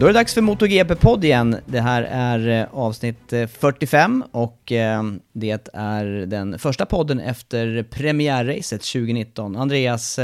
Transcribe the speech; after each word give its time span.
Då 0.00 0.06
är 0.06 0.12
det 0.12 0.18
dags 0.18 0.34
för 0.34 0.40
MotoGP-podd 0.40 1.24
igen. 1.24 1.56
Det 1.66 1.80
här 1.80 2.02
är 2.02 2.60
eh, 2.60 2.74
avsnitt 2.74 3.32
eh, 3.32 3.46
45 3.46 4.24
och 4.30 4.72
eh, 4.72 5.02
det 5.32 5.68
är 5.74 6.04
den 6.26 6.58
första 6.58 6.86
podden 6.86 7.20
efter 7.20 7.82
premiärracet 7.82 8.82
2019. 8.82 9.56
Andreas, 9.56 10.18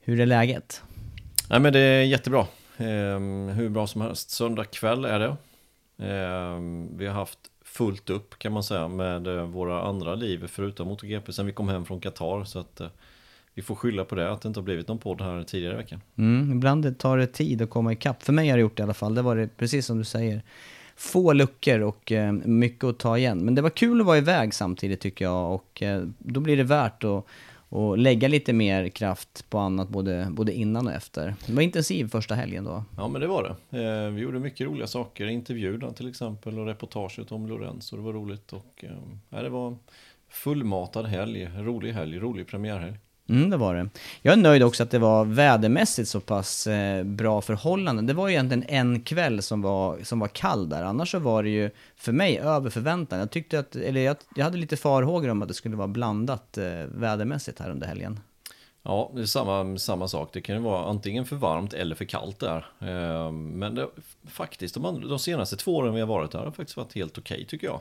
hur 0.00 0.20
är 0.20 0.26
läget? 0.26 0.82
Nej 1.50 1.60
men 1.60 1.72
det 1.72 1.80
är 1.80 2.02
jättebra. 2.02 2.46
Ehm, 2.76 3.48
hur 3.48 3.68
bra 3.68 3.86
som 3.86 4.00
helst. 4.00 4.30
Söndag 4.30 4.64
kväll 4.64 5.04
är 5.04 5.18
det. 5.18 5.36
Ehm, 6.08 6.98
vi 6.98 7.06
har 7.06 7.14
haft 7.14 7.38
fullt 7.64 8.10
upp 8.10 8.38
kan 8.38 8.52
man 8.52 8.62
säga 8.62 8.88
med 8.88 9.24
våra 9.48 9.82
andra 9.82 10.14
liv 10.14 10.46
förutom 10.48 10.88
MotoGP 10.88 11.32
sen 11.32 11.46
vi 11.46 11.52
kom 11.52 11.68
hem 11.68 11.84
från 11.84 12.00
Qatar. 12.00 12.44
Så 12.44 12.58
att 12.58 12.80
eh, 12.80 12.88
vi 13.58 13.62
får 13.62 13.74
skylla 13.74 14.04
på 14.04 14.14
det 14.14 14.32
att 14.32 14.42
det 14.42 14.48
inte 14.48 14.60
har 14.60 14.64
blivit 14.64 14.88
någon 14.88 14.98
podd 14.98 15.20
här 15.20 15.42
tidigare 15.42 15.74
i 15.74 15.76
veckan. 15.76 16.00
Mm, 16.18 16.52
ibland 16.52 16.98
tar 16.98 17.18
det 17.18 17.26
tid 17.26 17.62
att 17.62 17.70
komma 17.70 17.92
ikapp. 17.92 18.22
För 18.22 18.32
mig 18.32 18.48
har 18.48 18.56
det 18.56 18.60
gjort 18.60 18.76
det 18.76 18.80
i 18.80 18.84
alla 18.84 18.94
fall. 18.94 19.14
Det 19.14 19.22
var 19.22 19.36
det 19.36 19.56
precis 19.56 19.86
som 19.86 19.98
du 19.98 20.04
säger. 20.04 20.42
Få 20.96 21.32
luckor 21.32 21.80
och 21.80 22.12
eh, 22.12 22.32
mycket 22.32 22.84
att 22.84 22.98
ta 22.98 23.18
igen. 23.18 23.38
Men 23.38 23.54
det 23.54 23.62
var 23.62 23.70
kul 23.70 24.00
att 24.00 24.06
vara 24.06 24.18
iväg 24.18 24.54
samtidigt 24.54 25.00
tycker 25.00 25.24
jag. 25.24 25.54
Och 25.54 25.82
eh, 25.82 26.04
då 26.18 26.40
blir 26.40 26.56
det 26.56 26.64
värt 26.64 27.04
att 27.04 27.26
och 27.70 27.98
lägga 27.98 28.28
lite 28.28 28.52
mer 28.52 28.88
kraft 28.88 29.50
på 29.50 29.58
annat 29.58 29.88
både, 29.88 30.28
både 30.30 30.52
innan 30.52 30.86
och 30.86 30.92
efter. 30.92 31.34
Det 31.46 31.52
var 31.52 31.62
intensiv 31.62 32.08
första 32.08 32.34
helgen 32.34 32.64
då. 32.64 32.84
Ja 32.96 33.08
men 33.08 33.20
det 33.20 33.26
var 33.26 33.56
det. 33.70 33.78
Eh, 33.78 34.10
vi 34.10 34.20
gjorde 34.20 34.38
mycket 34.38 34.66
roliga 34.66 34.86
saker. 34.86 35.26
Intervjuerna 35.26 35.92
till 35.92 36.08
exempel 36.08 36.58
och 36.58 36.66
reportaget 36.66 37.32
om 37.32 37.46
Lorenzo. 37.46 37.96
Det 37.96 38.02
var 38.02 38.12
roligt 38.12 38.52
och 38.52 38.84
eh, 39.30 39.40
det 39.42 39.48
var 39.48 39.76
fullmatad 40.28 41.06
helg. 41.06 41.50
Rolig 41.56 41.92
helg, 41.92 42.18
rolig 42.18 42.46
premiärhelg. 42.46 42.98
Mm, 43.28 43.50
det 43.50 43.56
var 43.56 43.74
det. 43.74 43.88
Jag 44.22 44.32
är 44.32 44.36
nöjd 44.36 44.62
också 44.62 44.82
att 44.82 44.90
det 44.90 44.98
var 44.98 45.24
vädermässigt 45.24 46.08
så 46.08 46.20
pass 46.20 46.66
eh, 46.66 47.04
bra 47.04 47.40
förhållanden. 47.40 48.06
Det 48.06 48.12
var 48.12 48.28
ju 48.28 48.34
egentligen 48.34 48.64
en 48.68 49.00
kväll 49.00 49.42
som 49.42 49.62
var, 49.62 49.98
som 50.02 50.18
var 50.18 50.28
kall 50.28 50.68
där. 50.68 50.82
Annars 50.82 51.10
så 51.10 51.18
var 51.18 51.42
det 51.42 51.48
ju 51.48 51.70
för 51.96 52.12
mig 52.12 52.38
över 52.38 52.70
förväntan. 52.70 53.18
Jag 53.18 53.30
tyckte 53.30 53.58
att, 53.58 53.76
eller 53.76 54.00
jag, 54.00 54.16
jag 54.34 54.44
hade 54.44 54.58
lite 54.58 54.76
farhågor 54.76 55.28
om 55.28 55.42
att 55.42 55.48
det 55.48 55.54
skulle 55.54 55.76
vara 55.76 55.88
blandat 55.88 56.58
eh, 56.58 56.64
vädermässigt 56.94 57.58
här 57.58 57.70
under 57.70 57.86
helgen. 57.86 58.20
Ja, 58.82 59.10
det 59.14 59.20
är 59.20 59.26
samma, 59.26 59.78
samma 59.78 60.08
sak. 60.08 60.30
Det 60.32 60.40
kan 60.40 60.56
ju 60.56 60.62
vara 60.62 60.84
antingen 60.84 61.26
för 61.26 61.36
varmt 61.36 61.72
eller 61.72 61.94
för 61.94 62.04
kallt 62.04 62.38
där. 62.38 62.66
Eh, 62.80 63.32
men 63.32 63.74
det, 63.74 63.88
faktiskt, 64.26 64.74
de, 64.74 65.08
de 65.08 65.18
senaste 65.18 65.56
två 65.56 65.76
åren 65.76 65.94
vi 65.94 66.00
har 66.00 66.08
varit 66.08 66.34
här 66.34 66.44
har 66.44 66.50
faktiskt 66.50 66.76
varit 66.76 66.94
helt 66.94 67.18
okej 67.18 67.34
okay, 67.34 67.46
tycker 67.46 67.66
jag. 67.66 67.80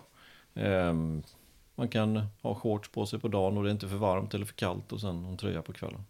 Eh, 0.53 0.93
man 1.77 1.87
kan 1.87 2.21
ha 2.41 2.55
shorts 2.55 2.89
på 2.89 3.05
sig 3.05 3.19
på 3.19 3.27
dagen 3.27 3.57
och 3.57 3.63
det 3.63 3.69
är 3.69 3.71
inte 3.71 3.87
för 3.87 3.95
varmt 3.95 4.33
eller 4.33 4.45
för 4.45 4.53
kallt 4.53 4.91
och 4.93 5.01
sen 5.01 5.25
en 5.25 5.37
tröja 5.37 5.61
på 5.61 5.73
kvällen. 5.73 6.05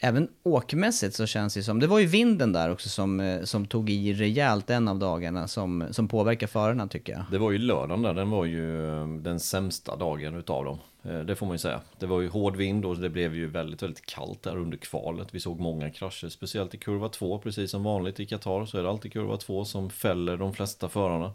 Även 0.00 0.28
åkmässigt 0.42 1.14
så 1.14 1.26
känns 1.26 1.54
det 1.54 1.62
som, 1.62 1.80
det 1.80 1.86
var 1.86 1.98
ju 1.98 2.06
vinden 2.06 2.52
där 2.52 2.70
också 2.70 2.88
som, 2.88 3.20
eh, 3.20 3.42
som 3.42 3.66
tog 3.66 3.90
i 3.90 4.14
rejält 4.14 4.70
en 4.70 4.88
av 4.88 4.98
dagarna 4.98 5.48
som, 5.48 5.86
som 5.90 6.08
påverkar 6.08 6.46
förarna 6.46 6.88
tycker 6.88 7.12
jag. 7.12 7.22
Det 7.30 7.38
var 7.38 7.50
ju 7.50 7.58
lördagen 7.58 8.02
där, 8.02 8.14
den 8.14 8.30
var 8.30 8.44
ju 8.44 8.88
eh, 8.88 9.08
den 9.08 9.40
sämsta 9.40 9.96
dagen 9.96 10.34
utav 10.34 10.64
dem. 10.64 10.78
Eh, 11.02 11.20
det 11.20 11.36
får 11.36 11.46
man 11.46 11.54
ju 11.54 11.58
säga. 11.58 11.80
Det 11.98 12.06
var 12.06 12.20
ju 12.20 12.28
hård 12.28 12.56
vind 12.56 12.84
och 12.84 12.96
det 12.96 13.10
blev 13.10 13.34
ju 13.34 13.46
väldigt, 13.46 13.82
väldigt 13.82 14.06
kallt 14.06 14.42
där 14.42 14.56
under 14.56 14.76
kvalet. 14.76 15.28
Vi 15.30 15.40
såg 15.40 15.60
många 15.60 15.90
krascher, 15.90 16.28
speciellt 16.28 16.74
i 16.74 16.78
kurva 16.78 17.08
2, 17.08 17.38
precis 17.38 17.70
som 17.70 17.82
vanligt 17.82 18.20
i 18.20 18.26
Qatar 18.26 18.66
så 18.66 18.78
är 18.78 18.82
det 18.82 18.90
alltid 18.90 19.12
kurva 19.12 19.36
2 19.36 19.64
som 19.64 19.90
fäller 19.90 20.36
de 20.36 20.52
flesta 20.54 20.88
förarna. 20.88 21.32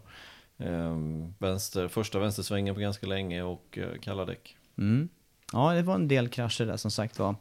Ehm, 0.58 1.34
vänster, 1.38 1.88
första 1.88 2.18
vänstersvängen 2.18 2.74
på 2.74 2.80
ganska 2.80 3.06
länge 3.06 3.42
och 3.42 3.78
eh, 3.78 3.98
kalla 4.00 4.24
däck. 4.24 4.56
Mm. 4.78 5.08
Ja, 5.52 5.72
det 5.72 5.82
var 5.82 5.94
en 5.94 6.08
del 6.08 6.28
krascher 6.28 6.66
där 6.66 6.76
som 6.76 6.90
sagt 6.90 7.18
var. 7.18 7.34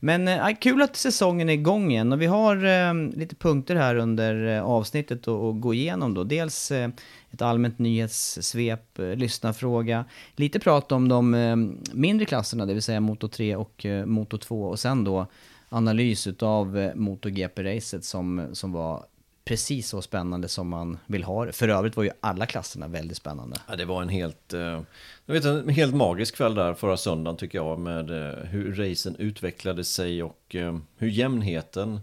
Men 0.00 0.28
eh, 0.28 0.56
kul 0.60 0.82
att 0.82 0.96
säsongen 0.96 1.48
är 1.48 1.52
igång 1.52 1.90
igen 1.90 2.12
och 2.12 2.22
vi 2.22 2.26
har 2.26 2.64
eh, 2.64 2.94
lite 2.94 3.34
punkter 3.34 3.76
här 3.76 3.96
under 3.96 4.56
eh, 4.56 4.62
avsnittet 4.62 5.28
att 5.28 5.60
gå 5.60 5.74
igenom 5.74 6.14
då. 6.14 6.24
Dels 6.24 6.70
eh, 6.70 6.90
ett 7.30 7.42
allmänt 7.42 7.78
nyhetssvep, 7.78 8.98
eh, 8.98 9.14
lyssnarfråga, 9.14 10.04
lite 10.36 10.60
prat 10.60 10.92
om 10.92 11.08
de 11.08 11.34
eh, 11.34 11.56
mindre 11.92 12.26
klasserna, 12.26 12.66
det 12.66 12.74
vill 12.74 12.82
säga 12.82 13.00
Moto 13.00 13.28
3 13.28 13.56
och 13.56 13.86
eh, 13.86 14.06
Moto 14.06 14.38
2 14.38 14.62
och 14.62 14.78
sen 14.78 15.04
då 15.04 15.26
analys 15.68 16.26
utav 16.26 16.78
eh, 16.78 16.94
MotoGP-racet 16.94 18.04
som, 18.04 18.46
som 18.52 18.72
var 18.72 19.04
precis 19.46 19.88
så 19.88 20.02
spännande 20.02 20.48
som 20.48 20.68
man 20.68 20.98
vill 21.06 21.24
ha 21.24 21.44
det. 21.44 21.52
För 21.52 21.68
övrigt 21.68 21.96
var 21.96 22.04
ju 22.04 22.10
alla 22.20 22.46
klasserna 22.46 22.88
väldigt 22.88 23.16
spännande. 23.16 23.56
Ja, 23.68 23.76
det 23.76 23.84
var 23.84 24.02
en 24.02 24.08
helt, 24.08 24.52
eh, 24.54 24.80
jag 25.26 25.34
vet, 25.34 25.44
en 25.44 25.68
helt 25.68 25.94
magisk 25.94 26.36
kväll 26.36 26.54
där 26.54 26.74
förra 26.74 26.96
söndagen 26.96 27.36
tycker 27.36 27.58
jag 27.58 27.78
med 27.78 28.10
eh, 28.10 28.44
hur 28.44 28.74
racen 28.74 29.16
utvecklade 29.16 29.84
sig 29.84 30.22
och 30.22 30.54
eh, 30.54 30.78
hur 30.96 31.08
jämnheten 31.08 32.00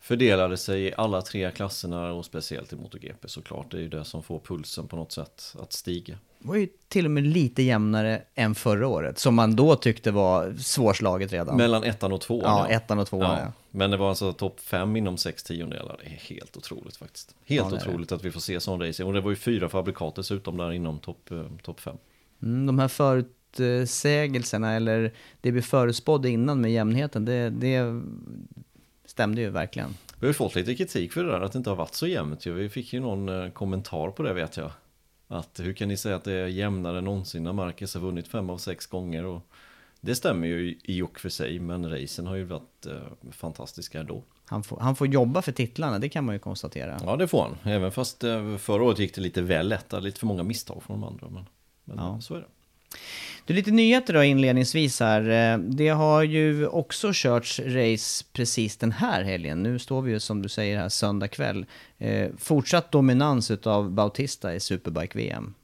fördelade 0.00 0.56
sig 0.56 0.82
i 0.82 0.94
alla 0.96 1.22
tre 1.22 1.50
klasserna 1.50 2.12
och 2.12 2.24
speciellt 2.24 2.72
i 2.72 2.76
MotoGP 2.76 3.28
såklart. 3.28 3.70
Det 3.70 3.76
är 3.76 3.80
ju 3.80 3.88
det 3.88 4.04
som 4.04 4.22
får 4.22 4.38
pulsen 4.38 4.88
på 4.88 4.96
något 4.96 5.12
sätt 5.12 5.54
att 5.62 5.72
stiga. 5.72 6.18
Det 6.38 6.48
var 6.48 6.56
ju 6.56 6.68
till 6.88 7.04
och 7.04 7.10
med 7.10 7.24
lite 7.24 7.62
jämnare 7.62 8.22
än 8.34 8.54
förra 8.54 8.88
året, 8.88 9.18
som 9.18 9.34
man 9.34 9.56
då 9.56 9.76
tyckte 9.76 10.10
var 10.10 10.54
svårslaget 10.58 11.32
redan. 11.32 11.56
Mellan 11.56 11.84
ettan 11.84 12.12
och 12.12 12.20
tvåan. 12.20 12.42
Ja, 12.44 12.68
ettan 12.68 12.98
och 12.98 13.06
tvåan. 13.06 13.30
Ja. 13.30 13.38
Ja. 13.38 13.52
Men 13.78 13.90
det 13.90 13.96
var 13.96 14.08
alltså 14.08 14.32
topp 14.32 14.60
fem 14.60 14.96
inom 14.96 15.16
sex 15.16 15.42
tiondelar. 15.42 15.96
Det 16.04 16.06
är 16.06 16.34
helt 16.34 16.56
otroligt 16.56 16.96
faktiskt. 16.96 17.34
Helt 17.44 17.72
Ja, 17.72 17.76
otroligt 17.76 18.12
att 18.12 18.24
vi 18.24 18.30
får 18.30 18.40
se 18.40 18.60
sån 18.60 18.80
racing. 18.80 19.08
Och 19.08 19.14
det 19.14 19.20
var 19.20 19.30
ju 19.30 19.36
fyra 19.36 19.68
fabrikat 19.68 20.14
dessutom 20.14 20.56
där 20.56 20.72
inom 20.72 20.98
topp 20.98 21.30
eh, 21.30 21.44
top 21.62 21.80
fem. 21.80 21.96
Mm, 22.42 22.66
de 22.66 22.78
här 22.78 22.88
förutsägelserna, 22.88 24.72
eller 24.72 25.12
det 25.40 25.50
vi 25.50 25.62
förutspådde 25.62 26.30
innan 26.30 26.60
med 26.60 26.72
jämnheten, 26.72 27.24
det, 27.24 27.50
det 27.50 28.02
stämde 29.04 29.40
ju 29.40 29.50
verkligen. 29.50 29.88
Vi 30.14 30.26
har 30.26 30.28
ju 30.28 30.34
fått 30.34 30.54
lite 30.54 30.74
kritik 30.74 31.12
för 31.12 31.24
det 31.24 31.30
där, 31.30 31.40
att 31.40 31.52
det 31.52 31.58
inte 31.58 31.70
har 31.70 31.76
varit 31.76 31.94
så 31.94 32.06
jämnt. 32.06 32.46
Vi 32.46 32.68
fick 32.68 32.92
ju 32.92 33.00
någon 33.00 33.28
eh, 33.28 33.50
kommentar 33.50 34.10
på 34.10 34.22
det 34.22 34.34
vet 34.34 34.56
jag. 34.56 34.70
Att 35.28 35.60
hur 35.62 35.72
kan 35.72 35.88
ni 35.88 35.96
säga 35.96 36.16
att 36.16 36.24
det 36.24 36.32
är 36.32 36.46
jämnare 36.46 36.98
än 36.98 37.04
någonsin 37.04 37.44
när 37.44 37.52
Marcus 37.52 37.94
har 37.94 38.00
vunnit 38.00 38.28
fem 38.28 38.50
av 38.50 38.58
sex 38.58 38.86
gånger 38.86 39.24
och 39.24 39.42
Det 40.00 40.14
stämmer 40.14 40.46
ju 40.48 40.78
i 40.84 41.02
och 41.02 41.20
för 41.20 41.28
sig, 41.28 41.58
men 41.58 41.90
racen 41.90 42.26
har 42.26 42.36
ju 42.36 42.44
varit 42.44 42.86
eh, 42.86 43.30
fantastiska 43.32 44.00
ändå. 44.00 44.22
Han 44.44 44.62
får, 44.62 44.80
han 44.80 44.96
får 44.96 45.06
jobba 45.06 45.42
för 45.42 45.52
titlarna, 45.52 45.98
det 45.98 46.08
kan 46.08 46.24
man 46.24 46.34
ju 46.34 46.38
konstatera. 46.38 47.00
Ja, 47.04 47.16
det 47.16 47.28
får 47.28 47.42
han. 47.42 47.72
Även 47.72 47.92
fast 47.92 48.24
eh, 48.24 48.56
förra 48.56 48.82
året 48.82 48.98
gick 48.98 49.14
det 49.14 49.20
lite 49.20 49.42
väl 49.42 49.68
lätt, 49.68 49.92
lite 50.02 50.18
för 50.20 50.26
många 50.26 50.42
misstag 50.42 50.82
från 50.82 51.00
de 51.00 51.08
andra. 51.08 51.28
Men, 51.28 51.44
men 51.84 51.96
Ja. 51.98 52.20
så 52.20 52.34
är 52.34 52.38
det. 52.38 52.46
Du, 53.46 53.54
lite 53.54 53.70
nyheter 53.70 54.14
då 54.14 54.22
inledningsvis 54.24 55.00
här. 55.00 55.52
Eh, 55.54 55.58
Det 55.58 55.88
har 55.88 56.22
ju 56.22 56.66
också 56.66 57.10
körts 57.14 57.60
race 57.60 58.24
precis 58.32 58.76
den 58.76 58.92
här 58.92 59.22
helgen. 59.22 59.62
Nu 59.62 59.78
står 59.78 60.02
vi 60.02 60.12
ju 60.12 60.20
som 60.20 60.42
du 60.42 60.48
säger 60.48 60.78
här 60.78 60.88
söndag 60.88 61.28
kväll. 61.28 61.66
Eh, 61.98 62.28
fortsatt 62.38 62.92
dominans 62.92 63.50
utav 63.50 63.90
Bautista 63.90 64.54
i 64.54 64.60
Superbike-VM. 64.60 65.54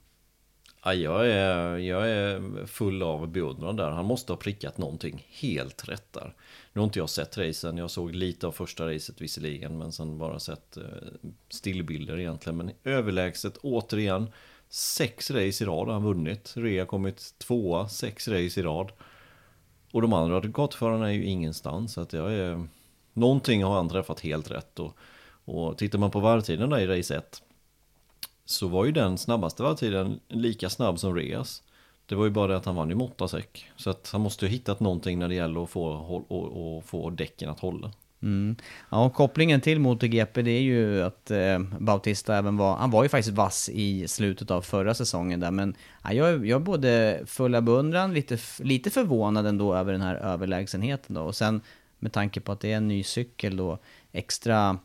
Ja, 0.87 0.93
jag, 0.93 1.27
är, 1.27 1.77
jag 1.77 2.09
är 2.09 2.65
full 2.65 3.03
av 3.03 3.27
beundran 3.27 3.75
där. 3.75 3.89
Han 3.89 4.05
måste 4.05 4.31
ha 4.31 4.37
prickat 4.37 4.77
någonting 4.77 5.25
helt 5.29 5.89
rätt 5.89 6.13
där. 6.13 6.33
Nu 6.73 6.81
har 6.81 6.85
inte 6.85 6.99
jag 6.99 7.09
sett 7.09 7.37
racen. 7.37 7.77
Jag 7.77 7.91
såg 7.91 8.15
lite 8.15 8.47
av 8.47 8.51
första 8.51 8.93
racet 8.93 9.21
visserligen. 9.21 9.77
Men 9.77 9.91
sen 9.91 10.17
bara 10.17 10.39
sett 10.39 10.77
eh, 10.77 10.83
stillbilder 11.49 12.19
egentligen. 12.19 12.57
Men 12.57 12.71
överlägset 12.83 13.57
återigen. 13.57 14.27
Sex 14.69 15.31
race 15.31 15.63
i 15.63 15.67
rad 15.67 15.87
har 15.87 15.93
han 15.93 16.03
vunnit. 16.03 16.53
Rea 16.55 16.85
kommit 16.85 17.33
tvåa, 17.37 17.89
sex 17.89 18.27
race 18.27 18.59
i 18.59 18.63
rad. 18.63 18.91
Och 19.91 20.01
de 20.01 20.13
andra 20.13 20.39
gatuförarna 20.39 21.09
är 21.09 21.13
ju 21.13 21.25
ingenstans. 21.25 21.93
Så 21.93 22.01
att 22.01 22.13
jag 22.13 22.33
är... 22.33 22.67
Någonting 23.13 23.63
har 23.63 23.75
han 23.75 23.89
träffat 23.89 24.19
helt 24.19 24.51
rätt. 24.51 24.79
Och, 24.79 24.97
och 25.45 25.77
tittar 25.77 25.99
man 25.99 26.11
på 26.11 26.19
varvtiden 26.19 26.69
där 26.69 26.79
i 26.79 26.99
race 26.99 27.15
1 27.15 27.41
så 28.45 28.67
var 28.67 28.85
ju 28.85 28.91
den 28.91 29.17
snabbaste 29.17 29.63
varvtiden 29.63 30.19
lika 30.27 30.69
snabb 30.69 30.99
som 30.99 31.15
Reas. 31.15 31.63
Det 32.05 32.15
var 32.15 32.25
ju 32.25 32.31
bara 32.31 32.47
det 32.47 32.57
att 32.57 32.65
han 32.65 32.75
vann 32.75 32.89
ju 32.89 32.95
med 32.95 33.05
8 33.05 33.27
säck. 33.27 33.69
Så 33.75 33.89
att 33.89 34.09
han 34.11 34.21
måste 34.21 34.45
ju 34.45 34.49
ha 34.49 34.53
hittat 34.53 34.79
någonting 34.79 35.19
när 35.19 35.27
det 35.29 35.35
gäller 35.35 35.63
att 35.63 35.69
få, 35.69 35.93
håll- 35.93 36.25
och, 36.27 36.77
och 36.77 36.85
få 36.85 37.09
däcken 37.09 37.49
att 37.49 37.59
hålla. 37.59 37.91
Mm. 38.21 38.55
Ja, 38.89 39.05
och 39.05 39.13
kopplingen 39.13 39.61
till 39.61 39.79
MotoGP 39.79 40.41
det 40.41 40.51
är 40.51 40.61
ju 40.61 41.01
att 41.03 41.31
eh, 41.31 41.59
Bautista 41.79 42.35
även 42.37 42.57
var, 42.57 42.75
han 42.75 42.91
var 42.91 43.03
ju 43.03 43.09
faktiskt 43.09 43.35
vass 43.37 43.69
i 43.73 44.07
slutet 44.07 44.51
av 44.51 44.61
förra 44.61 44.93
säsongen 44.93 45.39
där, 45.39 45.51
men 45.51 45.75
ja, 46.03 46.13
jag, 46.13 46.29
är- 46.29 46.43
jag 46.43 46.61
är 46.61 46.65
både 46.65 47.21
full 47.25 47.55
av 47.55 47.61
beundran, 47.61 48.13
lite, 48.13 48.37
lite 48.59 48.89
förvånad 48.89 49.45
ändå 49.47 49.75
över 49.75 49.91
den 49.91 50.01
här 50.01 50.15
överlägsenheten 50.15 51.15
då. 51.15 51.21
Och 51.21 51.35
sen 51.35 51.61
med 51.99 52.13
tanke 52.13 52.39
på 52.41 52.51
att 52.51 52.59
det 52.59 52.71
är 52.71 52.77
en 52.77 52.87
ny 52.87 53.03
cykel 53.03 53.57
då, 53.57 53.77
extra, 54.11 54.77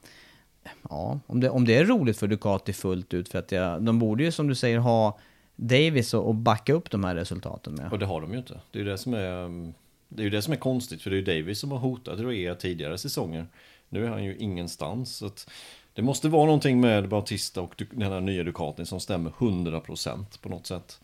ja, 0.89 1.21
om 1.27 1.41
det, 1.41 1.51
om 1.51 1.65
det 1.65 1.77
är 1.77 1.85
roligt 1.85 2.19
för 2.19 2.27
Ducati 2.27 2.73
fullt 2.73 3.15
ut, 3.15 3.29
för 3.29 3.39
att 3.39 3.53
jag, 3.53 3.83
de 3.83 3.99
borde 3.99 4.25
ju 4.25 4.33
som 4.33 4.49
du 4.49 4.55
säger 4.55 4.79
ha 4.79 5.19
Davis 5.57 6.15
och, 6.15 6.29
och 6.29 6.35
backa 6.35 6.73
upp 6.73 6.91
de 6.91 7.05
här 7.05 7.15
resultaten 7.15 7.75
med. 7.75 7.93
Och 7.93 7.99
det 7.99 8.07
har 8.07 8.21
de 8.21 8.33
ju 8.33 8.39
inte. 8.39 8.61
Det 8.71 8.79
är 8.79 8.83
ju 8.83 8.91
det 8.91 8.99
som 8.99 9.15
är, 9.15 9.73
det 10.09 10.25
är, 10.25 10.31
det 10.31 10.43
som 10.43 10.53
är 10.53 10.57
konstigt. 10.57 11.03
För 11.03 11.11
det 11.11 11.17
är 11.17 11.19
ju 11.19 11.41
Davis 11.41 11.61
som 11.61 11.71
har 11.71 11.79
hotat 11.79 12.19
Rea 12.19 12.55
tidigare 12.55 12.99
säsonger. 12.99 13.47
Nu 13.89 14.05
är 14.05 14.09
han 14.09 14.25
ju 14.25 14.37
ingenstans. 14.37 15.17
Så 15.17 15.27
att 15.27 15.51
det 15.93 16.03
måste 16.03 16.29
vara 16.29 16.45
någonting 16.45 16.81
med 16.81 17.09
Bautista 17.09 17.61
och 17.61 17.83
den 17.91 18.13
här 18.13 18.21
nya 18.21 18.45
Ducatin 18.45 18.87
som 18.87 19.01
stämmer 19.01 19.31
100% 19.31 20.25
på 20.41 20.49
något 20.49 20.67
sätt. 20.67 21.01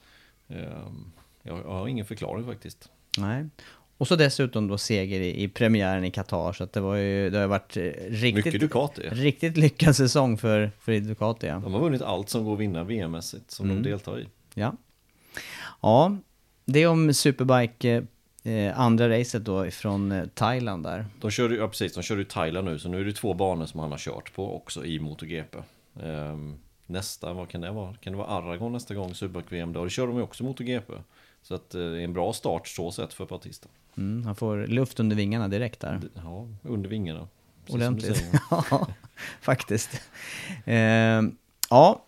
Ehm, 0.49 1.13
jag 1.43 1.55
har 1.55 1.89
ingen 1.89 2.05
förklaring 2.05 2.47
faktiskt. 2.47 2.91
Nej. 3.19 3.47
Och 3.99 4.09
så 4.09 4.17
dessutom 4.17 4.69
då 4.69 4.79
seger 4.79 5.21
i, 5.21 5.43
i 5.43 5.49
premiären 5.49 6.05
i 6.05 6.11
Qatar, 6.11 6.53
så 6.53 6.65
att 6.65 6.73
det, 6.73 6.81
var 6.81 6.97
ju, 6.97 7.31
det 7.31 7.39
har 7.39 7.47
varit 7.47 7.77
eh, 7.77 7.83
riktigt, 8.09 8.61
Ducati. 8.61 9.03
riktigt 9.11 9.57
lyckad 9.57 9.97
säsong 9.97 10.39
för, 10.39 10.71
för 10.81 11.01
Ducati. 11.01 11.47
Ja. 11.47 11.55
De 11.55 11.75
har 11.75 11.81
vunnit 11.81 12.03
allt 12.03 12.29
som 12.29 12.45
går 12.45 12.53
att 12.55 12.61
vinna 12.61 12.85
VM-mässigt 12.85 13.51
som 13.51 13.69
de 13.69 13.83
deltar 13.83 14.21
i. 14.21 14.27
ja. 14.55 14.75
Ja, 15.81 16.17
det 16.65 16.83
är 16.83 16.89
om 16.89 17.15
Superbike, 17.15 18.07
eh, 18.43 18.81
andra 18.81 19.09
racet 19.19 19.45
då 19.45 19.71
från 19.71 20.13
eh, 20.13 20.27
Thailand 20.27 20.85
där. 20.85 21.07
De 21.21 21.31
kör 21.31 21.51
ju, 21.51 21.57
ja 21.57 21.69
precis, 21.69 21.95
de 21.95 22.03
kör 22.03 22.17
ju 22.17 22.25
Thailand 22.25 22.69
nu 22.69 22.79
så 22.79 22.89
nu 22.89 23.01
är 23.01 23.05
det 23.05 23.13
två 23.13 23.35
banor 23.35 23.67
som 23.67 23.81
han 23.81 23.91
har 23.91 23.99
kört 23.99 24.35
på 24.35 24.57
också 24.57 24.85
i 24.85 24.99
MotoGP. 24.99 25.59
Ehm, 26.03 26.59
nästa, 26.87 27.33
vad 27.33 27.49
kan 27.49 27.61
det 27.61 27.71
vara? 27.71 27.95
Kan 27.95 28.13
det 28.13 28.19
vara 28.19 28.29
Aragon 28.29 28.73
nästa 28.73 28.95
gång, 28.95 29.15
Superbike-VM 29.15 29.73
då? 29.73 29.89
Kör 29.89 30.07
de 30.07 30.17
ju 30.17 30.23
också 30.23 30.45
MotoGP. 30.45 30.93
Så 31.43 31.55
att 31.55 31.75
eh, 31.75 31.81
det 31.81 32.01
är 32.01 32.05
en 32.05 32.13
bra 32.13 32.33
start 32.33 32.69
så 32.69 32.93
sett 32.93 33.13
för 33.13 33.27
Bautista. 33.27 33.69
Mm, 33.97 34.27
han 34.27 34.37
får 34.37 34.67
luft 34.67 35.01
under 35.01 35.17
vingarna 35.17 35.49
direkt 35.49 35.81
där. 35.81 36.01
Ja, 36.15 36.49
under 36.63 36.91
vingarna. 36.91 37.29
Ordentligt. 37.69 38.25
ja, 38.51 38.87
faktiskt. 39.41 40.01
Eh, 40.65 41.23
ja, 41.71 42.05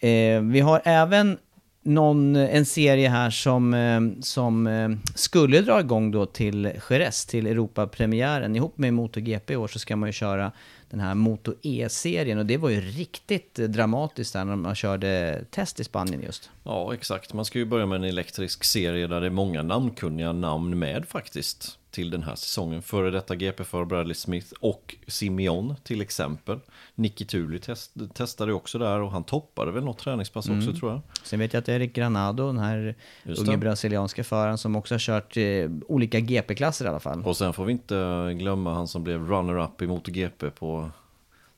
eh, 0.00 0.40
vi 0.40 0.60
har 0.60 0.82
även 0.84 1.38
någon, 1.82 2.36
en 2.36 2.66
serie 2.66 3.08
här 3.08 3.30
som, 3.30 3.74
eh, 3.74 4.00
som 4.20 4.66
eh, 4.66 4.90
skulle 5.14 5.60
dra 5.60 5.80
igång 5.80 6.10
då 6.10 6.26
till 6.26 6.72
Jerez, 6.90 7.26
till 7.26 7.46
Europapremiären. 7.46 8.56
Ihop 8.56 8.78
med 8.78 8.94
MotoGP 8.94 9.52
i 9.52 9.56
år 9.56 9.68
så 9.68 9.78
ska 9.78 9.96
man 9.96 10.08
ju 10.08 10.12
köra 10.12 10.52
den 10.92 11.00
här 11.00 11.14
Moto 11.14 11.54
E-serien 11.62 12.38
och 12.38 12.46
det 12.46 12.56
var 12.56 12.68
ju 12.68 12.80
riktigt 12.80 13.58
eh, 13.58 13.68
dramatiskt 13.68 14.32
där 14.32 14.44
när 14.44 14.56
man 14.56 14.74
körde 14.74 15.44
test 15.50 15.80
i 15.80 15.84
Spanien 15.84 16.22
just. 16.22 16.50
Ja, 16.64 16.94
exakt. 16.94 17.32
Man 17.32 17.44
ska 17.44 17.58
ju 17.58 17.64
börja 17.64 17.86
med 17.86 17.96
en 17.96 18.04
elektrisk 18.04 18.64
serie 18.64 19.06
där 19.06 19.20
det 19.20 19.26
är 19.26 19.30
många 19.30 19.62
namnkunniga 19.62 20.32
namn 20.32 20.78
med 20.78 21.08
faktiskt 21.08 21.78
till 21.92 22.10
den 22.10 22.22
här 22.22 22.34
säsongen. 22.34 22.82
Före 22.82 23.10
detta 23.10 23.34
GP-förare 23.36 23.86
Bradley 23.86 24.14
Smith 24.14 24.52
och 24.60 24.96
Simeon 25.06 25.74
till 25.82 26.00
exempel. 26.00 26.58
Nicky 26.94 27.24
Thuli 27.24 27.58
test, 27.58 27.92
testade 28.14 28.52
också 28.52 28.78
där 28.78 29.00
och 29.00 29.10
han 29.10 29.24
toppade 29.24 29.72
väl 29.72 29.84
något 29.84 29.98
träningspass 29.98 30.48
också 30.48 30.72
tror 30.72 30.90
jag. 30.92 31.00
Sen 31.22 31.38
vet 31.38 31.52
jag 31.52 31.60
att 31.60 31.68
Eric 31.68 31.92
Granado, 31.92 32.46
den 32.46 32.58
här 32.58 32.94
Just 33.22 33.40
unge 33.42 33.50
det. 33.50 33.56
brasilianska 33.58 34.24
föraren 34.24 34.58
som 34.58 34.76
också 34.76 34.94
har 34.94 34.98
kört 34.98 35.36
eh, 35.36 35.70
olika 35.88 36.20
GP-klasser 36.20 36.84
i 36.84 36.88
alla 36.88 37.00
fall. 37.00 37.22
Och 37.24 37.36
sen 37.36 37.52
får 37.52 37.64
vi 37.64 37.72
inte 37.72 38.30
glömma 38.38 38.74
han 38.74 38.88
som 38.88 39.04
blev 39.04 39.26
runner-up 39.28 39.82
i 39.82 39.86
MotoGP 39.86 40.50
på 40.50 40.90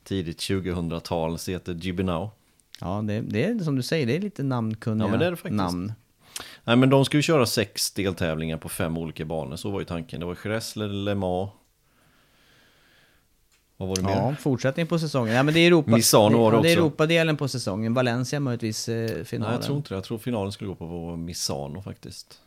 tidigt 0.05 0.39
2000-tal, 0.39 1.39
så 1.39 1.51
heter 1.51 1.75
Gibinau. 1.75 2.31
Ja, 2.81 3.03
det, 3.05 3.21
det 3.21 3.45
är 3.45 3.59
som 3.59 3.77
du 3.77 3.83
säger, 3.83 4.07
det 4.07 4.17
är 4.17 4.21
lite 4.21 4.43
namnkunniga 4.43 5.07
Ja, 5.07 5.11
men 5.11 5.19
det 5.21 5.27
är 5.27 5.31
det 5.31 5.37
faktiskt. 5.37 5.57
namn. 5.57 5.93
Nej 6.65 6.77
men 6.77 6.91
de 6.91 7.05
ska 7.05 7.17
ju 7.17 7.23
köra 7.23 7.47
sex 7.47 7.91
deltävlingar 7.91 8.57
på 8.57 8.69
fem 8.69 8.99
olika 8.99 9.25
banor, 9.25 9.57
så 9.57 9.71
var 9.71 9.81
ju 9.81 9.87
tanken. 9.87 10.21
Det 10.21 10.27
var 10.27 10.39
Jerez, 10.45 10.77
Le 10.77 11.15
Mans. 11.15 11.51
Vad 13.77 13.89
var 13.89 13.97
det 13.97 14.03
mer? 14.03 14.11
Ja, 14.11 14.35
fortsättning 14.41 14.87
på 14.87 14.99
säsongen. 14.99 15.35
Ja, 15.35 15.43
men 15.43 15.55
det 15.55 15.61
är 15.61 15.67
Europa, 15.67 15.91
Misano 15.91 16.39
var 16.39 16.51
det 16.51 16.57
ja, 16.57 16.63
det 16.63 16.73
är. 16.73 16.77
Europadelen 16.77 17.37
på 17.37 17.49
säsongen. 17.49 17.95
Valencia 17.95 18.41
möjligtvis 18.41 18.89
eh, 18.89 19.11
Nej, 19.11 19.25
finalen. 19.25 19.55
jag 19.55 19.63
tror 19.63 19.77
inte 19.77 19.89
det. 19.89 19.95
Jag 19.95 20.05
tror 20.05 20.19
finalen 20.19 20.53
skulle 20.53 20.69
gå 20.69 20.75
på 20.75 21.17
Misano 21.17 21.83
faktiskt. 21.83 22.41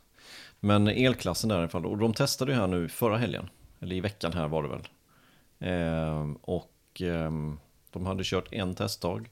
Men 0.60 0.88
elklassen 0.88 1.50
där 1.50 1.56
i 1.56 1.60
alla 1.60 1.68
fall. 1.68 1.86
Och 1.86 1.98
de 1.98 2.14
testade 2.14 2.52
ju 2.52 2.58
här 2.58 2.68
nu 2.68 2.90
förra 2.90 3.18
helgen. 3.18 3.50
Eller 3.80 3.96
i 3.96 4.00
veckan 4.00 4.34
här 4.34 4.48
var 4.48 4.64
det 4.64 4.70
väl. 4.70 4.88
Ehm, 5.60 6.36
och 6.36 7.02
ehm, 7.02 7.60
de 7.92 8.06
hade 8.06 8.24
kört 8.24 8.54
en 8.54 8.76
testdag. 8.76 9.30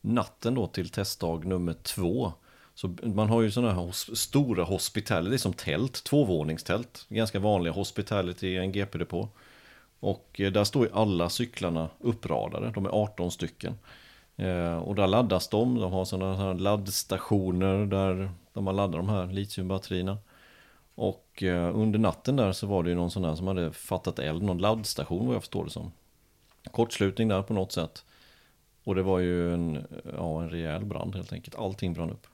Natten 0.00 0.54
då 0.54 0.66
till 0.66 0.88
testdag 0.88 1.44
nummer 1.44 1.74
två. 1.82 2.32
Så 2.74 2.96
man 3.02 3.28
har 3.28 3.42
ju 3.42 3.50
sådana 3.50 3.72
här 3.72 3.80
hos, 3.80 4.16
stora 4.18 4.64
hospitality 4.64 5.38
som 5.38 5.52
tält, 5.52 6.04
tvåvåningstält. 6.04 7.06
Ganska 7.08 7.38
vanliga 7.38 7.72
hospitality 7.72 8.48
i 8.48 8.56
en 8.56 8.72
GP-depå. 8.72 9.28
Och 10.00 10.40
eh, 10.40 10.52
där 10.52 10.64
står 10.64 10.86
ju 10.86 10.92
alla 10.92 11.30
cyklarna 11.30 11.88
uppradade, 12.00 12.70
de 12.70 12.86
är 12.86 12.90
18 12.90 13.30
stycken. 13.30 13.74
Eh, 14.36 14.76
och 14.76 14.94
där 14.94 15.06
laddas 15.06 15.48
de, 15.48 15.80
de 15.80 15.92
har 15.92 16.04
sådana 16.04 16.36
här 16.36 16.54
laddstationer 16.54 17.86
där 17.86 18.30
de 18.52 18.66
har 18.66 18.74
laddat 18.74 19.00
de 19.00 19.08
här 19.08 19.26
litiumbatterierna. 19.26 20.18
Och 20.94 21.42
eh, 21.42 21.76
under 21.76 21.98
natten 21.98 22.36
där 22.36 22.52
så 22.52 22.66
var 22.66 22.82
det 22.82 22.90
ju 22.90 22.96
någon 22.96 23.10
sån 23.10 23.24
här 23.24 23.34
som 23.34 23.46
hade 23.46 23.72
fattat 23.72 24.18
eld, 24.18 24.42
någon 24.42 24.58
laddstation 24.58 25.26
vad 25.26 25.34
jag 25.34 25.42
förstår 25.42 25.64
det 25.64 25.70
som. 25.70 25.92
Kortslutning 26.70 27.28
där 27.28 27.42
på 27.42 27.54
något 27.54 27.72
sätt. 27.72 28.04
Och 28.84 28.94
det 28.94 29.02
var 29.02 29.18
ju 29.18 29.54
en, 29.54 29.86
ja, 30.16 30.42
en 30.42 30.50
rejäl 30.50 30.84
brand 30.84 31.14
helt 31.14 31.32
enkelt, 31.32 31.56
allting 31.56 31.92
brann 31.92 32.10
upp. 32.10 32.26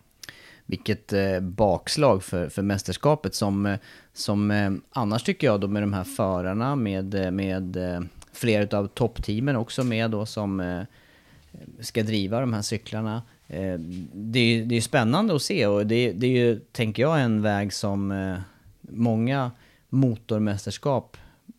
Vilket 0.71 1.13
eh, 1.13 1.41
bakslag 1.41 2.23
för, 2.23 2.49
för 2.49 2.63
mästerskapet 2.63 3.35
som, 3.35 3.67
eh, 3.67 3.79
som 4.13 4.51
eh, 4.51 4.71
annars 4.91 5.23
tycker 5.23 5.47
jag 5.47 5.61
då 5.61 5.69
med 5.69 5.83
de 5.83 5.93
här 5.93 6.05
förarna 6.05 6.77
med, 6.77 7.15
eh, 7.15 7.31
med 7.31 7.77
eh, 7.77 8.01
flera 8.33 8.79
av 8.79 8.87
toppteamen 8.87 9.57
också 9.57 9.85
med 9.85 10.11
då 10.11 10.27
som 10.27 10.61
eh, 10.61 10.83
ska 11.81 12.03
driva 12.03 12.41
de 12.41 12.53
här 12.53 12.63
cyklarna. 12.63 13.23
Eh, 13.47 13.79
det, 14.13 14.39
är, 14.39 14.65
det 14.65 14.77
är 14.77 14.81
spännande 14.81 15.35
att 15.35 15.43
se 15.43 15.67
och 15.67 15.87
det, 15.87 16.13
det 16.13 16.27
är 16.27 16.31
ju, 16.31 16.61
tänker 16.73 17.03
jag, 17.03 17.21
en 17.21 17.43
väg 17.43 17.73
som 17.73 18.13
eh, 18.13 18.39
många 18.81 19.51
motormästerskap 19.89 21.17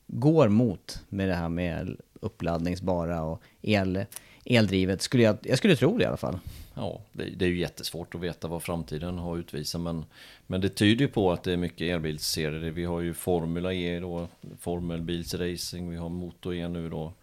går 0.07 0.49
mot 0.49 1.03
med 1.09 1.29
det 1.29 1.35
här 1.35 1.49
med 1.49 1.97
uppladdningsbara 2.21 3.23
och 3.23 3.41
el, 3.61 4.05
eldrivet. 4.45 5.01
Skulle 5.01 5.23
jag, 5.23 5.37
jag 5.41 5.57
skulle 5.57 5.75
tro 5.75 5.97
det 5.97 6.03
i 6.03 6.07
alla 6.07 6.17
fall. 6.17 6.39
Ja, 6.79 7.01
det, 7.13 7.23
det 7.23 7.45
är 7.45 7.49
ju 7.49 7.59
jättesvårt 7.59 8.15
att 8.15 8.21
veta 8.21 8.47
vad 8.47 8.63
framtiden 8.63 9.17
har 9.17 9.37
utvisat 9.37 9.81
men, 9.81 10.05
men 10.47 10.61
det 10.61 10.69
tyder 10.69 11.05
ju 11.05 11.11
på 11.11 11.31
att 11.31 11.43
det 11.43 11.53
är 11.53 11.57
mycket 11.57 11.81
elbilsserier. 11.81 12.71
Vi 12.71 12.85
har 12.85 13.01
ju 13.01 13.13
Formula 13.13 13.73
E 13.73 13.99
då, 13.99 14.27
formelbilsracing, 14.59 15.89
vi 15.89 15.97
har 15.97 16.09
Moto 16.09 16.53
E 16.53 16.67
nu 16.67 16.89
då 16.89 17.13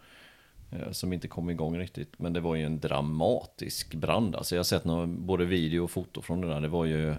eh, 0.71 0.93
som 0.93 1.13
inte 1.13 1.29
kom 1.29 1.51
igång 1.51 1.79
riktigt. 1.79 2.19
Men 2.19 2.33
det 2.33 2.41
var 2.41 2.55
ju 2.55 2.65
en 2.65 2.81
dramatisk 2.81 3.95
brand. 3.95 4.37
Alltså 4.37 4.55
jag 4.55 4.59
har 4.59 4.65
sett 4.65 4.85
några, 4.85 5.07
både 5.07 5.45
video 5.45 5.85
och 5.85 5.91
foto 5.91 6.23
från 6.23 6.41
det 6.41 6.49
där. 6.49 6.61
Det 6.61 6.69
var 6.69 6.85
ju 6.85 7.15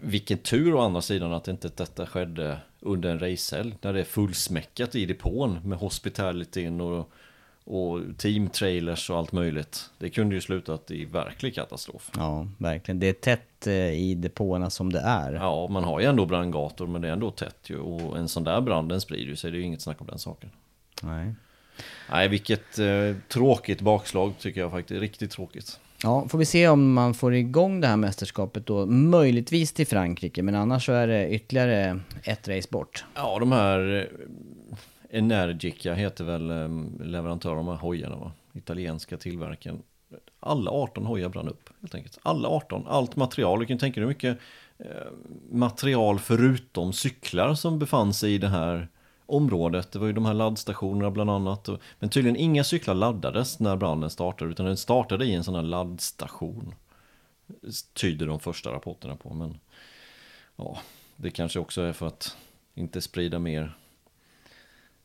Vilken 0.00 0.38
tur 0.38 0.74
å 0.74 0.80
andra 0.80 1.02
sidan 1.02 1.32
att 1.32 1.48
inte 1.48 1.68
detta 1.68 2.06
skedde 2.06 2.58
under 2.80 3.10
en 3.10 3.18
racehelg 3.18 3.76
när 3.82 3.92
det 3.92 4.00
är 4.00 4.04
fullsmäckat 4.04 4.94
i 4.94 5.06
depån 5.06 5.58
med 5.64 5.78
hospitalityn 5.78 6.80
och, 6.80 7.12
och 7.68 8.00
teamtrailers 8.18 9.10
och 9.10 9.16
allt 9.16 9.32
möjligt. 9.32 9.90
Det 9.98 10.10
kunde 10.10 10.34
ju 10.34 10.40
slutat 10.40 10.90
i 10.90 11.04
verklig 11.04 11.54
katastrof. 11.54 12.10
Ja, 12.16 12.48
verkligen. 12.58 13.00
Det 13.00 13.06
är 13.06 13.12
tätt 13.12 13.66
eh, 13.66 13.74
i 13.74 14.14
depåerna 14.14 14.70
som 14.70 14.92
det 14.92 15.00
är. 15.00 15.32
Ja, 15.32 15.68
man 15.70 15.84
har 15.84 16.00
ju 16.00 16.06
ändå 16.06 16.26
brandgator 16.26 16.86
men 16.86 17.02
det 17.02 17.08
är 17.08 17.12
ändå 17.12 17.30
tätt 17.30 17.58
ju 17.70 17.78
och 17.78 18.18
en 18.18 18.28
sån 18.28 18.44
där 18.44 18.60
brand 18.60 18.88
den 18.88 19.00
sprider 19.00 19.26
ju 19.26 19.36
sig, 19.36 19.50
det 19.50 19.56
är 19.56 19.58
ju 19.58 19.64
inget 19.64 19.82
snack 19.82 20.00
om 20.00 20.06
den 20.06 20.18
saken. 20.18 20.50
Nej. 21.02 21.34
Nej, 22.10 22.28
vilket 22.28 22.78
eh, 22.78 23.16
tråkigt 23.28 23.80
bakslag 23.80 24.32
tycker 24.38 24.60
jag 24.60 24.70
faktiskt, 24.70 25.00
riktigt 25.00 25.30
tråkigt. 25.30 25.80
Ja, 26.02 26.28
får 26.28 26.38
vi 26.38 26.44
se 26.44 26.68
om 26.68 26.92
man 26.92 27.14
får 27.14 27.34
igång 27.34 27.80
det 27.80 27.86
här 27.86 27.96
mästerskapet 27.96 28.66
då, 28.66 28.86
möjligtvis 28.86 29.72
till 29.72 29.86
Frankrike, 29.86 30.42
men 30.42 30.54
annars 30.54 30.86
så 30.86 30.92
är 30.92 31.06
det 31.06 31.30
ytterligare 31.30 32.00
ett 32.22 32.48
race 32.48 32.68
bort. 32.70 33.04
Ja, 33.14 33.38
de 33.38 33.52
här 33.52 34.08
Energica 35.10 35.94
heter 35.94 36.24
väl 36.24 36.50
ehm, 36.50 37.00
leverantör 37.04 37.50
av 37.50 37.56
de 37.56 37.68
här 37.68 37.76
hojarna 37.76 38.16
va? 38.16 38.32
Italienska 38.52 39.16
tillverkaren. 39.16 39.82
Alla 40.40 40.70
18 40.70 41.06
hojar 41.06 41.28
brann 41.28 41.48
upp 41.48 41.70
helt 41.80 41.94
enkelt. 41.94 42.18
Alla 42.22 42.48
18, 42.48 42.84
allt 42.88 43.16
material. 43.16 43.60
Du 43.60 43.66
kan 43.66 43.78
tänka 43.78 44.00
dig 44.00 44.02
hur 44.02 44.08
mycket 44.08 44.38
eh, 44.78 44.86
material 45.50 46.18
förutom 46.18 46.92
cyklar 46.92 47.54
som 47.54 47.78
befann 47.78 48.14
sig 48.14 48.34
i 48.34 48.38
det 48.38 48.48
här 48.48 48.88
området. 49.26 49.92
Det 49.92 49.98
var 49.98 50.06
ju 50.06 50.12
de 50.12 50.26
här 50.26 50.34
laddstationerna 50.34 51.10
bland 51.10 51.30
annat. 51.30 51.68
Men 51.98 52.10
tydligen 52.10 52.36
inga 52.36 52.64
cyklar 52.64 52.94
laddades 52.94 53.60
när 53.60 53.76
branden 53.76 54.10
startade 54.10 54.50
utan 54.50 54.66
den 54.66 54.76
startade 54.76 55.24
i 55.24 55.34
en 55.34 55.44
sån 55.44 55.54
här 55.54 55.62
laddstation. 55.62 56.74
Tyder 57.92 58.26
de 58.26 58.40
första 58.40 58.72
rapporterna 58.72 59.16
på. 59.16 59.34
Men 59.34 59.58
ja, 60.56 60.78
det 61.16 61.30
kanske 61.30 61.58
också 61.58 61.82
är 61.82 61.92
för 61.92 62.06
att 62.06 62.36
inte 62.74 63.00
sprida 63.00 63.38
mer 63.38 63.76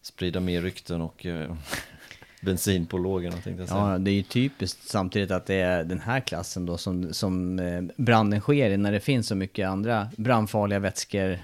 sprida 0.04 0.40
mer 0.40 0.62
rykten 0.62 1.02
och 1.02 1.26
eh, 1.26 1.56
bensin 2.42 2.86
på 2.86 2.98
lågorna 2.98 3.32
tänkte 3.32 3.62
jag 3.62 3.70
säga. 3.70 3.92
Ja, 3.92 3.98
det 3.98 4.12
är 4.12 4.16
ju 4.16 4.24
typiskt 4.24 4.90
samtidigt 4.90 5.32
att 5.32 5.46
det 5.46 5.56
är 5.56 5.84
den 5.84 6.00
här 6.00 6.20
klassen 6.20 6.66
då 6.66 6.78
som, 6.78 7.14
som 7.14 7.60
eh, 7.60 7.82
branden 7.98 8.40
sker 8.40 8.70
i, 8.70 8.78
när 8.78 8.92
det 8.92 9.00
finns 9.00 9.28
så 9.28 9.36
mycket 9.36 9.68
andra 9.68 10.08
brandfarliga 10.18 10.80
vätskor 10.80 11.40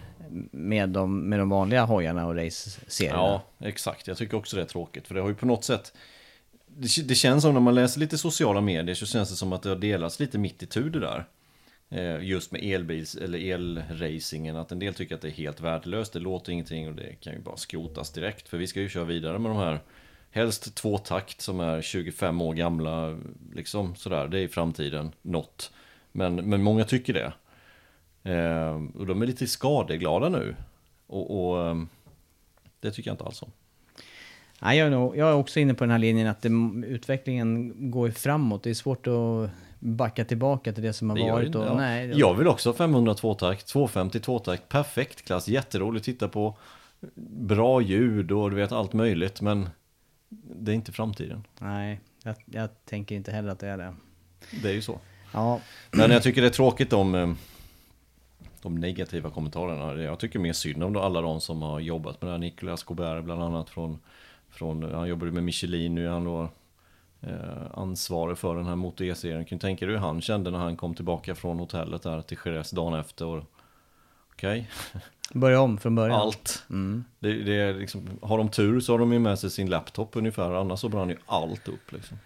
med 0.51 0.89
de, 0.89 1.29
med 1.29 1.39
de 1.39 1.49
vanliga 1.49 1.85
hojarna 1.85 2.27
och 2.27 2.35
race-serierna. 2.35 3.17
Ja, 3.17 3.43
exakt. 3.59 4.07
Jag 4.07 4.17
tycker 4.17 4.37
också 4.37 4.55
det 4.55 4.61
är 4.61 4.65
tråkigt. 4.65 5.07
För 5.07 5.15
det 5.15 5.21
har 5.21 5.29
ju 5.29 5.35
på 5.35 5.45
något 5.45 5.63
sätt... 5.63 5.93
Det, 6.67 7.07
det 7.07 7.15
känns 7.15 7.43
som 7.43 7.53
när 7.53 7.61
man 7.61 7.75
läser 7.75 7.99
lite 7.99 8.17
sociala 8.17 8.61
medier 8.61 8.95
så 8.95 9.05
känns 9.05 9.29
det 9.29 9.35
som 9.35 9.53
att 9.53 9.61
det 9.61 9.69
har 9.69 9.75
delats 9.75 10.19
lite 10.19 10.37
mitt 10.37 10.63
i 10.63 10.65
tur 10.65 10.89
det 10.89 10.99
där. 10.99 11.25
Eh, 11.89 12.23
just 12.23 12.51
med 12.51 12.63
elbils 12.63 13.15
eller 13.15 13.39
elracingen. 13.39 14.55
Att 14.55 14.71
en 14.71 14.79
del 14.79 14.93
tycker 14.93 15.15
att 15.15 15.21
det 15.21 15.27
är 15.27 15.31
helt 15.31 15.61
värdelöst. 15.61 16.13
Det 16.13 16.19
låter 16.19 16.51
ingenting 16.51 16.87
och 16.87 16.95
det 16.95 17.15
kan 17.19 17.33
ju 17.33 17.39
bara 17.39 17.57
skrotas 17.57 18.11
direkt. 18.11 18.49
För 18.49 18.57
vi 18.57 18.67
ska 18.67 18.81
ju 18.81 18.89
köra 18.89 19.03
vidare 19.03 19.39
med 19.39 19.51
de 19.51 19.57
här 19.57 19.79
Helst 20.31 20.75
tvåtakt 20.75 21.41
som 21.41 21.59
är 21.59 21.81
25 21.81 22.41
år 22.41 22.53
gamla. 22.53 23.19
Liksom 23.53 23.95
sådär. 23.95 24.27
Det 24.27 24.39
är 24.39 24.41
i 24.41 24.47
framtiden 24.47 25.11
något. 25.21 25.71
Men, 26.11 26.35
men 26.35 26.63
många 26.63 26.83
tycker 26.83 27.13
det. 27.13 27.33
Eh, 28.31 28.81
och 28.95 29.05
de 29.05 29.21
är 29.21 29.25
lite 29.25 29.47
skadeglada 29.47 30.29
nu. 30.29 30.55
Och, 31.07 31.51
och 31.51 31.67
ehm, 31.67 31.87
det 32.79 32.91
tycker 32.91 33.09
jag 33.09 33.13
inte 33.13 33.23
alls 33.23 33.41
om. 33.41 33.51
Nej, 34.61 34.77
jag, 34.77 34.87
är 34.87 34.91
nog, 34.91 35.17
jag 35.17 35.29
är 35.29 35.33
också 35.33 35.59
inne 35.59 35.73
på 35.73 35.83
den 35.83 35.91
här 35.91 35.99
linjen 35.99 36.27
att 36.27 36.41
det, 36.41 36.49
utvecklingen 36.87 37.73
går 37.91 38.11
framåt. 38.11 38.63
Det 38.63 38.69
är 38.69 38.73
svårt 38.73 39.07
att 39.07 39.49
backa 39.79 40.25
tillbaka 40.25 40.73
till 40.73 40.83
det 40.83 40.93
som 40.93 41.09
har 41.09 41.17
Det 41.17 41.31
varit. 41.31 41.55
Och, 41.55 41.65
ja. 41.65 41.73
nej, 41.77 42.07
det- 42.07 42.17
Jag 42.17 42.33
vill 42.33 42.47
också 42.47 42.69
ha 42.69 42.73
500 42.73 43.13
tvåtakt, 43.13 43.67
250 43.67 44.19
tvåtakt, 44.19 44.69
perfekt 44.69 45.25
klass, 45.25 45.47
jätteroligt 45.47 46.01
att 46.01 46.05
titta 46.05 46.27
på. 46.27 46.57
Bra 47.41 47.81
ljud 47.81 48.31
och 48.31 48.49
du 48.49 48.55
vet 48.55 48.71
allt 48.71 48.93
möjligt, 48.93 49.41
men 49.41 49.69
det 50.59 50.71
är 50.71 50.75
inte 50.75 50.91
framtiden. 50.91 51.43
nej 51.59 51.99
jag, 52.23 52.35
jag 52.45 52.69
tänker 52.85 53.15
inte 53.15 53.31
heller 53.31 53.49
att 53.51 53.59
det 53.59 53.67
är 53.67 53.77
det. 53.77 53.93
Det 54.63 54.69
är 54.69 54.73
ju 54.73 54.81
så. 54.81 54.99
Ja, 55.33 55.59
Men 55.91 56.11
jag 56.11 56.23
tycker 56.23 56.41
det 56.41 56.47
är 56.47 56.51
tråkigt 56.51 56.93
om 56.93 57.15
eh, 57.15 57.33
de 58.61 58.75
negativa 58.75 59.29
kommentarerna. 59.29 60.01
Jag 60.01 60.19
tycker 60.19 60.39
mer 60.39 60.53
synd 60.53 60.83
om 60.83 60.95
alla 60.97 61.21
de 61.21 61.41
som 61.41 61.61
har 61.61 61.79
jobbat 61.79 62.21
med 62.21 62.27
det 62.27 62.31
här. 62.31 62.37
Nicolas 62.39 62.83
Gobert 62.83 63.23
bland 63.23 63.43
annat 63.43 63.69
från, 63.69 63.99
från 64.49 64.93
han 64.93 65.07
jobbade 65.07 65.31
med 65.31 65.43
Michelin, 65.43 65.95
nu 65.95 66.05
är 66.05 66.09
han 66.11 66.23
då 66.23 66.49
eh, 67.21 67.31
ansvarig 67.73 68.37
för 68.37 68.55
den 68.55 68.65
här 68.65 68.75
Moto 68.75 69.03
E-serien. 69.03 69.45
Kan 69.45 69.57
du 69.57 69.61
tänka 69.61 69.85
dig 69.85 69.95
hur 69.95 70.01
han 70.01 70.21
kände 70.21 70.51
när 70.51 70.59
han 70.59 70.77
kom 70.77 70.95
tillbaka 70.95 71.35
från 71.35 71.59
hotellet 71.59 72.01
där 72.01 72.21
till 72.21 72.37
Jerez 72.45 72.71
dagen 72.71 72.99
efter. 72.99 73.45
Okej, 74.33 74.69
börja 75.33 75.61
om 75.61 75.77
från 75.77 75.95
början. 75.95 76.19
allt. 76.21 76.63
Det, 77.19 77.33
det 77.43 77.55
är 77.55 77.73
liksom, 77.73 78.07
har 78.21 78.37
de 78.37 78.49
tur 78.49 78.79
så 78.79 78.93
har 78.93 78.99
de 78.99 79.13
ju 79.13 79.19
med 79.19 79.39
sig 79.39 79.49
sin 79.49 79.69
laptop 79.69 80.15
ungefär, 80.15 80.51
annars 80.51 80.79
så 80.79 80.89
brann 80.89 81.09
ju 81.09 81.17
allt 81.25 81.67
upp 81.67 81.91
liksom. 81.91 82.17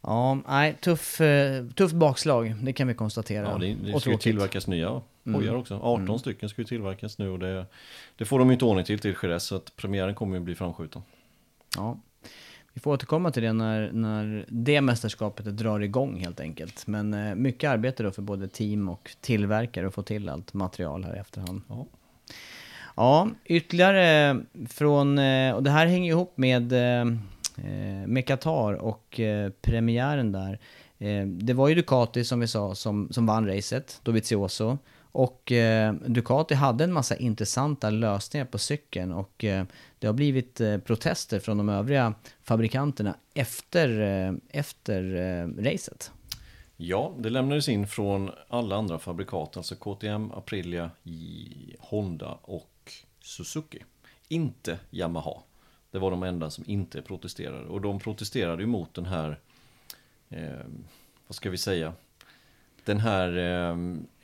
Ja, 0.00 0.38
nej, 0.48 0.76
tuff, 0.80 1.20
eh, 1.20 1.66
tuff 1.66 1.92
bakslag, 1.92 2.54
det 2.62 2.72
kan 2.72 2.88
vi 2.88 2.94
konstatera. 2.94 3.50
Ja, 3.50 3.58
det, 3.58 3.74
det 3.74 4.00
ska 4.00 4.10
ju 4.10 4.16
tillverkas 4.16 4.66
nya 4.66 5.00
hojar 5.24 5.54
också. 5.54 5.80
18 5.82 6.18
stycken 6.18 6.48
ska 6.48 6.62
ju 6.62 6.66
tillverkas 6.66 7.18
nu 7.18 7.28
och 7.28 7.38
det, 7.38 7.66
det 8.16 8.24
får 8.24 8.38
de 8.38 8.48
ju 8.48 8.52
inte 8.52 8.64
ordning 8.64 8.84
till 8.84 8.98
till 8.98 9.14
Jerez 9.22 9.44
så 9.44 9.56
att 9.56 9.76
premiären 9.76 10.14
kommer 10.14 10.36
ju 10.36 10.40
bli 10.40 10.54
framskjuten. 10.54 11.02
Ja. 11.76 11.98
Vi 12.78 12.82
får 12.82 12.92
återkomma 12.92 13.30
till 13.30 13.42
det 13.42 13.52
när, 13.52 13.92
när 13.92 14.44
det 14.48 14.80
mästerskapet 14.80 15.56
drar 15.56 15.80
igång 15.80 16.20
helt 16.20 16.40
enkelt. 16.40 16.86
Men 16.86 17.14
eh, 17.14 17.34
mycket 17.34 17.70
arbete 17.70 18.02
då 18.02 18.10
för 18.10 18.22
både 18.22 18.48
team 18.48 18.88
och 18.88 19.10
tillverkare 19.20 19.86
att 19.86 19.94
få 19.94 20.02
till 20.02 20.28
allt 20.28 20.54
material 20.54 21.04
här 21.04 21.16
i 21.16 21.18
efterhand. 21.18 21.62
Ja. 21.68 21.86
Ja, 22.96 23.28
ytterligare 23.44 24.40
från, 24.68 25.18
eh, 25.18 25.54
och 25.54 25.62
det 25.62 25.70
här 25.70 25.86
hänger 25.86 26.10
ihop 26.10 26.32
med, 26.36 26.72
eh, 26.72 27.00
eh, 27.66 28.06
med 28.06 28.26
Qatar 28.26 28.72
och 28.72 29.20
premiären 29.62 30.32
där. 30.32 30.58
Det 31.26 31.52
var 31.52 31.68
ju 31.68 31.74
Ducati 31.74 32.24
som 32.24 32.40
vi 32.40 32.46
sa 32.46 32.74
som, 32.74 33.08
som 33.10 33.26
vann 33.26 33.46
racet, 33.46 34.00
Dovizioso. 34.02 34.78
Och 35.18 35.52
eh, 35.52 35.92
Ducati 35.92 36.54
hade 36.54 36.84
en 36.84 36.92
massa 36.92 37.16
intressanta 37.16 37.90
lösningar 37.90 38.46
på 38.46 38.58
cykeln 38.58 39.12
och 39.12 39.44
eh, 39.44 39.64
det 39.98 40.06
har 40.06 40.14
blivit 40.14 40.60
eh, 40.60 40.78
protester 40.78 41.40
från 41.40 41.58
de 41.58 41.68
övriga 41.68 42.14
fabrikanterna 42.42 43.14
efter, 43.34 44.00
eh, 44.00 44.34
efter 44.48 45.16
eh, 45.16 45.62
racet. 45.62 46.12
ja, 46.76 47.14
det 47.18 47.30
lämnades 47.30 47.68
in 47.68 47.86
från 47.86 48.30
alla 48.48 48.76
andra 48.76 48.98
fabrikat, 48.98 49.56
alltså 49.56 49.74
KTM, 49.74 50.32
Aprilia, 50.32 50.90
Honda 51.78 52.38
och 52.42 52.92
Suzuki. 53.20 53.84
Inte 54.28 54.78
Yamaha. 54.90 55.42
Det 55.90 55.98
var 55.98 56.10
de 56.10 56.22
enda 56.22 56.50
som 56.50 56.64
inte 56.66 57.02
protesterade. 57.02 57.68
Och 57.68 57.80
de 57.80 57.98
protesterade 57.98 58.62
ju 58.62 58.66
mot 58.66 58.94
den 58.94 59.06
här, 59.06 59.38
eh, 60.28 60.66
vad 61.26 61.34
ska 61.36 61.50
vi 61.50 61.58
säga, 61.58 61.92
den 62.88 63.00
här 63.00 63.36
eh, 63.38 63.76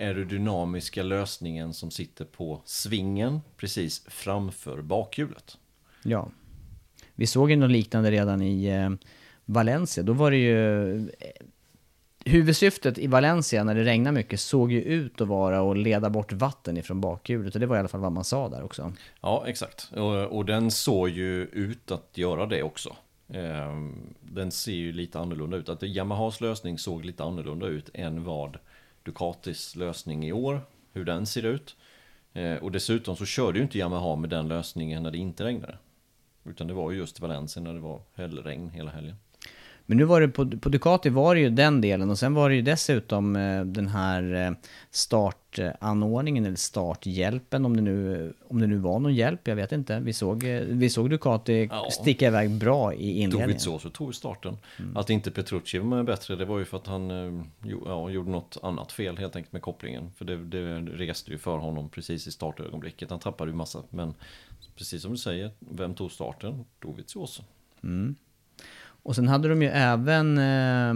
aerodynamiska 0.06 1.02
lösningen 1.02 1.75
som 1.75 1.90
sitter 1.90 2.25
på 2.25 2.62
svingen 2.64 3.40
precis 3.56 4.04
framför 4.09 4.83
bakhjulet. 4.83 5.59
Ja. 6.02 6.28
Vi 7.14 7.26
såg 7.26 7.50
ju 7.50 7.56
något 7.56 7.71
liknande 7.71 8.11
redan 8.11 8.42
i 8.42 8.64
eh, 8.64 8.90
Valencia. 9.44 10.02
Då 10.02 10.12
var 10.12 10.30
det 10.30 10.37
ju... 10.37 10.97
Eh, 10.97 11.04
huvudsyftet 12.25 12.99
i 12.99 13.06
Valencia 13.06 13.64
när 13.64 13.75
det 13.75 13.85
regnar 13.85 14.12
mycket 14.12 14.40
såg 14.40 14.73
ju 14.73 14.83
ut 14.83 15.21
att 15.21 15.28
vara 15.28 15.71
att 15.71 15.78
leda 15.78 16.11
bort 16.11 16.33
vatten 16.33 16.76
ifrån 16.76 17.00
bakhjulet. 17.00 17.54
Och 17.54 17.61
det 17.61 17.66
var 17.66 17.76
i 17.76 17.78
alla 17.78 17.88
fall 17.88 18.00
vad 18.00 18.12
man 18.12 18.25
sa 18.25 18.49
där 18.49 18.62
också. 18.62 18.92
Ja, 19.21 19.44
exakt. 19.47 19.90
Och, 19.97 20.37
och 20.37 20.44
den 20.44 20.71
såg 20.71 21.09
ju 21.09 21.42
ut 21.42 21.90
att 21.90 22.18
göra 22.18 22.47
det 22.47 22.62
också. 22.62 22.97
Ehm, 23.28 24.14
den 24.21 24.50
ser 24.50 24.73
ju 24.73 24.93
lite 24.93 25.19
annorlunda 25.19 25.57
ut. 25.57 25.69
Att 25.69 25.83
Yamahas 25.83 26.40
lösning 26.40 26.78
såg 26.78 27.04
lite 27.04 27.25
annorlunda 27.25 27.66
ut 27.66 27.90
än 27.95 28.25
vad 28.25 28.59
Ducatis 29.02 29.76
lösning 29.76 30.25
i 30.25 30.33
år, 30.33 30.61
hur 30.93 31.04
den 31.04 31.26
ser 31.26 31.43
ut. 31.43 31.76
Ehm, 32.33 32.59
och 32.59 32.73
dessutom 32.73 33.16
så 33.16 33.26
körde 33.26 33.59
ju 33.59 33.62
inte 33.62 33.78
Yamaha 33.78 34.16
med 34.16 34.31
den 34.31 34.49
lösningen 34.49 35.02
när 35.02 35.11
det 35.11 35.19
inte 35.19 35.45
regnade. 35.45 35.78
Utan 36.45 36.66
det 36.66 36.75
var 36.75 36.90
ju 36.90 36.99
just 36.99 37.21
Valencia 37.21 37.62
när 37.62 37.75
det 37.75 37.81
var 37.81 38.00
hällregn 38.14 38.71
hela 38.71 38.90
helgen. 38.90 39.16
Men 39.87 39.97
nu 39.97 40.05
var 40.05 40.21
det 40.21 40.29
på, 40.29 40.50
på 40.50 40.69
Ducati 40.69 41.09
var 41.09 41.35
det 41.35 41.41
ju 41.41 41.50
den 41.50 41.81
delen 41.81 42.11
och 42.11 42.19
sen 42.19 42.35
var 42.35 42.49
det 42.49 42.55
ju 42.55 42.62
dessutom 42.62 43.37
eh, 43.37 43.64
den 43.64 43.88
här 43.88 44.47
eh, 44.47 44.53
startanordningen 44.91 46.47
eller 46.47 46.57
starthjälpen 46.57 47.64
om 47.64 47.76
det, 47.76 47.83
nu, 47.83 48.33
om 48.49 48.61
det 48.61 48.67
nu 48.67 48.76
var 48.76 48.99
någon 48.99 49.14
hjälp, 49.14 49.49
jag 49.49 49.57
vet 49.57 49.73
inte. 49.73 50.00
Vi 50.00 50.12
såg, 50.12 50.45
eh, 50.45 50.61
vi 50.61 50.91
såg 50.91 51.11
Ducati 51.11 51.69
Ja. 51.71 51.88
sticka 51.91 52.26
iväg 52.26 52.50
bra 52.50 52.95
i 52.95 53.11
inledningen. 53.11 53.49
Dovizioso 53.49 53.91
tog 53.91 54.14
starten. 54.14 54.57
Att 54.95 55.11
inte 55.11 55.31
Petrucci 55.31 55.79
var 55.79 56.03
bättre, 56.03 56.37
det 56.37 56.45
var 56.45 56.59
ju 56.59 56.64
för 56.64 56.76
att 56.76 56.87
han 56.87 57.11
ja, 57.87 58.11
gjorde 58.11 58.31
något 58.31 58.59
annat 58.62 58.93
fel 58.93 59.19
helt 59.19 59.37
enkelt 59.37 59.53
med 59.53 59.62
kopplingen. 59.62 60.12
För 60.17 60.25
det, 60.25 60.45
det 60.45 60.81
reste 60.81 61.31
ju 61.31 61.38
för 61.38 61.57
honom 61.57 61.88
precis 61.88 62.26
i 62.26 62.31
startögonblicket. 62.31 63.11
Han 63.11 63.19
tappade 63.19 63.50
ju 63.50 63.57
massa, 63.57 63.83
men 63.91 64.14
precis 64.76 65.03
som 65.03 65.11
du 65.11 65.19
säger, 65.19 65.50
vem 65.59 65.95
tog 65.95 66.12
starten? 66.12 66.64
Dovizioso. 66.79 67.43
Och 69.04 69.14
sen 69.16 69.28
hade 69.28 69.49
de 69.49 69.62
ju 69.62 69.68
även, 69.68 70.38
eh, 70.38 70.90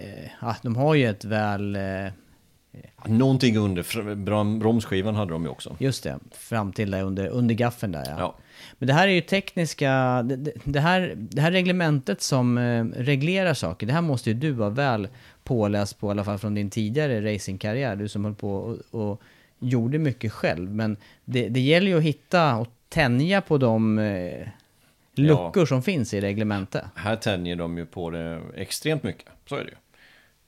eh, 0.00 0.30
ja, 0.40 0.56
de 0.62 0.76
har 0.76 0.94
ju 0.94 1.06
ett 1.06 1.24
väl, 1.24 1.76
eh, 1.76 1.82
Någonting 3.06 3.56
under 3.56 4.14
bromsskivan 4.58 5.14
hade 5.14 5.32
de 5.32 5.42
ju 5.44 5.48
också. 5.48 5.76
Just 5.78 6.04
det, 6.04 6.18
fram 6.32 6.72
till 6.72 6.90
där 6.90 7.02
under, 7.02 7.26
under 7.28 7.54
gaffeln 7.54 7.92
där 7.92 8.04
ja. 8.08 8.14
Ja. 8.18 8.34
Men 8.78 8.86
det 8.86 8.92
här 8.92 9.08
är 9.08 9.12
ju 9.12 9.20
tekniska, 9.20 10.22
det, 10.22 10.36
det- 10.36 10.52
det, 10.64 10.80
här, 10.80 11.12
det 11.16 11.40
här 11.42 11.50
reglementet 11.50 12.22
som 12.22 12.58
eh, 12.58 12.84
reglerar 12.84 13.54
saker, 13.54 13.86
det 13.86 13.92
här 13.92 14.00
måste 14.00 14.30
ju 14.30 14.34
du 14.34 14.50
vara 14.52 14.70
väl 14.70 15.08
påläst 15.44 16.00
på, 16.00 16.06
i 16.06 16.10
alla 16.10 16.24
fall 16.24 16.38
från 16.38 16.54
din 16.54 16.70
tidigare 16.70 17.34
racingkarriär, 17.34 17.96
du 17.96 18.08
som 18.08 18.24
höll 18.24 18.34
på 18.34 18.54
och, 18.54 19.00
och 19.10 19.22
gjorde 19.58 19.98
mycket 19.98 20.32
själv. 20.32 20.70
Men 20.74 20.96
det, 21.24 21.48
det 21.48 21.60
gäller 21.60 21.86
ju 21.90 21.96
att 21.98 22.04
hitta 22.04 22.56
och 22.56 22.68
tänja 22.88 23.40
på 23.40 23.58
de 23.58 23.98
luckor 25.14 25.66
som 25.66 25.82
finns 25.82 26.14
i 26.14 26.20
reglementet. 26.20 26.84
Här 26.94 27.16
tänjer 27.16 27.56
de 27.56 27.78
ju 27.78 27.86
på 27.86 28.10
det 28.10 28.40
extremt 28.56 29.02
mycket, 29.02 29.28
så 29.46 29.56
är 29.56 29.64
det 29.64 29.70
ju. 29.70 29.76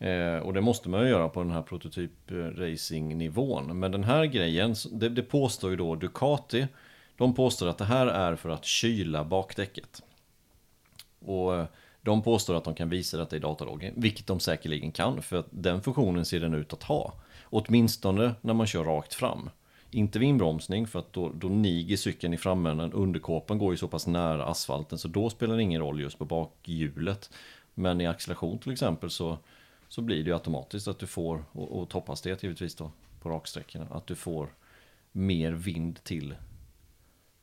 Eh, 0.02 0.38
och 0.38 0.54
det 0.54 0.61
måste 0.61 0.88
man 0.88 1.02
ju 1.02 1.09
göra 1.09 1.28
på 1.28 1.42
den 1.42 1.52
här 1.52 1.62
prototyp 1.62 2.31
eh, 2.31 2.35
racing-nivån. 2.35 3.78
Men 3.78 3.92
den 3.92 4.04
här 4.04 4.25
grejen, 4.25 4.75
det, 4.92 5.09
det 5.09 5.23
påstår 5.23 5.71
ju 5.71 5.76
då 5.76 5.95
Ducati. 5.95 6.66
De 7.16 7.35
påstår 7.35 7.69
att 7.69 7.78
det 7.78 7.85
här 7.85 8.07
är 8.07 8.37
för 8.37 8.49
att 8.49 8.64
kyla 8.64 9.25
bakdäcket. 9.25 10.02
Och 11.19 11.57
eh, 11.57 11.66
de 12.02 12.23
påstår 12.23 12.54
att 12.54 12.64
de 12.64 12.75
kan 12.75 12.88
visa 12.88 13.16
detta 13.16 13.37
i 13.37 13.38
dataloggen, 13.38 13.95
vilket 13.97 14.26
de 14.26 14.40
säkerligen 14.40 14.92
kan, 14.92 15.23
för 15.23 15.37
att 15.37 15.47
den 15.50 15.83
funktionen 15.83 16.25
ser 16.25 16.40
den 16.40 16.54
ut 16.54 16.73
att 16.73 16.83
ha. 16.83 17.12
Åtminstone 17.45 18.35
när 18.40 18.54
man 18.54 18.66
kör 18.66 18.85
rakt 18.85 19.14
fram. 19.14 19.50
Inte 19.95 20.19
vid 20.19 20.29
inbromsning, 20.29 20.87
för 20.87 20.99
att 20.99 21.13
då, 21.13 21.33
då 21.35 21.49
niger 21.49 21.97
cykeln 21.97 22.35
i 22.35 22.37
framänden, 22.37 22.93
underkåpan 22.93 23.59
går 23.59 23.73
ju 23.73 23.77
så 23.77 23.89
pass 23.89 24.07
nära 24.07 24.45
asfalten, 24.45 24.99
så 24.99 25.09
då 25.09 25.31
spelar 25.31 25.57
det 25.57 25.63
ingen 25.63 25.81
roll 25.81 26.01
just 26.01 26.19
på 26.19 26.25
bakhjulet. 26.25 27.31
Men 27.75 28.01
i 28.01 28.07
acceleration 28.07 28.59
till 28.59 28.73
exempel 28.73 29.11
så, 29.11 29.39
så 29.89 30.01
blir 30.01 30.17
det 30.17 30.29
ju 30.29 30.35
automatiskt 30.35 30.89
att 30.89 30.99
du 30.99 31.07
får, 31.07 31.45
och, 31.53 31.81
och 31.81 31.89
topphastighet 31.89 32.43
givetvis 32.43 32.75
då, 32.75 32.91
på 33.21 33.29
raksträckorna, 33.29 33.87
att 33.91 34.07
du 34.07 34.15
får 34.15 34.49
mer 35.13 35.53
vind 35.53 36.05
till, 36.05 36.35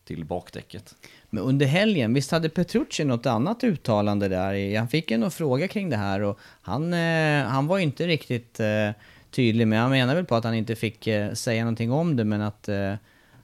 till 0.04 0.26
bakdäcket. 0.26 0.96
Men 1.30 1.44
under 1.44 1.66
helgen, 1.66 2.14
visst 2.14 2.32
hade 2.32 2.50
Petrucci 2.50 3.04
något 3.04 3.26
annat 3.26 3.64
uttalande 3.64 4.28
där? 4.28 4.78
Han 4.78 4.88
fick 4.88 5.12
ju 5.12 5.18
någon 5.18 5.32
fråga 5.32 5.68
kring 5.68 5.90
det 5.90 5.98
här 5.98 6.22
och 6.22 6.40
han, 6.62 6.94
eh, 6.94 7.44
han 7.44 7.68
var 7.68 7.78
ju 7.78 7.84
inte 7.84 8.08
riktigt 8.08 8.60
eh, 8.60 8.92
tydlig, 9.32 9.68
men 9.68 9.80
han 9.80 9.92
menar 9.92 10.16
väl 10.16 10.26
på 10.26 10.36
att 10.36 10.44
han 10.44 10.54
inte 10.54 10.76
fick 10.76 11.08
eh, 11.08 11.34
säga 11.34 11.64
någonting 11.64 11.92
om 11.92 12.16
det, 12.16 12.24
men 12.24 12.42
att, 12.42 12.70
eh, 12.70 12.94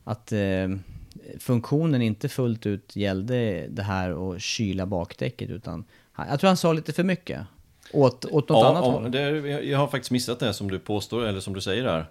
att 0.04 0.32
eh, 0.32 0.70
funktionen 1.39 2.01
inte 2.01 2.30
fullt 2.30 2.65
ut 2.65 2.96
gällde 2.96 3.68
det 3.68 3.84
här 3.84 4.34
att 4.34 4.42
kyla 4.42 4.86
bakdäcket, 4.86 5.50
utan 5.50 5.86
jag 6.30 6.39
tror 6.39 6.48
han 6.48 6.58
sa 6.58 6.74
lite 6.74 6.94
för 6.94 7.04
mycket. 7.04 7.42
Åt, 7.92 8.25
åt 8.25 8.50
något 8.50 8.65
annat 8.65 8.86
ja, 8.86 8.92
håll. 8.92 9.12
Det, 9.12 9.22
jag 9.22 9.65
jag 9.65 9.77
har 9.77 9.88
faktiskt 9.88 10.12
missat 10.12 10.39
det 10.39 10.54
som 10.54 10.72
du 10.72 10.80
påstår, 10.80 11.25
eller 11.25 11.39
som 11.39 11.54
du 11.54 11.62
säger 11.62 11.84
där. 11.84 12.06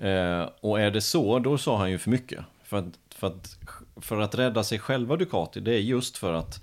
Eh, 0.00 0.48
och 0.60 0.80
är 0.80 0.90
det 0.90 1.00
så, 1.00 1.38
då 1.38 1.58
sa 1.58 1.78
han 1.78 1.90
ju 1.90 1.98
för 1.98 2.10
mycket. 2.10 2.40
För 2.64 2.76
att, 2.76 2.98
för, 3.14 3.26
att, 3.26 3.56
för 3.96 4.20
att 4.20 4.34
rädda 4.34 4.64
sig 4.64 4.78
själva 4.78 5.16
Ducati, 5.16 5.60
det 5.60 5.74
är 5.74 5.78
just 5.78 6.16
för 6.16 6.32
att 6.32 6.62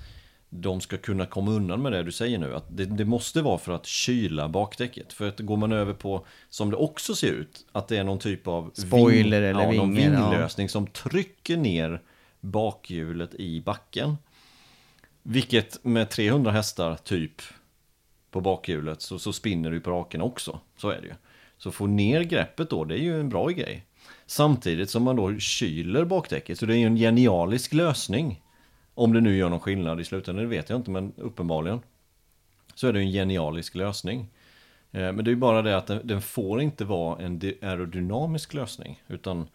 de 0.50 0.82
ska 0.82 0.98
kunna 0.98 1.26
komma 1.26 1.52
undan 1.52 1.82
med 1.82 1.92
det 1.92 2.04
du 2.04 2.12
säger 2.12 2.38
nu. 2.38 2.56
Att 2.56 2.66
det, 2.78 2.86
det 2.86 3.06
måste 3.06 3.42
vara 3.42 3.58
för 3.58 3.72
att 3.72 3.86
kyla 3.86 4.50
bakdäcket. 4.50 5.14
För 5.14 5.28
att 5.28 5.40
går 5.40 5.58
man 5.58 5.72
över 5.72 5.94
på, 5.94 6.26
som 6.50 6.72
det 6.72 6.78
också 6.78 7.16
ser 7.16 7.32
ut, 7.32 7.66
att 7.72 7.88
det 7.88 7.98
är 7.98 8.04
någon 8.04 8.20
typ 8.20 8.48
av 8.48 8.72
Spoiler 8.74 9.42
eller 9.42 9.64
ja, 9.64 9.72
någon 9.72 9.96
vingar, 9.96 10.14
ja. 10.14 10.30
vinglösning 10.30 10.70
som 10.70 10.88
trycker 10.88 11.58
ner 11.58 12.02
bakhjulet 12.40 13.36
i 13.36 13.62
backen. 13.62 14.18
Vilket 15.24 15.84
med 15.84 16.10
300 16.10 16.52
hästar 16.52 16.96
typ 16.96 17.42
på 18.32 18.42
bakhjulet 18.42 19.02
så, 19.02 19.20
så 19.20 19.34
spinner 19.34 19.72
du 19.72 19.80
på 19.80 19.92
raken 19.92 20.22
också. 20.22 20.60
Så 20.78 20.90
är 20.90 21.02
det 21.02 21.08
ju. 21.08 21.14
Så 21.58 21.72
få 21.72 21.88
ner 21.88 22.22
greppet 22.22 22.70
då, 22.70 22.84
det 22.84 22.96
är 22.96 23.04
ju 23.04 23.20
en 23.20 23.30
bra 23.30 23.48
grej. 23.48 23.86
Samtidigt 24.26 24.90
som 24.90 25.04
man 25.04 25.16
då 25.16 25.40
kyler 25.40 26.06
bakdäcket. 26.06 26.60
Så 26.60 26.66
det 26.66 26.74
är 26.74 26.78
ju 26.78 26.86
en 26.86 26.96
genialisk 26.96 27.74
lösning. 27.74 28.42
Om 28.98 29.14
det 29.14 29.22
nu 29.22 29.38
gör 29.38 29.50
någon 29.50 29.60
skillnad 29.60 30.00
i 30.00 30.04
slutändan, 30.04 30.44
det 30.44 30.50
vet 30.50 30.70
jag 30.70 30.80
inte, 30.80 30.92
men 30.92 31.14
uppenbarligen. 31.18 31.80
Så 32.76 32.88
är 32.88 32.94
det 32.94 33.00
en 33.00 33.12
genialisk 33.12 33.76
lösning. 33.76 34.20
Eh, 34.92 35.12
men 35.12 35.16
det 35.16 35.30
är 35.30 35.34
ju 35.34 35.36
bara 35.36 35.62
det 35.62 35.78
att 35.78 35.88
den, 35.88 36.08
den 36.08 36.22
får 36.22 36.62
inte 36.62 36.86
vara 36.86 37.22
en 37.22 37.42
aerodynamisk 37.62 38.54
lösning. 38.54 39.04
Utan 39.08 39.48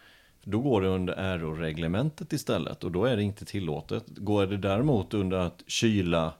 då 0.44 0.61
går 0.61 0.82
det 0.82 0.88
under 0.88 1.18
aeroreglementet 1.18 2.32
istället. 2.32 2.84
Och 2.84 2.93
då 2.93 3.04
är 3.04 3.17
det 3.17 3.23
inte 3.23 3.45
tillåtet. 3.45 4.04
Går 4.06 4.47
det 4.47 4.56
däremot 4.56 5.14
under 5.14 5.38
att 5.38 5.62
kyla, 5.67 6.34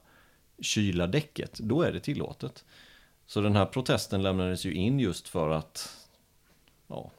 kyla 0.61 1.07
däcket, 1.07 1.59
då 1.59 1.81
är 1.81 1.91
det 1.91 1.99
tillåtet. 1.99 2.65
Så 3.25 3.41
den 3.41 3.55
här 3.55 3.65
protesten 3.65 4.23
lämnades 4.23 4.65
ju 4.65 4.73
in 4.73 4.99
just 4.99 5.27
för 5.27 5.49
att 5.49 6.07
ja, 6.87 7.11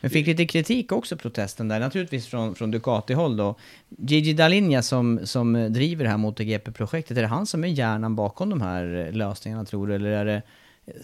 men 0.00 0.10
fick 0.10 0.26
lite 0.26 0.46
kritik 0.46 0.92
också, 0.92 1.16
protesten 1.16 1.68
där, 1.68 1.80
naturligtvis 1.80 2.26
från, 2.26 2.54
från 2.54 2.70
Ducati-håll 2.70 3.36
då. 3.36 3.54
Gigi 3.88 4.34
Dall'Igna 4.34 4.82
som, 4.82 5.20
som 5.24 5.72
driver 5.72 6.04
det 6.04 6.10
här 6.10 6.16
MotoGP-projektet, 6.16 7.16
är 7.16 7.22
det 7.22 7.28
han 7.28 7.46
som 7.46 7.64
är 7.64 7.68
hjärnan 7.68 8.16
bakom 8.16 8.50
de 8.50 8.60
här 8.60 9.06
eh, 9.06 9.12
lösningarna 9.12 9.64
tror 9.64 9.86
du? 9.86 9.94
Eller 9.94 10.10
är 10.10 10.24
det 10.24 10.42
eh, 10.86 10.94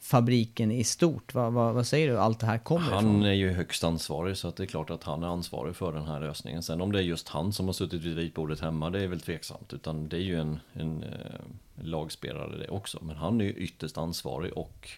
fabriken 0.00 0.72
i 0.72 0.84
stort? 0.84 1.34
Vad, 1.34 1.52
vad, 1.52 1.74
vad 1.74 1.86
säger 1.86 2.08
du, 2.08 2.18
allt 2.18 2.40
det 2.40 2.46
här 2.46 2.58
kommer 2.58 2.90
Han 2.90 3.04
ifrån? 3.04 3.22
är 3.22 3.32
ju 3.32 3.52
högst 3.52 3.84
ansvarig 3.84 4.36
så 4.36 4.48
att 4.48 4.56
det 4.56 4.62
är 4.62 4.66
klart 4.66 4.90
att 4.90 5.04
han 5.04 5.22
är 5.22 5.26
ansvarig 5.26 5.76
för 5.76 5.92
den 5.92 6.06
här 6.06 6.20
lösningen. 6.20 6.62
Sen 6.62 6.80
om 6.80 6.92
det 6.92 6.98
är 6.98 7.02
just 7.02 7.28
han 7.28 7.52
som 7.52 7.66
har 7.66 7.72
suttit 7.72 8.02
vid 8.02 8.16
ritbordet 8.16 8.60
hemma 8.60 8.90
det 8.90 9.02
är 9.02 9.08
väl 9.08 9.20
tveksamt. 9.20 9.72
Utan 9.72 10.08
det 10.08 10.16
är 10.16 10.20
ju 10.20 10.40
en, 10.40 10.60
en, 10.72 11.02
eh, 11.02 11.84
lagspelare 11.84 12.58
det 12.58 12.68
också. 12.68 12.98
Men 13.02 13.16
han 13.16 13.40
är 13.40 13.44
ju 13.44 13.52
ytterst 13.52 13.98
ansvarig 13.98 14.52
och 14.52 14.88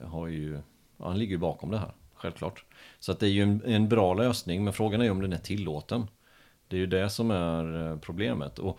har 0.00 0.28
ju, 0.28 0.58
ja, 1.04 1.08
han 1.08 1.18
ligger 1.18 1.32
ju 1.32 1.38
bakom 1.38 1.70
det 1.70 1.78
här. 1.78 1.92
Självklart. 2.14 2.64
Så 2.98 3.12
att 3.12 3.20
det 3.20 3.26
är 3.26 3.30
ju 3.30 3.42
en, 3.42 3.62
en 3.64 3.88
bra 3.88 4.14
lösning 4.14 4.64
men 4.64 4.72
frågan 4.72 5.00
är 5.00 5.04
ju 5.04 5.10
om 5.10 5.20
den 5.20 5.32
är 5.32 5.38
tillåten. 5.38 6.06
Det 6.68 6.76
är 6.76 6.80
ju 6.80 6.86
det 6.86 7.10
som 7.10 7.30
är 7.30 7.90
eh, 7.90 7.98
problemet. 7.98 8.58
Och 8.58 8.78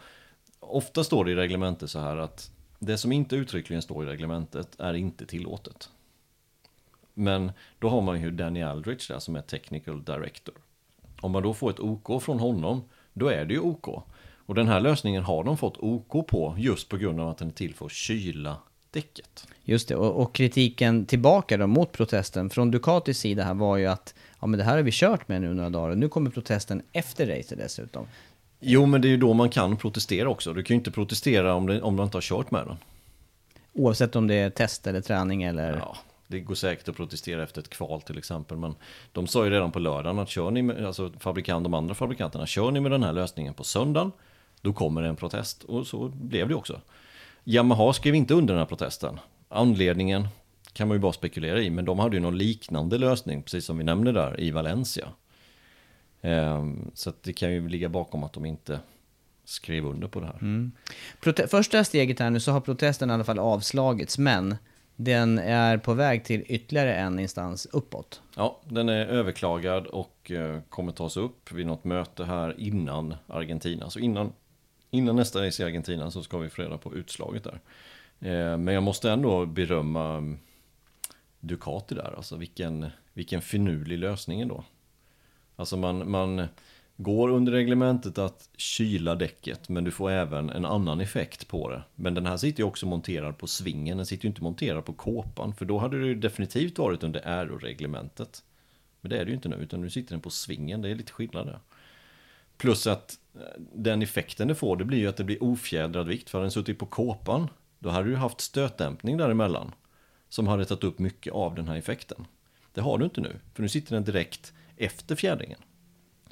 ofta 0.59 1.03
står 1.03 1.25
det 1.25 1.31
i 1.31 1.35
reglementet 1.35 1.89
så 1.89 1.99
här 1.99 2.17
att 2.17 2.51
det 2.79 2.97
som 2.97 3.11
inte 3.11 3.35
uttryckligen 3.35 3.81
står 3.81 4.03
i 4.03 4.07
reglementet 4.07 4.79
är 4.79 4.93
inte 4.93 5.25
tillåtet. 5.25 5.89
Men 7.13 7.51
då 7.79 7.89
har 7.89 8.01
man 8.01 8.21
ju 8.21 8.31
Danny 8.31 8.61
Aldrich 8.61 9.07
där 9.07 9.19
som 9.19 9.35
är 9.35 9.41
technical 9.41 10.03
director. 10.03 10.55
Om 11.21 11.31
man 11.31 11.43
då 11.43 11.53
får 11.53 11.69
ett 11.69 11.79
OK 11.79 12.23
från 12.23 12.39
honom, 12.39 12.83
då 13.13 13.27
är 13.27 13.45
det 13.45 13.53
ju 13.53 13.59
OK. 13.59 13.87
Och 14.45 14.55
den 14.55 14.67
här 14.67 14.79
lösningen 14.79 15.23
har 15.23 15.43
de 15.43 15.57
fått 15.57 15.77
OK 15.77 16.27
på 16.27 16.55
just 16.57 16.89
på 16.89 16.97
grund 16.97 17.19
av 17.19 17.29
att 17.29 17.37
den 17.37 17.47
är 17.47 17.53
till 17.53 17.75
för 17.75 17.85
att 17.85 17.91
kyla 17.91 18.57
däcket. 18.95 19.47
Just 19.63 19.87
det, 19.87 19.95
och, 19.95 20.21
och 20.21 20.35
kritiken 20.35 21.05
tillbaka 21.05 21.57
då 21.57 21.67
mot 21.67 21.91
protesten 21.91 22.49
från 22.49 22.71
Ducatis 22.71 23.19
sida 23.19 23.43
här 23.43 23.53
var 23.53 23.77
ju 23.77 23.85
att 23.85 24.15
ja 24.41 24.47
men 24.47 24.57
det 24.57 24.63
här 24.63 24.75
har 24.75 24.83
vi 24.83 24.91
kört 24.91 25.27
med 25.27 25.41
nu 25.41 25.53
några 25.53 25.69
dagar 25.69 25.89
och 25.89 25.97
nu 25.97 26.09
kommer 26.09 26.29
protesten 26.29 26.81
efter 26.91 27.27
racet 27.27 27.57
dessutom. 27.57 28.07
Jo, 28.59 28.85
men 28.85 29.01
det 29.01 29.07
är 29.07 29.09
ju 29.09 29.17
då 29.17 29.33
man 29.33 29.49
kan 29.49 29.77
protestera 29.77 30.29
också. 30.29 30.53
Du 30.53 30.63
kan 30.63 30.73
ju 30.75 30.77
inte 30.77 30.91
protestera 30.91 31.53
om, 31.53 31.67
det, 31.67 31.81
om 31.81 31.95
du 31.95 32.03
inte 32.03 32.17
har 32.17 32.21
kört 32.21 32.51
med 32.51 32.67
den. 32.67 32.77
Oavsett 33.73 34.15
om 34.15 34.27
det 34.27 34.35
är 34.35 34.49
test 34.49 34.87
eller 34.87 35.01
träning 35.01 35.43
eller... 35.43 35.77
Ja, 35.77 35.97
det 36.27 36.39
går 36.39 36.55
säkert 36.55 36.89
att 36.89 36.95
protestera 36.95 37.43
efter 37.43 37.61
ett 37.61 37.69
kval 37.69 38.01
till 38.01 38.17
exempel. 38.17 38.57
Men 38.57 38.75
de 39.11 39.27
sa 39.27 39.43
ju 39.45 39.51
redan 39.51 39.71
på 39.71 39.79
lördagen 39.79 40.19
att 40.19 40.29
kör 40.29 40.51
ni 40.51 40.61
med, 40.61 40.85
alltså 40.85 41.11
fabrikant, 41.19 41.63
de 41.63 41.73
andra 41.73 41.95
fabrikanterna, 41.95 42.45
kör 42.45 42.71
ni 42.71 42.79
med 42.79 42.91
den 42.91 43.03
här 43.03 43.13
lösningen 43.13 43.53
på 43.53 43.63
söndagen, 43.63 44.11
då 44.61 44.73
kommer 44.73 45.01
det 45.01 45.07
en 45.07 45.15
protest. 45.15 45.63
Och 45.63 45.87
så 45.87 46.07
blev 46.07 46.47
det 46.47 46.55
också. 46.55 46.81
Yamaha 47.45 47.93
skrev 47.93 48.15
inte 48.15 48.33
under 48.33 48.53
den 48.53 48.59
här 48.59 48.67
protesten. 48.67 49.19
Anledningen 49.49 50.27
kan 50.73 50.87
man 50.87 50.97
ju 50.97 51.01
bara 51.01 51.13
spekulera 51.13 51.61
i, 51.61 51.69
men 51.69 51.85
de 51.85 51.99
hade 51.99 52.15
ju 52.15 52.21
någon 52.21 52.37
liknande 52.37 52.97
lösning, 52.97 53.43
precis 53.43 53.65
som 53.65 53.77
vi 53.77 53.83
nämnde 53.83 54.11
där, 54.11 54.39
i 54.39 54.51
Valencia. 54.51 55.07
Ehm, 56.21 56.91
så 56.93 57.13
det 57.21 57.33
kan 57.33 57.51
ju 57.51 57.69
ligga 57.69 57.89
bakom 57.89 58.23
att 58.23 58.33
de 58.33 58.45
inte 58.45 58.79
skrev 59.45 59.85
under 59.85 60.07
på 60.07 60.19
det 60.19 60.25
här. 60.25 60.71
Prote- 61.21 61.47
första 61.47 61.83
steget 61.83 62.19
här 62.19 62.29
nu 62.29 62.39
så 62.39 62.51
har 62.51 62.61
protesten 62.61 63.09
i 63.09 63.13
alla 63.13 63.23
fall 63.23 63.39
avslagits, 63.39 64.17
men 64.17 64.55
den 64.95 65.39
är 65.39 65.77
på 65.77 65.93
väg 65.93 66.23
till 66.23 66.43
ytterligare 66.47 66.95
en 66.95 67.19
instans 67.19 67.65
uppåt. 67.65 68.21
Ja, 68.35 68.61
den 68.65 68.89
är 68.89 69.05
överklagad 69.05 69.87
och 69.87 70.31
eh, 70.31 70.59
kommer 70.69 70.91
tas 70.91 71.17
upp 71.17 71.51
vid 71.51 71.65
något 71.65 71.83
möte 71.83 72.25
här 72.25 72.55
innan 72.59 73.15
Argentina. 73.27 73.89
Så 73.89 73.99
innan, 73.99 74.33
innan 74.91 75.15
nästa 75.15 75.45
race 75.45 75.63
i 75.63 75.65
Argentina 75.65 76.11
så 76.11 76.23
ska 76.23 76.37
vi 76.37 76.49
få 76.49 76.61
reda 76.61 76.77
på 76.77 76.95
utslaget 76.95 77.43
där. 77.43 77.59
Eh, 78.19 78.57
men 78.57 78.73
jag 78.73 78.83
måste 78.83 79.11
ändå 79.11 79.45
berömma 79.45 80.17
mm, 80.17 80.37
Ducati 81.39 81.95
där, 81.95 82.13
alltså 82.17 82.35
vilken, 82.35 82.85
vilken 83.13 83.41
finurlig 83.41 83.99
lösning 83.99 84.41
ändå. 84.41 84.63
Alltså 85.55 85.77
man, 85.77 86.11
man 86.11 86.47
går 86.97 87.29
under 87.29 87.51
reglementet 87.51 88.17
att 88.17 88.49
kyla 88.57 89.15
däcket 89.15 89.69
men 89.69 89.83
du 89.83 89.91
får 89.91 90.11
även 90.11 90.49
en 90.49 90.65
annan 90.65 91.01
effekt 91.01 91.47
på 91.47 91.69
det. 91.69 91.83
Men 91.95 92.13
den 92.13 92.25
här 92.25 92.37
sitter 92.37 92.59
ju 92.59 92.67
också 92.67 92.85
monterad 92.85 93.37
på 93.37 93.47
svingen, 93.47 93.97
den 93.97 94.05
sitter 94.05 94.25
ju 94.25 94.29
inte 94.29 94.43
monterad 94.43 94.85
på 94.85 94.93
kåpan 94.93 95.55
för 95.55 95.65
då 95.65 95.77
hade 95.77 95.99
det 95.99 96.07
ju 96.07 96.15
definitivt 96.15 96.77
varit 96.77 97.03
under 97.03 97.27
aeroreglementet. 97.27 98.43
Men 99.01 99.09
det 99.09 99.17
är 99.17 99.25
det 99.25 99.29
ju 99.29 99.35
inte 99.35 99.49
nu 99.49 99.55
utan 99.55 99.81
nu 99.81 99.89
sitter 99.89 100.11
den 100.11 100.21
på 100.21 100.29
svingen, 100.29 100.81
det 100.81 100.89
är 100.89 100.95
lite 100.95 101.11
skillnad 101.11 101.47
där. 101.47 101.59
Plus 102.57 102.87
att 102.87 103.19
den 103.73 104.01
effekten 104.01 104.47
det 104.47 104.55
får 104.55 104.77
det 104.77 104.85
blir 104.85 104.97
ju 104.97 105.07
att 105.07 105.17
det 105.17 105.23
blir 105.23 105.43
ofjädrad 105.43 106.07
vikt 106.07 106.29
för 106.29 106.37
hade 106.37 106.45
den 106.45 106.51
suttit 106.51 106.79
på 106.79 106.85
kåpan 106.85 107.49
då 107.79 107.89
hade 107.89 108.09
du 108.09 108.15
haft 108.15 108.41
stötdämpning 108.41 109.17
däremellan. 109.17 109.71
som 110.29 110.47
hade 110.47 110.65
tagit 110.65 110.83
upp 110.83 110.99
mycket 110.99 111.33
av 111.33 111.55
den 111.55 111.67
här 111.67 111.75
effekten. 111.75 112.27
Det 112.73 112.81
har 112.81 112.97
du 112.97 113.05
inte 113.05 113.21
nu, 113.21 113.39
för 113.53 113.61
nu 113.61 113.69
sitter 113.69 113.95
den 113.95 114.03
direkt 114.03 114.53
efter 114.77 115.15
fjädringen. 115.15 115.59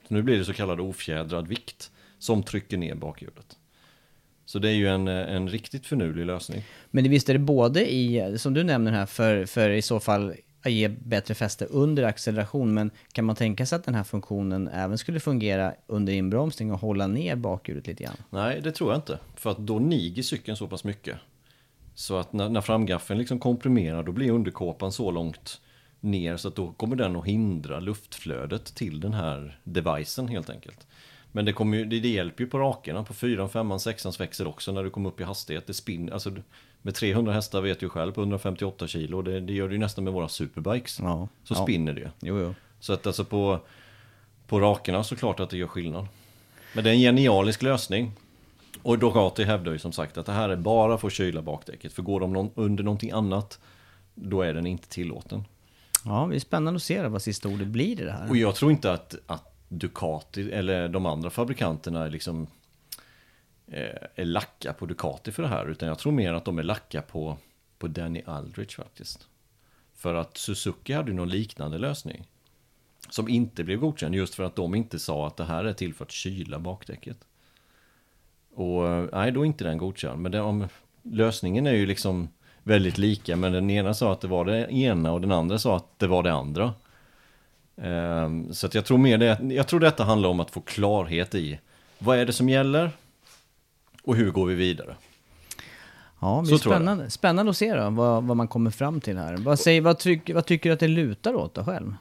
Så 0.08 0.14
nu 0.14 0.22
blir 0.22 0.38
det 0.38 0.46
så 0.46 0.54
kallad 0.54 0.80
ofjädrad 0.80 1.48
vikt 1.48 1.92
som 2.20 2.44
trycker 2.44 2.78
ner 2.78 2.96
bakhjulet. 2.96 3.58
Så 4.46 4.60
det 4.60 4.70
är 4.70 4.74
ju 4.74 4.88
en, 4.88 5.08
en 5.08 5.50
riktigt 5.50 5.86
förnulig 5.86 6.26
lösning. 6.26 6.64
Men 6.92 7.10
visst 7.10 7.30
är 7.30 7.34
det 7.34 7.40
både 7.40 7.94
i, 7.94 8.36
som 8.38 8.54
du 8.54 8.64
nämner 8.64 8.92
här, 8.92 9.06
för, 9.06 9.46
för 9.46 9.70
i 9.70 9.82
så 9.82 10.00
fall 10.00 10.34
att 10.64 10.72
ge 10.72 10.88
bättre 10.88 11.34
fäste 11.34 11.66
under 11.66 12.04
acceleration, 12.04 12.74
men 12.74 12.92
kan 13.12 13.26
man 13.26 13.36
tänka 13.36 13.66
sig 13.66 13.76
att 13.76 13.84
den 13.84 13.96
här 13.96 14.04
funktionen 14.04 14.68
även 14.68 14.98
skulle 14.98 15.20
fungera 15.20 15.74
under 15.88 16.14
inbromsning 16.14 16.72
och 16.72 16.80
hålla 16.80 17.08
ner 17.08 17.36
bakhjulet 17.36 17.88
lite 17.88 18.04
grann? 18.04 18.18
Nej, 18.30 18.62
det 18.62 18.72
tror 18.72 18.92
jag 18.92 18.98
inte. 18.98 19.20
För 19.36 19.52
att 19.52 19.58
då 19.58 19.80
niger 19.80 20.24
cykeln 20.24 20.58
så 20.58 20.68
pass 20.68 20.84
mycket. 20.84 21.18
Så 21.96 22.18
att 22.18 22.34
när, 22.34 22.50
när 22.50 22.62
framgaffeln 22.62 23.20
liksom 23.20 23.40
komprimerar, 23.40 24.04
då 24.04 24.12
blir 24.12 24.32
underkåpan 24.32 24.92
så 24.92 25.12
långt 25.12 25.62
ner 26.00 26.38
så 26.38 26.48
att 26.48 26.56
då 26.56 26.72
kommer 26.72 26.96
den 26.96 27.16
att 27.16 27.26
hindra 27.26 27.80
luftflödet 27.80 28.66
till 28.66 29.00
den 29.00 29.14
här 29.14 29.60
devicen 29.64 30.28
helt 30.28 30.50
enkelt. 30.50 30.88
Men 31.32 31.46
det, 31.46 31.54
kommer 31.54 31.78
ju, 31.78 31.86
det, 31.86 32.00
det 32.00 32.10
hjälper 32.10 32.44
ju 32.44 32.50
på 32.50 32.60
rakerna, 32.60 33.04
på 33.04 33.14
4, 33.14 33.48
5, 33.48 33.80
6 33.80 34.20
växel 34.20 34.48
också 34.48 34.72
när 34.72 34.84
du 34.84 34.90
kommer 34.90 35.10
upp 35.10 35.22
i 35.22 35.24
hastighet. 35.24 35.68
Det 35.68 35.74
spinner, 35.74 36.14
alltså 36.14 36.32
med 36.86 36.96
300 36.96 37.34
hästar 37.34 37.62
vet 37.62 37.80
du 37.80 37.90
själv 37.90 38.12
på 38.12 38.22
158 38.22 38.88
kilo, 38.88 39.22
det, 39.22 39.40
det 39.40 39.54
gör 39.54 39.68
det 39.68 39.74
ju 39.74 39.80
nästan 39.80 40.04
med 40.04 40.14
våra 40.14 40.28
superbikes. 40.28 41.00
Ja. 41.00 41.28
Så 41.44 41.54
Ja. 41.54 41.64
spinner 41.64 41.94
det 41.94 42.02
ju. 42.02 42.08
Jo, 42.22 42.40
jo. 42.40 42.56
Så 42.80 42.94
att 42.94 43.08
alltså 43.08 43.26
på, 43.26 43.60
på 44.48 44.60
rakerna 44.60 45.04
så 45.04 45.16
klart 45.16 45.40
att 45.40 45.50
det 45.50 45.58
gör 45.58 45.68
skillnad. 45.68 46.08
Men 46.76 46.84
det 46.84 46.90
är 46.90 46.94
en 46.94 47.00
genialisk 47.00 47.62
lösning. 47.62 48.12
Och 48.82 49.00
Ducati 49.00 49.44
hävdar 49.44 49.72
ju 49.72 49.80
som 49.80 49.92
sagt 49.92 50.18
att 50.18 50.26
det 50.26 50.32
här 50.32 50.50
är 50.50 50.56
bara 50.56 50.98
för 50.98 51.08
att 51.08 51.14
kyla 51.14 51.42
bakdäcket. 51.42 51.94
För 51.94 52.02
går 52.02 52.20
de 52.20 52.34
någon, 52.34 52.52
under 52.56 52.84
någonting 52.84 53.12
annat, 53.12 53.60
då 54.16 54.42
är 54.42 54.54
den 54.54 54.66
inte 54.68 54.88
tillåten. 54.88 55.44
Ja, 56.06 56.28
det 56.30 56.36
är 56.36 56.40
spännande 56.40 56.76
att 56.78 56.84
se 56.84 57.08
vad 57.08 57.22
sista 57.22 57.50
ordet 57.50 57.68
blir 57.68 58.02
i 58.02 58.06
det 58.06 58.12
här. 58.12 58.30
Och 58.30 58.38
jag 58.38 58.56
tror 58.56 58.72
inte 58.72 58.94
att, 58.94 59.16
att 59.28 59.54
Ducati 59.70 60.52
eller 60.52 60.88
de 60.88 61.06
andra 61.06 61.30
fabrikanterna 61.30 62.08
liksom 62.08 62.48
Eh, 63.68 64.08
är 64.16 64.26
lacka 64.26 64.74
på 64.74 64.86
Ducati 64.86 65.32
för 65.32 65.44
det 65.44 65.50
här. 65.50 65.66
Utan 65.66 65.90
jag 65.90 66.00
tror 66.00 66.12
mer 66.12 66.34
att 66.34 66.46
de 66.46 66.60
är 66.60 66.64
lacka 66.64 67.02
på, 67.02 67.38
på 67.78 67.88
Danny 67.88 68.22
Aldrich 68.26 68.76
faktiskt. 68.76 69.28
För 69.96 70.16
att 70.16 70.38
Suzuki 70.38 70.94
hade 70.94 71.12
ju 71.12 71.18
någon 71.18 71.30
liknande 71.30 71.78
lösning. 71.78 72.28
Som 73.10 73.30
inte 73.30 73.64
blev 73.64 73.80
godkänd 73.80 74.16
just 74.16 74.36
för 74.36 74.44
att 74.44 74.56
de 74.56 74.76
inte 74.76 75.00
sa 75.00 75.28
att 75.28 75.38
det 75.38 75.46
här 75.46 75.66
är 75.66 75.74
till 75.74 75.94
för 75.94 76.06
att 76.06 76.12
kyla 76.12 76.60
bakdäcket. 76.60 77.18
Och 78.56 78.88
eh, 78.88 79.06
nej, 79.12 79.32
då 79.32 79.42
är 79.42 79.46
inte 79.46 79.64
den 79.64 79.78
godkänd. 79.78 80.22
Men 80.22 80.32
det, 80.32 80.42
om, 80.42 80.68
lösningen 81.02 81.68
är 81.68 81.74
ju 81.74 81.86
liksom 81.86 82.30
väldigt 82.64 82.98
lika. 82.98 83.36
Men 83.36 83.52
den 83.52 83.70
ena 83.70 83.94
sa 83.94 84.12
att 84.12 84.22
det 84.22 84.28
var 84.28 84.46
det 84.46 84.74
ena 84.74 85.12
och 85.12 85.22
den 85.22 85.32
andra 85.32 85.60
sa 85.60 85.78
att 85.78 86.00
det 86.00 86.08
var 86.08 86.24
det 86.24 86.34
andra. 86.34 86.74
Um, 87.76 88.54
Så 88.54 88.68
att 88.68 88.76
jag 88.76 88.86
tror 88.86 88.98
mer 88.98 89.18
det, 89.18 89.40
jag 89.42 89.68
tror 89.68 89.80
detta 89.80 90.04
handlar 90.04 90.30
om 90.30 90.40
att 90.40 90.52
få 90.52 90.62
klarhet 90.62 91.36
i 91.36 91.60
vad 92.00 92.18
är 92.18 92.26
det 92.26 92.34
som 92.34 92.50
gäller 92.50 92.92
och 94.04 94.16
hur 94.16 94.32
går 94.32 94.46
vi 94.46 94.56
vidare. 94.56 94.96
Ja, 96.20 96.42
det 96.46 96.48
blir 96.48 96.58
spännande, 96.58 97.10
spännande 97.10 97.50
att 97.50 97.58
se 97.58 97.74
då, 97.74 97.90
vad, 97.90 98.24
vad 98.24 98.38
man 98.38 98.48
kommer 98.48 98.72
fram 98.72 99.02
till 99.02 99.18
här. 99.18 99.38
Vad, 99.38 99.60
säger, 99.60 99.82
vad, 99.82 100.00
tyck, 100.00 100.30
vad 100.34 100.46
tycker 100.46 100.70
du 100.70 100.74
att 100.74 100.80
det 100.80 100.88
lutar 100.88 101.36
åt 101.36 101.54
då 101.54 101.64
själv? 101.64 101.96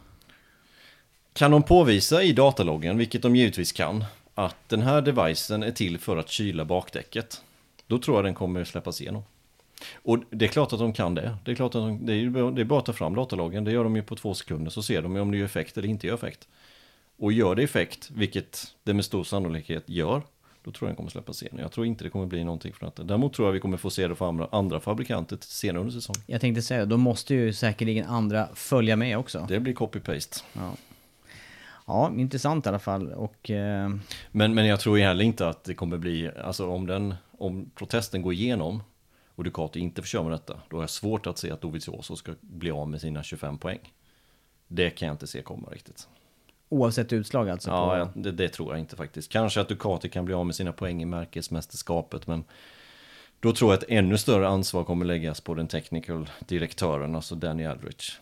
Kan 1.32 1.50
de 1.50 1.62
påvisa 1.62 2.22
i 2.22 2.32
dataloggen, 2.32 2.98
vilket 2.98 3.22
de 3.22 3.36
givetvis 3.36 3.72
kan, 3.72 4.04
att 4.34 4.68
den 4.68 4.82
här 4.82 5.00
devicen 5.00 5.62
är 5.62 5.70
till 5.70 5.98
för 5.98 6.16
att 6.16 6.28
kyla 6.28 6.64
bakdäcket, 6.64 7.42
då 7.86 7.98
tror 7.98 8.16
jag 8.16 8.24
den 8.24 8.34
kommer 8.34 8.64
släppas 8.64 9.00
igenom. 9.00 9.22
Och 9.94 10.18
det 10.30 10.44
är 10.44 10.48
klart 10.48 10.72
att 10.72 10.78
de 10.78 10.92
kan 10.92 11.14
det. 11.14 11.36
Det 11.44 11.50
är 11.50 11.54
klart 11.54 11.74
att 11.74 11.82
de, 11.82 12.06
det 12.06 12.12
är, 12.12 12.50
det 12.52 12.60
är 12.60 12.64
bara 12.64 12.78
att 12.78 12.86
ta 12.86 12.92
fram 12.92 13.14
dataloggen, 13.14 13.64
det 13.64 13.72
gör 13.72 13.84
de 13.84 13.96
ju 13.96 14.02
på 14.02 14.16
två 14.16 14.34
sekunder, 14.34 14.70
så 14.70 14.82
ser 14.82 15.02
de 15.02 15.16
ju 15.16 15.22
om 15.22 15.30
det 15.30 15.36
gör 15.36 15.44
effekt 15.44 15.78
eller 15.78 15.88
inte 15.88 16.06
gör 16.06 16.14
effekt. 16.14 16.48
Och 17.18 17.32
gör 17.32 17.54
det 17.54 17.62
effekt, 17.62 18.10
vilket 18.10 18.74
det 18.82 18.94
med 18.94 19.04
stor 19.04 19.24
sannolikhet 19.24 19.84
gör, 19.86 20.22
då 20.64 20.70
tror 20.70 20.88
jag 20.88 20.90
den 20.90 20.96
kommer 20.96 21.10
släppas 21.10 21.42
igenom. 21.42 21.60
Jag 21.60 21.72
tror 21.72 21.86
inte 21.86 22.04
det 22.04 22.10
kommer 22.10 22.26
bli 22.26 22.44
någonting 22.44 22.72
från 22.72 22.88
detta. 22.88 23.02
Däremot 23.02 23.34
tror 23.34 23.48
jag 23.48 23.52
vi 23.52 23.60
kommer 23.60 23.76
få 23.76 23.90
se 23.90 24.08
det 24.08 24.14
för 24.14 24.28
andra, 24.28 24.48
andra 24.52 24.80
fabrikanter 24.80 25.38
senare 25.40 25.80
under 25.80 25.92
säsongen. 25.92 26.22
Jag 26.26 26.40
tänkte 26.40 26.62
säga, 26.62 26.86
då 26.86 26.96
måste 26.96 27.34
ju 27.34 27.52
säkerligen 27.52 28.06
andra 28.06 28.48
följa 28.54 28.96
med 28.96 29.18
också. 29.18 29.46
Det 29.48 29.60
blir 29.60 29.74
copy-paste. 29.74 30.42
Ja, 31.86 32.12
intressant 32.16 32.66
i 32.66 32.68
alla 32.68 32.78
fall. 32.78 33.12
Och 33.12 33.50
eh, 33.50 33.90
Men, 34.30 34.54
men 34.54 34.66
jag 34.66 34.80
tror 34.80 34.98
ju 34.98 35.04
heller 35.04 35.24
inte 35.24 35.48
att 35.48 35.64
det 35.64 35.74
kommer 35.74 35.98
bli, 35.98 36.30
alltså 36.44 36.68
om, 36.68 36.86
den, 36.86 37.14
om 37.38 37.70
protesten 37.74 38.22
går 38.22 38.32
igenom 38.32 38.82
och 39.34 39.44
Ducati 39.44 39.80
inte 39.80 40.02
får 40.02 40.06
köra 40.06 40.22
med 40.22 40.32
detta, 40.32 40.60
då 40.68 40.78
är 40.78 40.82
det 40.82 40.88
svårt 40.88 41.26
att 41.26 41.38
se 41.38 41.50
att 41.50 41.60
Dovizioso 41.60 42.16
ska 42.16 42.34
bli 42.40 42.70
av 42.70 42.88
med 42.88 43.00
sina 43.00 43.22
25 43.22 43.58
poäng. 43.58 43.92
Det 44.68 44.90
kan 44.90 45.06
jag 45.06 45.14
inte 45.14 45.26
se 45.26 45.42
komma 45.42 45.68
riktigt. 45.68 46.08
Oavsett 46.72 47.12
utslag 47.12 47.48
alltså? 47.50 47.70
Ja, 47.70 48.08
på, 48.14 48.20
det, 48.20 48.32
det 48.32 48.48
tror 48.48 48.72
jag 48.72 48.78
inte 48.78 48.96
faktiskt. 48.96 49.32
Kanske 49.32 49.60
att 49.60 49.68
Ducati 49.68 50.08
kan 50.08 50.24
bli 50.24 50.34
av 50.34 50.46
med 50.46 50.54
sina 50.54 50.72
poäng 50.72 51.02
i 51.02 51.04
märkesmästerskapet, 51.04 52.26
men 52.26 52.44
då 53.40 53.52
tror 53.52 53.72
jag 53.72 53.78
att 53.78 53.84
ännu 53.88 54.18
större 54.18 54.48
ansvar 54.48 54.84
kommer 54.84 55.04
läggas 55.04 55.40
på 55.40 55.54
den 55.54 55.66
technical 55.66 56.30
direktören, 56.48 57.14
alltså 57.14 57.34
Danny 57.34 57.64
Aldrich. 57.64 58.18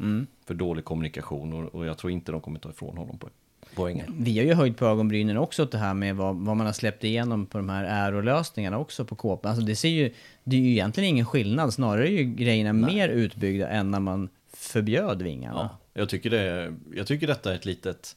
För 0.46 0.54
dålig 0.54 0.84
kommunikation 0.84 1.52
och, 1.52 1.74
och 1.74 1.86
jag 1.86 1.98
tror 1.98 2.10
inte 2.10 2.32
de 2.32 2.40
kommer 2.40 2.58
ta 2.58 2.70
ifrån 2.70 2.96
honom 2.96 3.18
po- 3.18 3.28
poängen. 3.74 4.14
Vi 4.18 4.38
har 4.38 4.44
ju 4.44 4.54
höjt 4.54 4.76
på 4.76 4.86
ögonbrynen 4.86 5.36
också 5.36 5.62
åt 5.62 5.72
det 5.72 5.78
här 5.78 5.94
med 5.94 6.16
vad, 6.16 6.36
vad 6.36 6.56
man 6.56 6.66
har 6.66 6.72
släppt 6.72 7.04
igenom 7.04 7.46
på 7.46 7.58
de 7.58 7.68
här 7.68 7.84
aerolösningarna 7.84 8.78
också 8.78 9.04
på 9.04 9.14
kåpan. 9.14 9.50
Alltså 9.50 9.66
det 9.66 9.76
ser 9.76 9.88
ju, 9.88 10.14
det 10.44 10.56
är 10.56 10.60
ju 10.60 10.70
egentligen 10.70 11.08
ingen 11.10 11.26
skillnad, 11.26 11.74
snarare 11.74 12.08
är 12.08 12.12
ju 12.12 12.24
grejerna 12.24 12.72
mer 12.72 13.08
utbyggda 13.08 13.68
än 13.68 13.90
när 13.90 14.00
man 14.00 14.28
förbjöd 14.52 15.22
vingarna. 15.22 15.70
Ja, 15.72 16.00
jag 16.00 16.08
tycker, 16.08 16.30
det, 16.30 16.74
jag 16.94 17.06
tycker 17.06 17.26
detta 17.26 17.50
är 17.50 17.54
ett 17.54 17.64
litet 17.64 18.16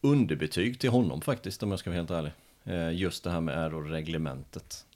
underbetyg 0.00 0.80
till 0.80 0.90
honom 0.90 1.20
faktiskt, 1.20 1.62
om 1.62 1.70
jag 1.70 1.78
ska 1.78 1.90
vara 1.90 1.98
helt 1.98 2.10
ärlig. 2.10 2.32
Eh, 2.64 3.00
just 3.00 3.24
det 3.24 3.30
här 3.30 3.40
med 3.40 3.58
aeroreglementet. 3.58 4.86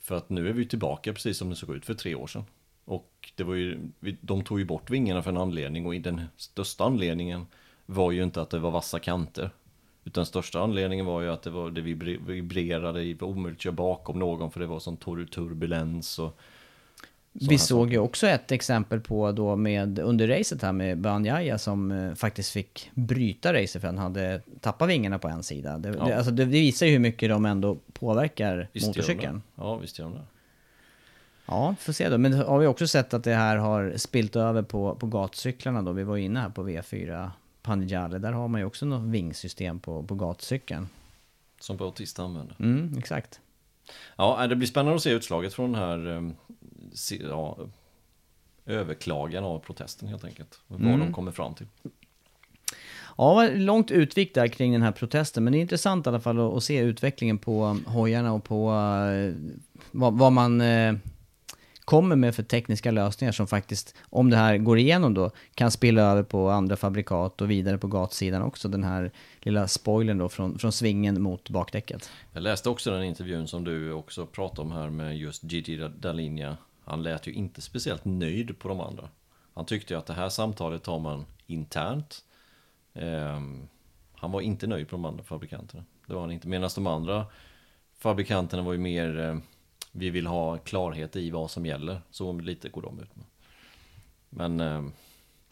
För 0.00 0.16
att 0.16 0.30
nu 0.30 0.48
är 0.48 0.52
vi 0.52 0.66
tillbaka 0.66 1.12
precis 1.12 1.38
som 1.38 1.50
det 1.50 1.56
såg 1.56 1.76
ut 1.76 1.86
för 1.86 1.94
tre 1.94 2.14
år 2.14 2.26
sedan. 2.26 2.44
Och 2.84 3.32
det 3.36 3.44
var 3.44 3.54
ju, 3.54 3.78
de 4.20 4.44
tog 4.44 4.58
ju 4.58 4.64
bort 4.64 4.90
vingarna 4.90 5.22
för 5.22 5.30
en 5.30 5.36
anledning 5.36 5.86
och 5.86 5.94
den 5.94 6.22
största 6.36 6.84
anledningen 6.84 7.46
var 7.86 8.12
ju 8.12 8.22
inte 8.22 8.42
att 8.42 8.50
det 8.50 8.58
var 8.58 8.70
vassa 8.70 8.98
kanter. 8.98 9.50
Utan 10.04 10.26
största 10.26 10.60
anledningen 10.60 11.06
var 11.06 11.20
ju 11.20 11.30
att 11.30 11.42
det, 11.42 11.50
var, 11.50 11.70
det 11.70 11.80
vibrerade, 11.80 13.04
det 13.04 13.20
var 13.20 13.28
omöjligt 13.28 13.58
att 13.58 13.62
köra 13.62 13.72
bakom 13.72 14.18
någon 14.18 14.50
för 14.50 14.60
det 14.60 14.66
var 14.66 14.78
sån 14.78 14.96
turbulens 14.96 16.18
och 16.18 16.38
vi 17.40 17.58
såg 17.58 17.92
ju 17.92 17.98
också 17.98 18.26
ett 18.26 18.52
exempel 18.52 19.00
på 19.00 19.32
då 19.32 19.56
med 19.56 19.98
under 19.98 20.28
racet 20.28 20.62
här 20.62 20.72
med 20.72 20.98
Banjaya 20.98 21.58
som 21.58 21.92
eh, 21.92 22.14
faktiskt 22.14 22.50
fick 22.50 22.90
bryta 22.94 23.52
racet 23.54 23.80
för 23.80 23.86
han 23.88 23.98
hade 23.98 24.40
tappat 24.60 24.88
vingarna 24.88 25.18
på 25.18 25.28
en 25.28 25.42
sida. 25.42 25.78
Det, 25.78 25.88
Ja. 25.88 26.04
det, 26.06 26.16
alltså 26.16 26.32
det, 26.32 26.44
visar 26.44 26.86
ju 26.86 26.92
hur 26.92 26.98
mycket 26.98 27.28
de 27.28 27.44
ändå 27.46 27.76
påverkar 27.92 28.68
Visst 28.72 28.86
motorcykeln. 28.86 29.42
Ja, 29.54 29.76
visst 29.76 29.98
gör 29.98 30.06
de 30.06 30.14
det. 30.14 30.24
Ja, 31.46 31.74
får 31.80 31.92
se 31.92 32.08
då. 32.08 32.18
Men 32.18 32.32
har 32.32 32.58
vi 32.58 32.66
också 32.66 32.86
sett 32.86 33.14
att 33.14 33.24
det 33.24 33.34
här 33.34 33.56
har 33.56 33.92
spilt 33.96 34.36
över 34.36 34.62
på, 34.62 34.94
på 34.94 35.06
gatcyklarna 35.06 35.82
då? 35.82 35.92
Vi 35.92 36.02
var 36.04 36.16
inne 36.16 36.40
här 36.40 36.48
på 36.48 36.68
V4 36.68 37.30
Panigale. 37.62 38.18
Där 38.18 38.32
har 38.32 38.48
man 38.48 38.60
ju 38.60 38.66
också 38.66 38.86
något 38.86 39.02
vingsystem 39.10 39.78
på, 39.78 40.02
på 40.02 40.14
gatcykeln. 40.14 40.88
Som 41.60 41.76
Bautista 41.76 42.22
använder. 42.22 42.56
Mm, 42.58 42.98
exakt. 42.98 43.40
Ja, 44.16 44.46
det 44.46 44.56
blir 44.56 44.68
spännande 44.68 44.96
att 44.96 45.02
se 45.02 45.10
utslaget 45.10 45.54
från 45.54 45.72
den 45.72 45.82
här 45.82 46.16
eh, 46.16 46.22
se- 46.22 46.34
ja, 47.20 47.58
överklagan 48.66 49.44
av 49.44 49.58
protesten 49.58 50.08
helt 50.08 50.24
enkelt. 50.24 50.60
Vad 50.66 50.80
de 50.80 51.12
kommer 51.12 51.32
fram 51.32 51.54
till. 51.54 51.66
Ja, 53.18 53.48
långt 53.54 53.90
utvikt 53.90 54.34
där 54.34 54.48
kring 54.48 54.72
den 54.72 54.82
här 54.82 54.92
protesten. 54.92 55.44
Men 55.44 55.52
det 55.52 55.58
är 55.58 55.60
intressant 55.60 56.06
i 56.06 56.08
alla 56.08 56.20
fall 56.20 56.40
att, 56.40 56.54
att 56.54 56.64
se 56.64 56.78
utvecklingen 56.78 57.38
på 57.38 57.78
hojarna 57.86 58.32
och 58.32 58.44
på 58.44 58.70
eh, 58.70 59.34
vad, 59.90 60.18
vad 60.18 60.32
man 60.32 60.60
eh, 60.60 60.94
kommer 61.86 62.16
med 62.16 62.34
för 62.34 62.42
tekniska 62.42 62.90
lösningar 62.90 63.32
som 63.32 63.46
faktiskt, 63.46 63.94
om 64.10 64.30
det 64.30 64.36
här 64.36 64.58
går 64.58 64.78
igenom 64.78 65.14
då, 65.14 65.30
kan 65.54 65.70
spilla 65.70 66.02
över 66.02 66.22
på 66.22 66.50
andra 66.50 66.76
fabrikat 66.76 67.40
och 67.40 67.50
vidare 67.50 67.78
på 67.78 67.86
gatsidan 67.86 68.42
också. 68.42 68.68
Den 68.68 68.84
här 68.84 69.10
lilla 69.40 69.68
spoilern 69.68 70.18
då 70.18 70.28
från, 70.28 70.58
från 70.58 70.72
svingen 70.72 71.22
mot 71.22 71.50
bakdäcket. 71.50 72.10
Jag 72.32 72.42
läste 72.42 72.68
också 72.68 72.90
den 72.90 73.04
intervjun 73.04 73.48
som 73.48 73.64
du 73.64 73.92
också 73.92 74.26
pratade 74.26 74.62
om 74.62 74.72
här 74.72 74.90
med 74.90 75.18
just 75.18 75.44
Gigi 75.44 75.78
Dall'Igna. 75.78 76.56
Han 76.84 77.02
lät 77.02 77.26
ju 77.26 77.32
inte 77.32 77.60
speciellt 77.60 78.04
nöjd 78.04 78.58
på 78.58 78.68
de 78.68 78.80
andra. 78.80 79.08
Han 79.54 79.66
tyckte 79.66 79.94
ju 79.94 79.98
att 79.98 80.06
det 80.06 80.14
här 80.14 80.28
samtalet 80.28 80.82
tar 80.82 80.98
man 80.98 81.24
internt. 81.46 82.24
Eh, 82.94 83.40
han 84.14 84.32
var 84.32 84.40
inte 84.40 84.66
nöjd 84.66 84.88
på 84.88 84.96
de 84.96 85.04
andra 85.04 85.24
fabrikanterna. 85.24 85.84
Det 86.06 86.14
var 86.14 86.20
han 86.20 86.30
inte. 86.30 86.48
Medan 86.48 86.70
de 86.74 86.86
andra 86.86 87.26
fabrikanterna 87.98 88.62
var 88.62 88.72
ju 88.72 88.78
mer 88.78 89.20
eh, 89.20 89.38
vi 89.96 90.10
vill 90.10 90.26
ha 90.26 90.58
klarhet 90.58 91.16
i 91.16 91.30
vad 91.30 91.50
som 91.50 91.66
gäller. 91.66 92.00
Så 92.10 92.32
lite 92.32 92.68
går 92.68 92.82
de 92.82 93.00
ut 93.00 93.16
med. 93.16 93.24
Men 94.30 94.60
ehm, 94.60 94.92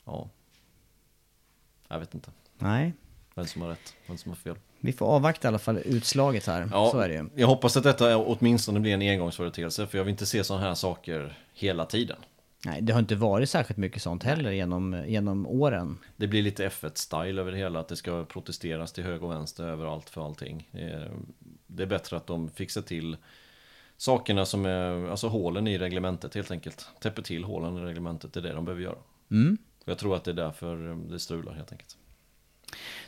ja. 0.05 0.29
Jag 1.89 1.99
vet 1.99 2.15
inte. 2.15 2.31
Nej, 2.59 2.93
Vem 3.37 3.47
som 3.47 3.63
har 3.63 3.69
rätt, 3.69 3.95
vem 4.07 4.19
som 4.19 4.31
har 4.31 4.37
fel. 4.37 4.57
vi 4.81 4.93
får 4.93 5.07
avvakta 5.07 5.47
i 5.47 5.49
alla 5.49 5.59
fall 5.59 5.79
utslaget 5.79 6.47
här. 6.47 6.69
Ja, 6.73 6.91
Så 6.91 6.99
är 6.99 7.09
det 7.09 7.15
ju. 7.15 7.29
Jag 7.35 7.47
hoppas 7.47 7.77
att 7.77 7.83
detta 7.85 8.17
åtminstone 8.19 8.81
blir 8.81 8.95
en 8.95 9.03
engångsföreteelse 9.03 9.87
för 9.87 9.99
jag 9.99 10.05
vill 10.05 10.11
inte 10.13 10.27
se 10.27 10.45
sådana 10.45 10.67
här 10.67 10.75
saker 10.75 11.39
hela 11.55 11.87
tiden. 11.87 12.17
Nej, 12.67 12.83
det 12.83 12.93
har 12.93 13.01
inte 13.01 13.15
varit 13.15 13.51
särskilt 13.51 13.79
mycket 13.79 14.03
sånt 14.03 14.23
heller 14.23 14.51
genom, 14.53 15.05
genom 15.07 15.47
åren. 15.47 15.99
Det 16.17 16.27
blir 16.27 16.43
lite 16.43 16.69
F1-style 16.69 17.41
över 17.41 17.53
det 17.53 17.59
hela, 17.59 17.81
att 17.81 17.89
det 17.89 17.97
ska 17.97 18.25
protesteras 18.25 18.93
till 18.93 19.05
höger 19.05 19.25
och 19.25 19.31
vänster 19.33 19.65
överallt 19.65 20.11
för 20.11 20.27
allting. 20.27 20.69
Det 20.73 20.81
är, 20.81 21.11
det 21.67 21.83
är 21.83 21.87
bättre 21.87 22.17
att 22.17 22.27
de 22.27 22.51
fixar 22.51 22.83
till 22.83 23.17
sakerna 23.97 24.47
som 24.47 24.67
är, 24.67 25.11
alltså 25.11 25.29
hålen 25.29 25.67
i 25.67 25.79
reglementet 25.79 26.35
helt 26.35 26.51
enkelt. 26.51 26.89
Täpper 27.01 27.23
till 27.23 27.45
hålen 27.45 27.77
i 27.77 27.81
reglementet, 27.81 28.33
det 28.33 28.41
är 28.41 28.43
det 28.43 28.53
de 28.53 28.65
behöver 28.65 28.83
göra. 28.83 28.99
Mm. 29.31 29.59
Jag 29.85 29.99
tror 29.99 30.17
att 30.17 30.25
det 30.25 30.31
är 30.31 30.35
därför 30.35 30.97
det 31.11 31.19
strular 31.19 31.53
helt 31.53 31.73
enkelt. 31.73 31.97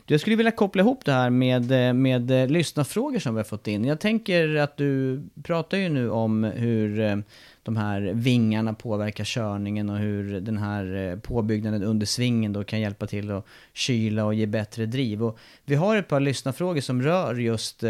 Jag 0.05 0.21
skulle 0.21 0.35
vilja 0.35 0.51
koppla 0.51 0.81
ihop 0.81 1.05
det 1.05 1.11
här 1.11 1.29
med, 1.29 1.95
med 1.95 2.31
eh, 2.31 2.47
lyssnarfrågor 2.47 3.19
som 3.19 3.35
vi 3.35 3.39
har 3.39 3.45
fått 3.45 3.67
in. 3.67 3.85
Jag 3.85 3.99
tänker 3.99 4.55
att 4.55 4.77
du 4.77 5.21
pratar 5.43 5.77
ju 5.77 5.89
nu 5.89 6.09
om 6.09 6.43
hur 6.43 6.99
eh, 6.99 7.17
de 7.63 7.77
här 7.77 8.01
vingarna 8.13 8.73
påverkar 8.73 9.23
körningen 9.23 9.89
och 9.89 9.97
hur 9.97 10.41
den 10.41 10.57
här 10.57 10.95
eh, 10.95 11.19
påbyggnaden 11.19 11.83
under 11.83 12.05
svingen 12.05 12.53
då 12.53 12.63
kan 12.63 12.79
hjälpa 12.79 13.07
till 13.07 13.31
att 13.31 13.45
kyla 13.73 14.25
och 14.25 14.33
ge 14.33 14.45
bättre 14.45 14.85
driv. 14.85 15.23
Och 15.23 15.39
vi 15.65 15.75
har 15.75 15.95
ett 15.95 16.07
par 16.07 16.19
lyssnarfrågor 16.19 16.81
som 16.81 17.01
rör 17.01 17.35
just 17.35 17.83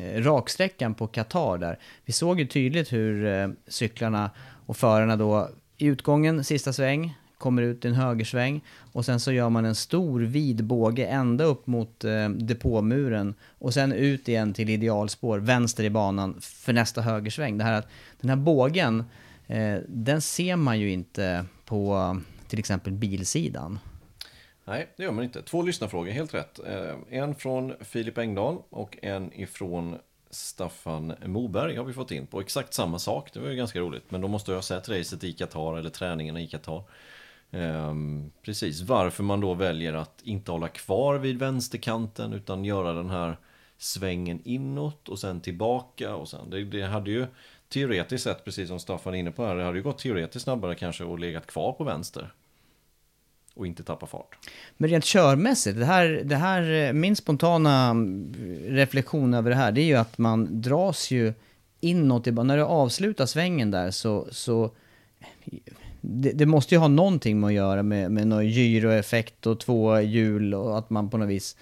Eh, 0.00 0.22
raksträckan 0.22 0.94
på 0.94 1.06
Qatar 1.06 1.58
där. 1.58 1.78
Vi 2.04 2.12
såg 2.12 2.40
ju 2.40 2.46
tydligt 2.46 2.92
hur 2.92 3.26
eh, 3.26 3.48
cyklarna 3.68 4.30
och 4.66 4.76
förarna 4.76 5.16
då 5.16 5.48
i 5.78 5.86
utgången, 5.86 6.44
sista 6.44 6.72
sväng, 6.72 7.14
kommer 7.38 7.62
ut 7.62 7.84
i 7.84 7.88
en 7.88 7.94
högersväng 7.94 8.60
och 8.92 9.04
sen 9.04 9.20
så 9.20 9.32
gör 9.32 9.48
man 9.48 9.64
en 9.64 9.74
stor 9.74 10.20
vid 10.20 10.64
båge 10.64 11.06
ända 11.06 11.44
upp 11.44 11.66
mot 11.66 12.04
eh, 12.04 12.28
depåmuren 12.28 13.34
och 13.58 13.74
sen 13.74 13.92
ut 13.92 14.28
igen 14.28 14.54
till 14.54 14.70
idealspår, 14.70 15.38
vänster 15.38 15.84
i 15.84 15.90
banan 15.90 16.36
för 16.40 16.72
nästa 16.72 17.00
högersväng. 17.00 17.58
Det 17.58 17.64
här 17.64 17.72
att 17.72 17.88
den 18.20 18.30
här 18.30 18.36
bågen, 18.36 19.04
eh, 19.46 19.76
den 19.88 20.20
ser 20.20 20.56
man 20.56 20.80
ju 20.80 20.90
inte 20.90 21.44
på 21.64 22.16
till 22.48 22.58
exempel 22.58 22.92
bilsidan. 22.92 23.78
Nej, 24.68 24.88
det 24.96 25.02
gör 25.02 25.12
man 25.12 25.24
inte. 25.24 25.42
Två 25.42 25.62
lyssnarfrågor, 25.62 26.10
helt 26.10 26.34
rätt. 26.34 26.58
Eh, 26.66 26.94
en 27.10 27.34
från 27.34 27.74
Filip 27.80 28.18
Engdahl 28.18 28.58
och 28.70 28.98
en 29.02 29.32
ifrån 29.32 29.98
Staffan 30.30 31.14
Moberg 31.24 31.76
har 31.76 31.84
vi 31.84 31.92
fått 31.92 32.10
in 32.10 32.26
på 32.26 32.40
exakt 32.40 32.74
samma 32.74 32.98
sak. 32.98 33.32
Det 33.32 33.40
var 33.40 33.48
ju 33.48 33.56
ganska 33.56 33.80
roligt. 33.80 34.10
Men 34.10 34.20
då 34.20 34.28
måste 34.28 34.50
jag 34.50 34.56
ha 34.56 34.62
sett 34.62 34.88
racet 34.88 35.24
i 35.24 35.32
Qatar 35.32 35.76
eller 35.76 35.90
träningen 35.90 36.36
i 36.36 36.46
Qatar. 36.46 36.82
Ehm, 37.50 38.30
precis, 38.42 38.80
varför 38.80 39.22
man 39.22 39.40
då 39.40 39.54
väljer 39.54 39.94
att 39.94 40.20
inte 40.22 40.52
hålla 40.52 40.68
kvar 40.68 41.18
vid 41.18 41.38
vänsterkanten 41.38 42.32
utan 42.32 42.64
göra 42.64 42.92
den 42.92 43.10
här 43.10 43.36
svängen 43.78 44.40
inåt 44.44 45.08
och 45.08 45.18
sen 45.18 45.40
tillbaka 45.40 46.14
och 46.14 46.28
sen 46.28 46.50
det, 46.50 46.64
det 46.64 46.82
hade 46.82 47.10
ju 47.10 47.26
teoretiskt 47.68 48.24
sett, 48.24 48.44
precis 48.44 48.68
som 48.68 48.78
Staffan 48.78 49.14
är 49.14 49.18
inne 49.18 49.30
på 49.30 49.44
här, 49.44 49.56
det 49.56 49.64
hade 49.64 49.78
ju 49.78 49.82
gått 49.82 49.98
teoretiskt 49.98 50.44
snabbare 50.44 50.74
kanske 50.74 51.04
och 51.04 51.18
legat 51.18 51.46
kvar 51.46 51.72
på 51.72 51.84
vänster 51.84 52.32
och 53.56 53.66
inte 53.66 53.82
tappa 53.82 54.06
fart. 54.06 54.38
Men 54.76 54.90
rent 54.90 55.04
körmässigt, 55.04 55.78
det 55.78 55.84
här, 55.84 56.22
det 56.24 56.36
här, 56.36 56.92
min 56.92 57.16
spontana 57.16 57.94
reflektion 58.66 59.34
över 59.34 59.50
det 59.50 59.56
här, 59.56 59.72
det 59.72 59.80
är 59.80 59.84
ju 59.84 59.94
att 59.94 60.18
man 60.18 60.62
dras 60.62 61.10
ju 61.10 61.32
inåt, 61.80 62.26
när 62.26 62.56
du 62.56 62.62
avslutar 62.62 63.26
svängen 63.26 63.70
där 63.70 63.90
så, 63.90 64.28
så 64.30 64.70
det, 66.00 66.32
det, 66.32 66.46
måste 66.46 66.74
ju 66.74 66.78
ha 66.78 66.88
någonting 66.88 67.40
med 67.40 67.48
att 67.48 67.54
göra 67.54 67.82
med, 67.82 68.10
med 68.10 68.26
någon 68.26 68.48
gyroeffekt 68.48 69.46
och 69.46 69.60
två 69.60 70.00
hjul 70.00 70.54
och 70.54 70.78
att 70.78 70.90
man 70.90 71.10
på 71.10 71.18
något 71.18 71.28
vis 71.28 71.56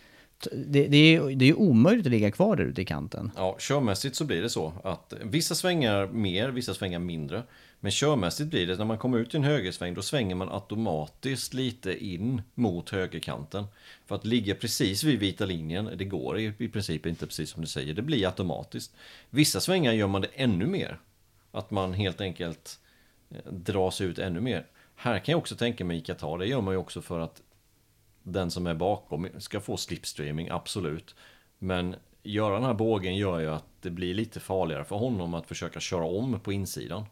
det, 0.52 0.87
det, 0.88 0.96
är 0.96 1.28
ju 1.28 1.35
det 1.35 1.44
är 1.44 1.59
omöjligt 1.59 2.07
att 2.07 2.12
ligga 2.12 2.30
kvar 2.30 2.57
där 2.57 2.64
ute 2.64 2.83
i 2.83 2.85
kanten. 2.85 3.30
Ja, 3.37 3.57
körmässigt 3.59 4.16
så 4.16 4.24
blir 4.24 4.42
det 4.42 4.50
så 4.50 4.72
att 4.85 5.14
vissa 5.22 5.54
svängar 5.54 6.07
mer, 6.07 6.48
vissa 6.48 6.74
svängar 6.74 6.98
mindre. 6.98 7.42
Men 7.80 7.92
körmässigt 7.92 8.50
blir 8.50 8.66
det, 8.66 8.76
när 8.76 8.85
man 8.85 8.98
kommer 8.98 9.18
ut 9.18 9.35
i 9.35 9.37
en 9.37 9.44
högersväng, 9.44 9.94
då 9.94 10.02
svänger 10.02 10.35
man 10.35 10.48
automatiskt 10.48 11.54
lite 11.54 12.04
in 12.04 12.42
mot 12.54 12.90
högerkanten. 12.90 13.64
För 14.07 14.14
att 14.14 14.24
ligga 14.24 14.54
precis 14.54 15.04
vid 15.04 15.18
vita 15.18 15.44
linjen, 15.44 15.90
det 15.96 16.04
går 16.04 16.38
i, 16.38 16.52
i 16.59 16.68
princip 16.68 17.07
inte 17.07 17.26
precis 17.26 17.50
som 17.50 17.61
du 17.61 17.68
säger, 17.68 17.94
det 17.94 18.02
blir 18.02 18.26
automatiskt. 18.26 18.94
Vissa 19.30 19.61
svängar 19.61 19.92
gör 19.92 20.07
man 20.07 20.20
det 20.20 20.28
ännu 20.35 20.66
mer. 20.66 20.98
Att 21.52 21.70
man 21.70 21.92
helt 21.92 22.20
enkelt 22.20 22.78
eh, 23.30 23.52
dras 23.52 24.00
ut 24.00 24.18
ännu 24.18 24.40
mer. 24.40 24.66
Här 24.96 25.18
kan 25.18 25.33
jag 25.33 25.38
också 25.38 25.57
tänka 25.57 25.85
mig 25.85 25.98
i 25.98 26.00
Qatar, 26.00 26.38
det 26.38 26.46
gör 26.46 26.61
man 26.61 26.74
ju 26.74 26.78
också 26.78 27.02
för 27.02 27.20
att 27.20 27.42
den 28.24 28.50
som 28.50 28.66
är 28.66 28.74
bakom 28.74 29.28
ska 29.38 29.60
få 29.60 29.76
slipstreaming, 29.76 30.48
absolut. 30.50 31.14
Men 31.58 31.96
göra 32.22 32.54
den 32.54 32.64
här 32.64 32.74
bågen 32.74 33.16
gör 33.16 33.40
ju 33.40 33.50
att 33.50 33.64
det 33.80 33.90
blir 33.90 34.14
lite 34.14 34.40
farligare 34.40 34.84
för 34.84 34.96
honom 34.96 35.34
att 35.34 35.46
försöka 35.46 35.80
köra 35.80 36.04
om 36.04 36.40
på 36.40 36.52
insidan. 36.52 37.04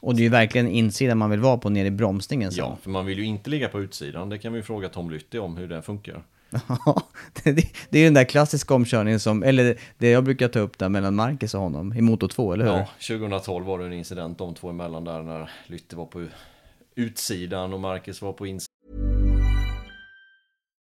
Och 0.00 0.14
det 0.14 0.20
är 0.20 0.24
ju 0.24 0.28
verkligen 0.28 0.68
insidan 0.68 1.18
man 1.18 1.30
vill 1.30 1.40
vara 1.40 1.58
på 1.58 1.70
nere 1.70 1.86
i 1.86 1.90
bromsningen 1.90 2.52
sen. 2.52 2.64
Ja, 2.64 2.78
för 2.82 2.90
man 2.90 3.06
vill 3.06 3.18
ju 3.18 3.24
inte 3.24 3.50
ligga 3.50 3.68
på 3.68 3.80
utsidan. 3.80 4.28
Det 4.28 4.38
kan 4.38 4.52
vi 4.52 4.62
fråga 4.62 4.88
Tom 4.88 5.10
Lytti 5.10 5.38
om 5.38 5.56
hur 5.56 5.68
det 5.68 5.82
funkar. 5.82 6.22
Ja, 6.50 7.02
det, 7.42 7.50
är 7.90 7.98
ju 7.98 8.04
den 8.04 8.14
där 8.14 8.24
klassiska 8.24 8.74
omkörningen 8.74 9.20
som, 9.20 9.42
eller 9.42 9.78
det 9.98 10.10
jag 10.10 10.24
brukar 10.24 10.48
ta 10.48 10.58
upp 10.58 10.78
där 10.78 10.88
mellan 10.88 11.14
Marcus 11.14 11.54
och 11.54 11.60
honom 11.60 11.92
i 11.92 12.00
Moto 12.00 12.28
2, 12.28 12.52
eller 12.52 12.64
hur? 12.64 12.72
Ja, 12.72 12.88
2012 13.08 13.66
var 13.66 13.78
det 13.78 13.86
en 13.86 13.92
incident 13.92 14.38
de 14.38 14.54
två 14.54 14.70
emellan 14.70 15.04
där 15.04 15.22
när 15.22 15.50
Lytti 15.66 15.96
var 15.96 16.06
på 16.06 16.26
utsidan 16.94 17.72
och 17.72 17.80
Marcus 17.80 18.22
var 18.22 18.32
på 18.32 18.46
insidan. 18.46 18.77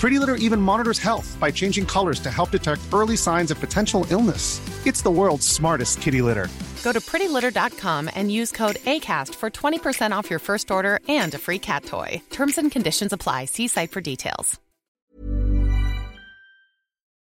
Pretty 0.00 0.18
Litter 0.18 0.36
even 0.46 0.62
monitors 0.62 0.98
health 0.98 1.36
by 1.38 1.50
changing 1.50 1.84
colors 1.84 2.20
to 2.20 2.30
help 2.30 2.50
detect 2.50 2.80
early 2.90 3.16
signs 3.16 3.50
of 3.50 3.60
potential 3.60 4.06
illness. 4.10 4.60
It's 4.86 5.02
the 5.02 5.10
world's 5.10 5.46
smartest 5.46 6.00
kitty 6.00 6.22
litter. 6.22 6.48
Go 6.82 6.92
to 6.92 7.00
prettylitter.com 7.00 8.10
and 8.14 8.32
use 8.32 8.50
code 8.50 8.76
ACAST 8.86 9.34
for 9.34 9.50
20% 9.50 10.18
off 10.18 10.30
your 10.30 10.38
first 10.38 10.70
order 10.70 11.00
and 11.22 11.34
a 11.34 11.38
free 11.38 11.58
cat 11.58 11.84
toy. 11.84 12.22
Terms 12.30 12.58
and 12.58 12.72
conditions 12.72 13.12
apply. 13.12 13.44
See 13.44 13.68
site 13.68 13.92
for 13.92 14.00
details. 14.00 14.60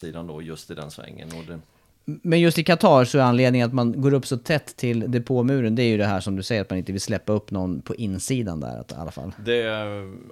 Sidan 0.00 0.26
då, 0.26 0.42
just 0.42 0.70
i 0.70 0.74
den 0.74 0.90
svängen. 0.90 1.28
Och 1.28 1.44
det... 1.44 1.58
Men 2.04 2.40
just 2.40 2.58
i 2.58 2.64
Qatar 2.64 3.04
så 3.04 3.18
är 3.18 3.22
anledningen 3.22 3.66
att 3.66 3.74
man 3.74 4.00
går 4.02 4.14
upp 4.14 4.26
så 4.26 4.36
tätt 4.36 4.76
till 4.76 5.10
depåmuren, 5.10 5.74
det 5.74 5.82
är 5.82 5.88
ju 5.88 5.96
det 5.96 6.06
här 6.06 6.20
som 6.20 6.36
du 6.36 6.42
säger, 6.42 6.62
att 6.62 6.70
man 6.70 6.78
inte 6.78 6.92
vill 6.92 7.00
släppa 7.00 7.32
upp 7.32 7.50
någon 7.50 7.82
på 7.82 7.94
insidan 7.94 8.60
där 8.60 8.84
i 8.90 8.94
alla 8.94 9.10
fall. 9.10 9.32
Det, 9.44 9.56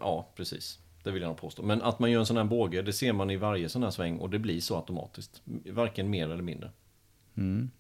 ja 0.01 0.29
precis. 0.37 0.79
Det 1.07 1.13
vill 1.13 1.23
jag 1.23 1.29
nog 1.29 1.37
påstå. 1.37 1.63
Men 1.63 1.83
att 1.83 1.99
man 1.99 2.11
gör 2.11 2.21
en 2.21 2.27
sån 2.27 2.37
här 2.37 2.45
båge, 2.45 2.83
det 2.83 2.93
ser 2.93 3.13
man 3.13 3.31
i 3.31 3.37
varje 3.37 3.69
sån 3.69 3.83
här 3.83 3.91
sväng 3.91 4.19
och 4.19 4.31
det 4.31 4.39
blir 4.39 4.61
så 4.61 4.77
automatiskt. 4.77 5.43
Varken 5.71 6.11
mer 6.11 6.25
eller 6.31 6.43
mindre. 6.43 6.71
Mm. 7.37 7.71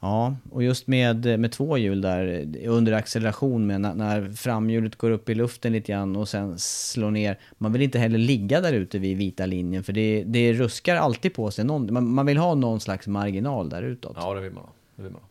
Ja, 0.00 0.36
och 0.50 0.62
just 0.62 0.86
med, 0.86 1.40
med 1.40 1.52
två 1.52 1.78
hjul 1.78 2.00
där 2.00 2.46
under 2.66 2.92
acceleration 2.92 3.66
med 3.66 3.80
när, 3.80 3.94
när 3.94 4.30
framhjulet 4.30 4.96
går 4.96 5.10
upp 5.10 5.28
i 5.28 5.34
luften 5.34 5.72
lite 5.72 5.92
grann 5.92 6.16
och 6.16 6.28
sen 6.28 6.58
slår 6.58 7.10
ner. 7.10 7.38
Man 7.58 7.72
vill 7.72 7.82
inte 7.82 7.98
heller 7.98 8.18
ligga 8.18 8.60
där 8.60 8.72
ute 8.72 8.98
vid 8.98 9.16
vita 9.16 9.46
linjen 9.46 9.84
för 9.84 9.92
det, 9.92 10.24
det 10.26 10.52
ruskar 10.52 10.96
alltid 10.96 11.34
på 11.34 11.50
sig. 11.50 11.64
Någon, 11.64 11.92
man, 11.92 12.14
man 12.14 12.26
vill 12.26 12.38
ha 12.38 12.54
någon 12.54 12.80
slags 12.80 13.06
marginal 13.06 13.68
där 13.68 13.82
utåt. 13.82 14.16
Ja, 14.20 14.34
det 14.34 14.40
vill 14.40 14.52
man 14.52 14.64
ha. 14.64 14.72
Det 14.96 15.02
vill 15.02 15.12
man 15.12 15.20
ha. 15.20 15.28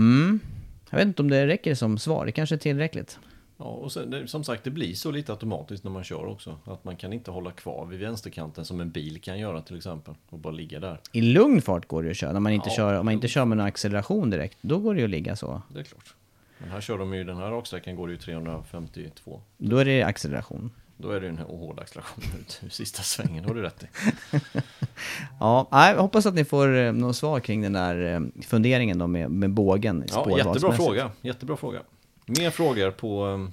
Mm. 0.00 0.40
Jag 0.90 0.98
vet 0.98 1.06
inte 1.06 1.22
om 1.22 1.30
det 1.30 1.46
räcker 1.46 1.74
som 1.74 1.98
svar, 1.98 2.26
det 2.26 2.32
kanske 2.32 2.54
är 2.54 2.58
tillräckligt. 2.58 3.18
Ja, 3.62 3.66
och 3.66 3.92
sen, 3.92 4.10
det, 4.10 4.28
som 4.28 4.44
sagt, 4.44 4.64
det 4.64 4.70
blir 4.70 4.94
så 4.94 5.10
lite 5.10 5.32
automatiskt 5.32 5.84
när 5.84 5.90
man 5.90 6.04
kör 6.04 6.26
också. 6.26 6.58
Att 6.64 6.84
man 6.84 6.96
kan 6.96 7.12
inte 7.12 7.30
hålla 7.30 7.50
kvar 7.50 7.86
vid 7.86 8.00
vänsterkanten 8.00 8.64
som 8.64 8.80
en 8.80 8.90
bil 8.90 9.20
kan 9.20 9.38
göra 9.38 9.62
till 9.62 9.76
exempel. 9.76 10.14
Och 10.28 10.38
bara 10.38 10.52
ligga 10.52 10.80
där. 10.80 11.00
I 11.12 11.20
lugn 11.20 11.62
fart 11.62 11.88
går 11.88 12.02
det 12.02 12.10
att 12.10 12.16
köra, 12.16 12.32
när 12.32 12.40
man 12.40 12.52
inte 12.52 12.68
Ja, 12.68 12.76
kör, 12.76 12.98
om 12.98 13.04
man 13.04 13.14
inte 13.14 13.28
kör 13.28 13.44
med 13.44 13.58
någon 13.58 13.66
acceleration 13.66 14.30
direkt, 14.30 14.58
då 14.60 14.78
går 14.78 14.94
det 14.94 15.04
att 15.04 15.10
ligga 15.10 15.36
så. 15.36 15.62
Det 15.74 15.80
är 15.80 15.84
klart. 15.84 16.14
Men 16.58 16.70
här 16.70 16.80
kör 16.80 16.98
de 16.98 17.14
ju, 17.14 17.24
den 17.24 17.36
här 17.36 17.50
raksträckan 17.50 17.96
går 17.96 18.06
det 18.06 18.12
ju 18.12 18.18
352. 18.18 19.40
Då 19.56 19.76
är 19.76 19.84
det 19.84 20.02
acceleration. 20.02 20.70
Då 20.96 21.10
är 21.10 21.20
det 21.20 21.26
ju 21.26 21.30
en 21.30 21.38
hård 21.38 21.80
acceleration 21.80 22.24
ut 22.40 22.60
ur 22.64 22.68
sista 22.68 23.02
svängen, 23.02 23.44
har 23.44 23.54
du 23.54 23.62
rätt 23.62 23.82
i. 23.82 23.86
Ja, 25.40 25.68
jag 25.72 26.02
hoppas 26.02 26.26
att 26.26 26.34
ni 26.34 26.44
får 26.44 26.76
eh, 26.76 26.92
något 26.92 27.16
svar 27.16 27.40
kring 27.40 27.62
den 27.62 27.72
där 27.72 28.14
eh, 28.14 28.42
funderingen 28.42 28.98
då 28.98 29.06
med, 29.06 29.30
med 29.30 29.50
bågen. 29.50 30.04
Ja, 30.08 30.38
jättebra 30.38 30.72
fråga. 30.72 31.10
Jättebra 31.22 31.56
fråga. 31.56 31.80
Mer 32.38 32.50
frågor 32.50 32.90
på... 32.90 33.24
um, 33.24 33.52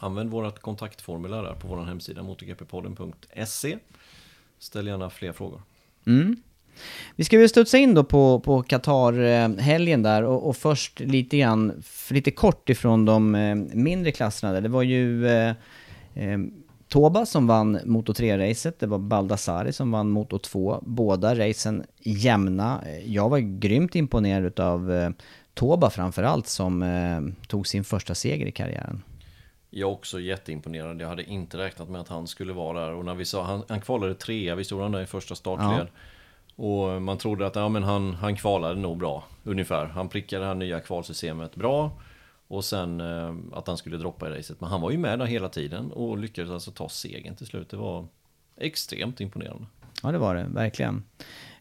Använd 0.00 0.30
vårt 0.30 0.58
kontaktformulär 0.58 1.42
där 1.42 1.54
på 1.54 1.68
vår 1.68 1.84
hemsida 1.84 2.22
motorgppodden.se. 2.22 3.78
Ställ 4.58 4.86
gärna 4.86 5.10
fler 5.10 5.32
frågor. 5.32 5.62
Mm. 6.06 6.36
Vi 7.16 7.24
ska 7.24 7.38
väl 7.38 7.48
studsa 7.48 7.78
in 7.78 7.94
då 7.94 8.04
på, 8.04 8.40
på 8.40 8.62
Qatar-helgen 8.62 10.02
där 10.02 10.22
och, 10.22 10.48
och 10.48 10.56
först 10.56 11.00
lite 11.00 11.38
grann, 11.38 11.82
lite 12.10 12.30
kort 12.30 12.68
ifrån 12.68 13.04
de 13.04 13.34
eh, 13.34 13.54
mindre 13.54 14.12
klasserna 14.12 14.52
där. 14.52 14.60
Det 14.60 14.68
var 14.68 14.82
ju 14.82 15.28
eh, 15.28 15.54
eh, 16.14 16.38
Toba 16.88 17.26
som 17.26 17.46
vann 17.46 17.78
Moto 17.84 18.12
3-racet, 18.12 18.74
det 18.78 18.86
var 18.86 18.98
Baldassari 18.98 19.72
som 19.72 19.90
vann 19.90 20.10
Moto 20.10 20.38
2. 20.38 20.82
Båda 20.86 21.34
racen 21.34 21.84
jämna. 21.98 22.84
Jag 23.04 23.28
var 23.28 23.38
grymt 23.38 23.94
imponerad 23.94 24.60
av 24.60 24.92
eh, 24.92 25.10
Toba 25.58 25.90
framförallt 25.90 26.46
som 26.46 26.82
eh, 26.82 27.46
tog 27.46 27.66
sin 27.66 27.84
första 27.84 28.14
seger 28.14 28.46
i 28.46 28.52
karriären. 28.52 29.02
Jag 29.70 29.90
är 29.90 29.92
också 29.92 30.20
jätteimponerad. 30.20 31.00
Jag 31.00 31.08
hade 31.08 31.24
inte 31.24 31.58
räknat 31.58 31.88
med 31.88 32.00
att 32.00 32.08
han 32.08 32.26
skulle 32.26 32.52
vara 32.52 32.80
där. 32.80 32.92
Och 32.92 33.04
när 33.04 33.14
vi 33.14 33.24
sa, 33.24 33.42
han, 33.42 33.64
han 33.68 33.80
kvalade 33.80 34.14
trea, 34.14 34.54
vi 34.54 34.64
stod 34.64 34.82
han 34.82 34.92
där 34.92 35.02
i 35.02 35.06
första 35.06 35.34
startled. 35.34 35.86
Och 36.56 37.02
man 37.02 37.18
trodde 37.18 37.46
att 37.46 37.56
ja, 37.56 37.68
men 37.68 37.82
han, 37.82 38.14
han 38.14 38.36
kvalade 38.36 38.80
nog 38.80 38.98
bra, 38.98 39.24
ungefär. 39.44 39.86
Han 39.86 40.08
prickade 40.08 40.42
det 40.42 40.48
här 40.48 40.54
nya 40.54 40.80
kvalsystemet 40.80 41.54
bra. 41.54 41.90
Och 42.48 42.64
sen 42.64 43.00
eh, 43.00 43.34
att 43.52 43.66
han 43.66 43.76
skulle 43.76 43.96
droppa 43.96 44.28
i 44.28 44.30
racet. 44.30 44.60
Men 44.60 44.70
han 44.70 44.80
var 44.80 44.90
ju 44.90 44.98
med 44.98 45.18
där 45.18 45.26
hela 45.26 45.48
tiden 45.48 45.92
och 45.92 46.18
lyckades 46.18 46.50
alltså 46.50 46.70
ta 46.70 46.88
segern 46.88 47.36
till 47.36 47.46
slut. 47.46 47.70
Det 47.70 47.76
var 47.76 48.06
extremt 48.56 49.20
imponerande. 49.20 49.64
Ja, 50.02 50.12
det 50.12 50.18
var 50.18 50.34
det, 50.34 50.46
verkligen. 50.54 51.02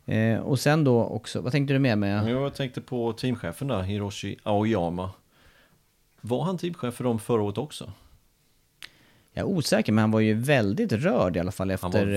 Eh, 0.07 0.39
och 0.39 0.59
sen 0.59 0.83
då 0.83 1.03
också, 1.03 1.41
vad 1.41 1.51
tänkte 1.51 1.73
du 1.73 1.79
med 1.79 1.97
med? 1.97 2.29
Jag 2.29 2.53
tänkte 2.53 2.81
på 2.81 3.13
teamchefen 3.13 3.67
där, 3.67 3.81
Hiroshi 3.81 4.37
Aoyama. 4.43 5.11
Var 6.21 6.43
han 6.43 6.57
teamchef 6.57 6.93
för 6.95 7.03
dem 7.03 7.19
förra 7.19 7.41
året 7.41 7.57
också? 7.57 7.91
Jag 9.33 9.41
är 9.41 9.47
osäker, 9.57 9.91
men 9.91 10.01
han 10.01 10.11
var 10.11 10.19
ju 10.19 10.33
väldigt 10.33 10.91
rörd 10.91 11.37
i 11.37 11.39
alla 11.39 11.51
fall 11.51 11.67
var 11.67 11.73
efter, 11.73 12.07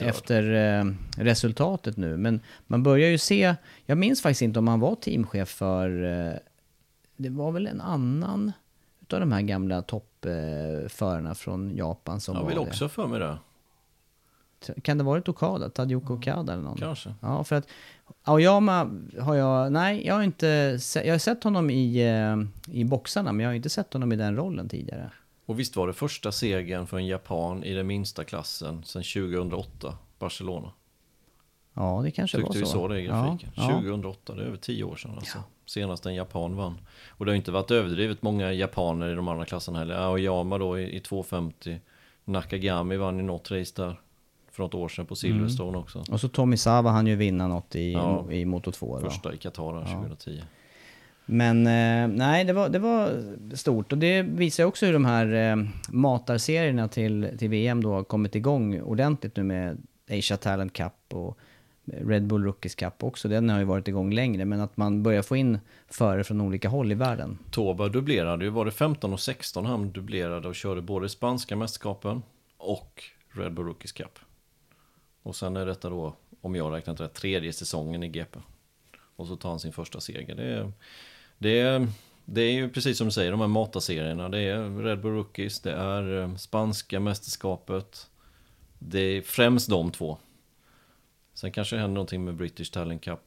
eh, 0.00 0.08
efter 0.08 0.54
eh, 0.78 0.84
resultatet 1.16 1.96
nu. 1.96 2.16
Men 2.16 2.40
man 2.66 2.82
börjar 2.82 3.08
ju 3.10 3.18
se, 3.18 3.54
jag 3.86 3.98
minns 3.98 4.22
faktiskt 4.22 4.42
inte 4.42 4.58
om 4.58 4.68
han 4.68 4.80
var 4.80 4.94
teamchef 4.94 5.48
för, 5.48 6.04
eh, 6.04 6.34
det 7.16 7.28
var 7.28 7.52
väl 7.52 7.66
en 7.66 7.80
annan 7.80 8.52
utav 9.00 9.20
de 9.20 9.32
här 9.32 9.40
gamla 9.42 9.82
toppförarna 9.82 11.34
från 11.34 11.76
Japan 11.76 12.20
som 12.20 12.34
Jag 12.34 12.42
var 12.42 12.48
vill 12.48 12.56
det. 12.58 12.62
också 12.68 12.88
för 12.88 13.06
mig 13.06 13.20
det. 13.20 13.38
Kan 14.82 14.98
det 14.98 15.04
varit 15.04 15.28
Okada? 15.28 15.70
Tadjoko 15.70 16.14
Okada 16.14 16.52
eller 16.52 16.62
någon? 16.62 16.76
Kanske. 16.76 17.14
Ja, 17.20 17.44
för 17.44 17.56
att 17.56 17.68
Aoyama 18.24 18.90
har 19.20 19.34
jag, 19.34 19.72
nej, 19.72 20.06
jag 20.06 20.14
har 20.14 20.22
inte 20.22 20.78
sett, 20.80 21.06
jag 21.06 21.14
har 21.14 21.18
sett 21.18 21.44
honom 21.44 21.70
i, 21.70 22.08
eh, 22.08 22.36
i 22.74 22.84
boxarna, 22.84 23.32
men 23.32 23.44
jag 23.44 23.50
har 23.50 23.54
inte 23.54 23.70
sett 23.70 23.92
honom 23.92 24.12
i 24.12 24.16
den 24.16 24.36
rollen 24.36 24.68
tidigare. 24.68 25.10
Och 25.46 25.58
visst 25.58 25.76
var 25.76 25.86
det 25.86 25.92
första 25.92 26.32
segern 26.32 26.86
för 26.86 26.96
en 26.96 27.06
japan 27.06 27.64
i 27.64 27.74
den 27.74 27.86
minsta 27.86 28.24
klassen 28.24 28.84
sedan 28.84 29.02
2008, 29.02 29.94
Barcelona. 30.18 30.72
Ja, 31.74 32.00
det 32.04 32.10
kanske 32.10 32.36
Tyckte 32.36 32.48
var 32.48 32.54
så. 32.54 32.60
vi 32.60 32.66
så 32.66 32.88
det 32.88 33.00
i 33.00 33.04
grafiken. 33.04 33.50
Ja, 33.54 33.62
ja. 33.62 33.74
2008, 33.74 34.34
det 34.34 34.42
är 34.42 34.46
över 34.46 34.56
10 34.56 34.84
år 34.84 34.96
sedan 34.96 35.10
alltså. 35.16 35.38
Senast 35.66 36.06
en 36.06 36.14
japan 36.14 36.56
vann. 36.56 36.78
Och 37.08 37.24
det 37.24 37.30
har 37.30 37.36
inte 37.36 37.52
varit 37.52 37.70
överdrivet 37.70 38.22
många 38.22 38.52
japaner 38.52 39.12
i 39.12 39.14
de 39.14 39.28
andra 39.28 39.44
klasserna 39.44 39.78
heller. 39.78 39.94
Aoyama 39.94 40.58
då 40.58 40.78
i, 40.78 40.96
i 40.96 41.00
250. 41.00 41.80
Nakagami 42.24 42.96
vann 42.96 43.20
i 43.20 43.22
något 43.22 43.50
race 43.50 43.72
där. 43.76 44.00
För 44.52 44.62
något 44.62 44.74
år 44.74 44.88
sedan 44.88 45.06
på 45.06 45.16
Silverstone 45.16 45.78
också. 45.78 46.04
Och 46.10 46.20
så 46.20 46.28
Tommy 46.28 46.56
Sava 46.56 46.90
han 46.90 47.06
ju 47.06 47.16
vinna 47.16 47.48
något 47.48 47.76
i, 47.76 47.92
Ja. 47.92 48.32
i 48.32 48.44
Moto 48.44 48.72
2 48.72 48.98
då. 48.98 49.10
Första 49.10 49.34
i 49.34 49.36
Qatar 49.36 49.74
där 49.74 49.84
2010. 49.94 50.40
Men 51.26 51.66
eh, 51.66 52.16
nej, 52.18 52.44
det 52.44 52.52
var, 52.52 52.68
det 52.68 52.78
var 52.78 53.10
stort. 53.56 53.92
Och 53.92 53.98
det 53.98 54.22
visar 54.22 54.64
också 54.64 54.86
hur 54.86 54.92
de 54.92 55.04
här 55.04 55.50
eh, 55.52 55.56
matarserierna 55.88 56.88
till, 56.88 57.28
till 57.38 57.48
VM 57.48 57.82
då 57.82 57.92
har 57.92 58.04
kommit 58.04 58.34
igång 58.34 58.80
ordentligt 58.80 59.36
nu 59.36 59.42
med 59.42 59.78
Asia 60.10 60.36
Talent 60.36 60.72
Cup 60.72 60.92
och 61.08 61.38
Red 61.84 62.26
Bull 62.26 62.44
Rookies 62.44 62.74
Cup 62.74 63.04
också. 63.04 63.28
Den 63.28 63.48
har 63.50 63.58
ju 63.58 63.64
varit 63.64 63.88
igång 63.88 64.12
längre, 64.12 64.44
men 64.44 64.60
att 64.60 64.76
man 64.76 65.02
börjar 65.02 65.22
få 65.22 65.36
in 65.36 65.58
förare 65.88 66.24
från 66.24 66.40
olika 66.40 66.68
håll 66.68 66.92
i 66.92 66.94
världen. 66.94 67.38
Toba 67.50 67.88
dubblerade 67.88 68.44
ju, 68.44 68.50
var 68.50 68.64
det 68.64 68.70
15 68.70 69.12
och 69.12 69.20
16 69.20 69.66
han 69.66 69.90
dubblerade 69.92 70.48
och 70.48 70.54
körde 70.54 70.82
både 70.82 71.08
spanska 71.08 71.56
mästerskapen 71.56 72.22
och 72.58 73.02
Red 73.32 73.54
Bull 73.54 73.66
Rookies 73.66 73.92
Cup. 73.92 74.18
Och 75.22 75.36
sen 75.36 75.56
är 75.56 75.66
detta 75.66 75.90
då, 75.90 76.16
om 76.40 76.54
jag 76.54 76.72
räknat 76.72 77.00
rätt, 77.00 77.14
tredje 77.14 77.52
säsongen 77.52 78.02
i 78.02 78.08
GP. 78.08 78.38
Och 79.16 79.26
så 79.26 79.36
tar 79.36 79.48
han 79.50 79.60
sin 79.60 79.72
första 79.72 80.00
seger. 80.00 80.34
Det 80.34 80.44
är, 80.44 80.72
det 81.38 81.60
är, 81.60 81.88
det 82.24 82.40
är 82.40 82.52
ju 82.52 82.70
precis 82.70 82.98
som 82.98 83.06
du 83.06 83.10
säger, 83.10 83.30
de 83.30 83.40
här 83.40 83.48
matarserierna. 83.48 84.28
Det 84.28 84.40
är 84.40 84.82
Red 84.82 85.00
Bull 85.00 85.12
Rookies, 85.12 85.60
det 85.60 85.72
är 85.72 86.22
eh, 86.22 86.36
spanska 86.36 87.00
mästerskapet. 87.00 88.10
Det 88.78 89.00
är 89.00 89.22
främst 89.22 89.70
de 89.70 89.90
två. 89.90 90.18
Sen 91.34 91.52
kanske 91.52 91.76
det 91.76 91.80
händer 91.80 91.94
någonting 91.94 92.24
med 92.24 92.34
British 92.34 92.70
Talent 92.70 93.02
Cup 93.02 93.20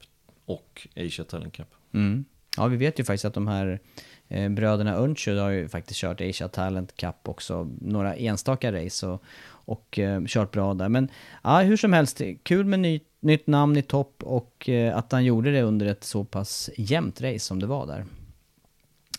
och 0.45 0.87
Asia 0.95 1.25
Talent 1.25 1.53
Cup. 1.53 1.67
Mm. 1.91 2.25
Ja, 2.57 2.67
vi 2.67 2.77
vet 2.77 2.99
ju 2.99 3.03
faktiskt 3.03 3.25
att 3.25 3.33
de 3.33 3.47
här 3.47 3.79
eh, 4.27 4.49
bröderna 4.49 4.95
Unchu 4.95 5.37
har 5.37 5.49
ju 5.49 5.69
faktiskt 5.69 5.99
kört 5.99 6.21
Asia 6.21 6.47
Talent 6.47 6.97
Cup 6.97 7.15
också, 7.23 7.69
några 7.81 8.15
enstaka 8.15 8.71
race 8.71 9.07
och, 9.07 9.23
och 9.45 9.99
eh, 9.99 10.21
kört 10.27 10.51
bra 10.51 10.73
där. 10.73 10.89
Men 10.89 11.09
ja, 11.43 11.59
hur 11.59 11.77
som 11.77 11.93
helst, 11.93 12.21
kul 12.43 12.65
med 12.65 12.79
ny, 12.79 12.99
nytt 13.19 13.47
namn 13.47 13.77
i 13.77 13.81
topp 13.81 14.23
och 14.23 14.69
eh, 14.69 14.97
att 14.97 15.11
han 15.11 15.25
gjorde 15.25 15.51
det 15.51 15.61
under 15.61 15.85
ett 15.85 16.03
så 16.03 16.23
pass 16.23 16.69
jämnt 16.77 17.21
race 17.21 17.39
som 17.39 17.59
det 17.59 17.67
var 17.67 17.87
där. 17.87 18.05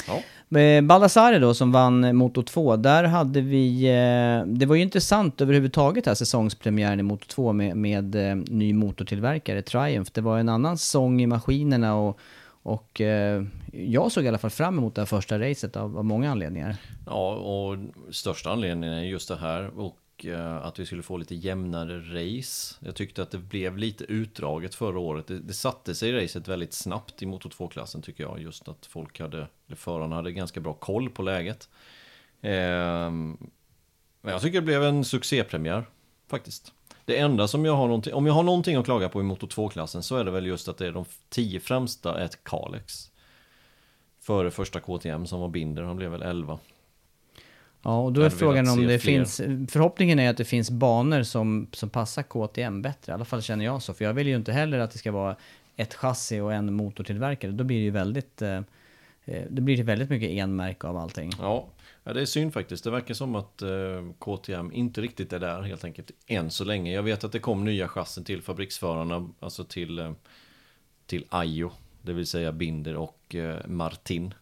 Ja. 0.06 0.22
Baldassare 0.82 1.38
då 1.38 1.54
som 1.54 1.72
vann 1.72 2.16
Moto 2.16 2.42
2, 2.42 2.76
där 2.76 3.04
hade 3.04 3.40
vi, 3.40 3.82
det 4.46 4.66
var 4.66 4.74
ju 4.74 4.82
intressant 4.82 5.40
överhuvudtaget 5.40 6.06
här 6.06 6.14
säsongspremiären 6.14 7.00
i 7.00 7.02
Moto 7.02 7.26
2 7.28 7.52
med, 7.52 7.76
med 7.76 8.14
ny 8.50 8.72
motortillverkare 8.72 9.62
Triumph. 9.62 10.10
Det 10.14 10.20
var 10.20 10.38
en 10.38 10.48
annan 10.48 10.78
sång 10.78 11.22
i 11.22 11.26
maskinerna 11.26 11.94
och, 11.94 12.18
och 12.64 13.00
eh, 13.00 13.44
jag 13.72 14.12
såg 14.12 14.24
i 14.24 14.28
alla 14.28 14.38
fall 14.38 14.50
fram 14.50 14.78
emot 14.78 14.94
det 14.94 15.00
här 15.00 15.06
första 15.06 15.38
racet 15.38 15.76
av, 15.76 15.98
av 15.98 16.04
många 16.04 16.30
anledningar. 16.30 16.76
Ja, 17.06 17.34
och 17.34 17.78
största 18.10 18.50
anledningen 18.50 18.98
är 18.98 19.02
just 19.02 19.28
det 19.28 19.36
här 19.36 19.78
och 19.78 20.26
eh, 20.26 20.56
att 20.56 20.78
vi 20.78 20.86
skulle 20.86 21.02
få 21.02 21.16
lite 21.16 21.34
jämnare 21.34 21.98
race. 21.98 22.74
Jag 22.80 22.94
tyckte 22.94 23.22
att 23.22 23.30
det 23.30 23.38
blev 23.38 23.78
lite 23.78 24.04
utdraget 24.04 24.74
förra 24.74 24.98
året. 24.98 25.26
Det, 25.26 25.38
det 25.38 25.52
satte 25.52 25.94
sig 25.94 26.08
i 26.08 26.12
racet 26.12 26.48
väldigt 26.48 26.72
snabbt 26.72 27.22
i 27.22 27.26
Moto 27.26 27.48
2-klassen 27.48 28.02
tycker 28.02 28.24
jag. 28.24 28.42
Just 28.42 28.68
att 28.68 28.86
folk 28.86 29.20
hade, 29.20 29.48
eller 29.66 29.76
förarna 29.76 30.16
hade 30.16 30.32
ganska 30.32 30.60
bra 30.60 30.74
koll 30.74 31.10
på 31.10 31.22
läget. 31.22 31.68
Eh, 32.40 33.10
men 33.10 34.32
jag 34.32 34.40
tycker 34.40 34.60
det 34.60 34.66
blev 34.66 34.84
en 34.84 35.04
succépremiär 35.04 35.84
faktiskt. 36.28 36.72
Det 37.04 37.18
enda 37.18 37.48
som 37.48 37.64
jag 37.64 37.76
har 37.76 37.86
någonting, 37.86 38.14
om 38.14 38.26
jag 38.26 38.34
har 38.34 38.42
någonting 38.42 38.76
att 38.76 38.84
klaga 38.84 39.08
på 39.08 39.20
i 39.20 39.22
Moto 39.22 39.46
2-klassen 39.46 40.02
så 40.02 40.16
är 40.16 40.24
det 40.24 40.30
väl 40.30 40.46
just 40.46 40.68
att 40.68 40.78
det 40.78 40.86
är 40.86 40.92
de 40.92 41.04
tio 41.28 41.60
främsta 41.60 42.20
är 42.20 42.24
ett 42.24 42.44
Kalex. 42.44 43.10
Före 44.20 44.50
första 44.50 44.80
KTM 44.80 45.26
som 45.26 45.40
var 45.40 45.48
Binder, 45.48 45.82
han 45.82 45.96
blev 45.96 46.10
väl 46.10 46.22
11. 46.22 46.58
Ja, 47.82 47.98
och 47.98 48.12
då 48.12 48.20
är 48.20 48.30
frågan 48.30 48.68
om 48.68 48.86
det 48.86 48.98
fler. 48.98 48.98
finns, 48.98 49.36
förhoppningen 49.70 50.18
är 50.18 50.30
att 50.30 50.36
det 50.36 50.44
finns 50.44 50.70
banor 50.70 51.22
som, 51.22 51.66
som 51.72 51.90
passar 51.90 52.22
KTM 52.22 52.82
bättre. 52.82 53.12
I 53.12 53.14
alla 53.14 53.24
fall 53.24 53.42
känner 53.42 53.64
jag 53.64 53.82
så, 53.82 53.94
för 53.94 54.04
jag 54.04 54.14
vill 54.14 54.26
ju 54.26 54.36
inte 54.36 54.52
heller 54.52 54.78
att 54.78 54.90
det 54.90 54.98
ska 54.98 55.12
vara 55.12 55.36
ett 55.76 55.94
chassi 55.94 56.40
och 56.40 56.52
en 56.52 56.74
motortillverkare. 56.74 57.50
Då 57.50 57.64
blir 57.64 57.76
det 57.76 57.84
ju 57.84 57.90
väldigt, 57.90 58.42
eh, 58.42 58.56
eh, 59.24 59.42
det 59.50 59.60
blir 59.60 59.76
det 59.76 59.82
väldigt 59.82 60.10
mycket 60.10 60.30
enmärke 60.30 60.86
av 60.86 60.96
allting. 60.96 61.30
Ja, 61.38 61.66
ja, 62.04 62.12
det 62.12 62.20
är 62.20 62.26
synd 62.26 62.52
faktiskt. 62.52 62.84
Det 62.84 62.90
verkar 62.90 63.14
som 63.14 63.34
att 63.34 63.62
eh, 63.62 63.68
KTM 64.18 64.72
inte 64.72 65.00
riktigt 65.00 65.32
är 65.32 65.38
där 65.40 65.62
helt 65.62 65.84
enkelt 65.84 66.10
än 66.26 66.50
så 66.50 66.64
länge. 66.64 66.92
Jag 66.92 67.02
vet 67.02 67.24
att 67.24 67.32
det 67.32 67.38
kom 67.38 67.64
nya 67.64 67.88
chassin 67.88 68.24
till 68.24 68.42
fabriksförarna, 68.42 69.28
alltså 69.40 69.64
till, 69.64 69.98
eh, 69.98 70.12
till 71.06 71.24
Ajo, 71.28 71.70
det 72.02 72.12
vill 72.12 72.26
säga 72.26 72.52
Binder 72.52 72.96
och 72.96 73.34
eh, 73.34 73.66
Martin. 73.66 74.34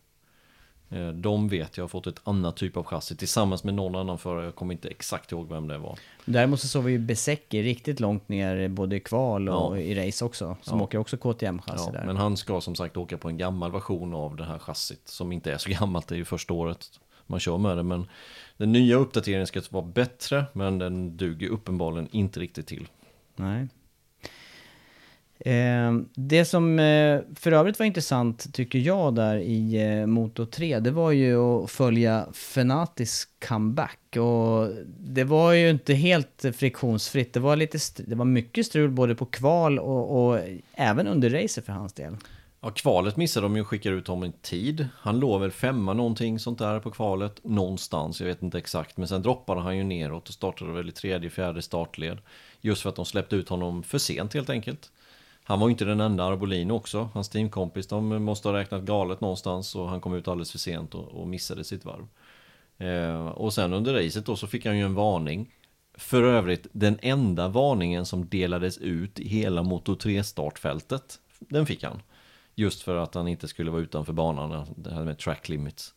De 1.15 1.49
vet 1.49 1.77
jag 1.77 1.85
har 1.85 1.89
fått 1.89 2.07
ett 2.07 2.21
annat 2.25 2.57
typ 2.57 2.77
av 2.77 2.85
chassi 2.85 3.17
tillsammans 3.17 3.65
med 3.65 3.75
någon 3.75 3.95
annan 3.97 4.19
förare. 4.19 4.45
Jag 4.45 4.55
kommer 4.55 4.75
inte 4.75 4.89
exakt 4.89 5.33
ihåg 5.33 5.49
vem 5.49 5.69
det 5.69 5.79
var. 5.79 5.99
Däremot 6.25 6.61
så 6.61 6.69
såg 6.69 6.85
vi 6.85 6.93
ju 6.93 6.99
Besecki 6.99 7.63
riktigt 7.63 8.01
långt 8.01 8.29
ner 8.29 8.69
både 8.69 8.97
i 8.97 9.01
kval 9.01 9.49
och 9.49 9.77
Ja. 9.79 9.81
i 9.81 10.07
race 10.09 10.25
också. 10.25 10.57
Som 10.63 10.79
Ja. 10.79 10.85
åker 10.85 10.99
också 10.99 11.17
KTM-chassi 11.17 11.85
Ja, 11.87 11.93
där. 11.93 12.07
men 12.07 12.17
han 12.17 12.37
ska 12.37 12.61
som 12.61 12.75
sagt 12.75 12.97
åka 12.97 13.19
på 13.19 13.29
en 13.29 13.39
gammal 13.39 13.73
version 13.73 14.15
av 14.15 14.37
det 14.37 14.45
här 14.45 14.59
chassit 14.59 15.09
som 15.09 15.33
inte 15.33 15.53
är 15.53 15.59
så 15.59 15.71
gammalt, 15.71 16.09
det 16.09 16.15
är 16.15 16.17
ju 16.17 16.25
första 16.25 16.55
året 16.55 16.87
man 17.33 17.41
kör 17.41 17.59
med 17.59 17.77
det. 17.77 17.83
Men 17.83 18.07
den 18.57 18.73
nya 18.73 18.97
uppdateringen 18.97 19.47
ska 19.47 19.63
vara 19.71 19.85
bättre, 19.85 20.45
men 20.53 20.79
den 20.79 21.17
duger 21.17 21.49
uppenbarligen 21.49 22.09
inte 22.13 22.41
riktigt 22.41 22.67
till. 22.67 22.89
Nej. 23.37 23.69
Eh, 25.45 25.93
det 26.15 26.45
som 26.45 26.79
eh, 26.79 27.21
för 27.35 27.53
övrigt 27.53 27.79
var 27.79 27.87
intressant 27.87 28.55
tycker 28.55 28.79
jag 28.79 29.15
där 29.15 29.37
i 29.37 29.91
eh, 30.01 30.07
Moto 30.07 30.47
3, 30.47 30.79
det 30.79 30.91
var 30.91 31.11
ju 31.11 31.37
att 31.37 31.71
följa 31.71 32.27
Fenatis 32.33 33.29
comeback. 33.49 34.17
Och 34.17 34.69
det 34.99 35.25
var 35.25 35.53
ju 35.53 35.71
inte 35.71 35.95
helt 35.95 36.45
friktionsfritt. 36.55 37.33
Det 37.33 37.41
var, 37.41 37.57
lite 37.57 37.79
det 37.97 38.15
var 38.15 38.25
mycket 38.25 38.67
strul 38.67 38.91
både 38.91 39.15
på 39.15 39.27
kval 39.27 39.79
och, 39.79 40.27
och 40.27 40.41
även 40.75 41.07
under 41.07 41.31
racet 41.31 41.67
för 41.67 41.73
hans 41.73 41.93
del. 41.93 42.17
Ja, 42.65 42.71
kvalet 42.71 43.17
missade 43.17 43.45
de 43.45 43.57
ju 43.57 43.63
och 43.63 43.69
skickade 43.69 43.97
ut 43.97 44.09
honom 44.09 44.25
i 44.25 44.33
tid. 44.43 44.89
Han 44.95 45.21
låg 45.21 45.41
väl 45.41 45.51
femma 45.51 45.93
någonting 45.93 46.39
sånt 46.39 46.59
där 46.59 46.81
på 46.81 46.91
kvalet, 46.91 47.41
någonstans, 47.45 48.21
jag 48.21 48.29
vet 48.29 48.43
inte 48.43 48.59
exakt. 48.59 48.97
Men 48.97 49.09
sen 49.09 49.23
droppade 49.23 49.61
han 49.61 49.77
ju 49.77 49.85
neråt 49.85 50.29
och 50.29 50.35
startade 50.35 50.73
väl 50.73 50.89
i 50.89 50.93
tredje, 50.93 51.31
fjärde 51.31 51.63
startled. 51.63 52.19
Just 52.61 52.83
för 52.83 52.89
att 52.89 52.97
de 52.97 53.05
släppte 53.05 53.37
ut 53.37 53.49
honom 53.49 53.83
för 53.83 53.99
sent 53.99 54.35
helt 54.35 54.51
enkelt. 54.51 54.93
Han 55.45 55.61
var 55.61 55.69
ju 55.69 55.71
inte 55.71 55.85
den 55.85 56.01
enda 56.01 56.25
Arbolino 56.25 56.73
också. 56.73 57.09
Hans 57.15 57.29
teamkompis, 57.29 57.87
de 57.87 58.25
måste 58.25 58.49
ha 58.49 58.59
räknat 58.59 58.83
galet 58.83 59.21
någonstans 59.21 59.75
och 59.75 59.89
han 59.89 60.01
kom 60.01 60.15
ut 60.15 60.29
alldeles 60.29 60.53
för 60.53 60.59
sent 60.59 60.95
och, 60.95 61.09
och 61.09 61.29
missade 61.29 61.65
sitt 61.65 61.85
varv. 61.85 62.07
Eh, 62.79 63.27
och 63.27 63.53
sen 63.53 63.73
under 63.73 63.95
racet 63.95 64.27
då 64.27 64.37
så 64.37 64.47
fick 64.47 64.67
han 64.67 64.79
ju 64.79 64.85
en 64.85 64.95
varning. 64.95 65.55
För 65.95 66.23
övrigt 66.23 66.67
den 66.73 66.99
enda 67.03 67.49
varningen 67.49 68.07
som 68.07 68.29
delades 68.29 68.79
ut 68.79 69.21
i 69.21 69.29
hela 69.29 69.63
Moto 69.63 69.95
3 69.97 70.25
startfältet. 70.25 71.19
Den 71.39 71.67
fick 71.67 71.85
han. 71.85 72.01
Just 72.55 72.83
för 72.83 72.97
att 72.97 73.15
han 73.15 73.29
inte 73.29 73.49
skulle 73.49 73.71
vara 73.71 73.83
utanför 73.83 74.13
banan, 74.13 74.67
det 74.77 74.95
här 74.95 75.05
med 75.05 75.19
track 75.19 75.49
limits. 75.49 75.95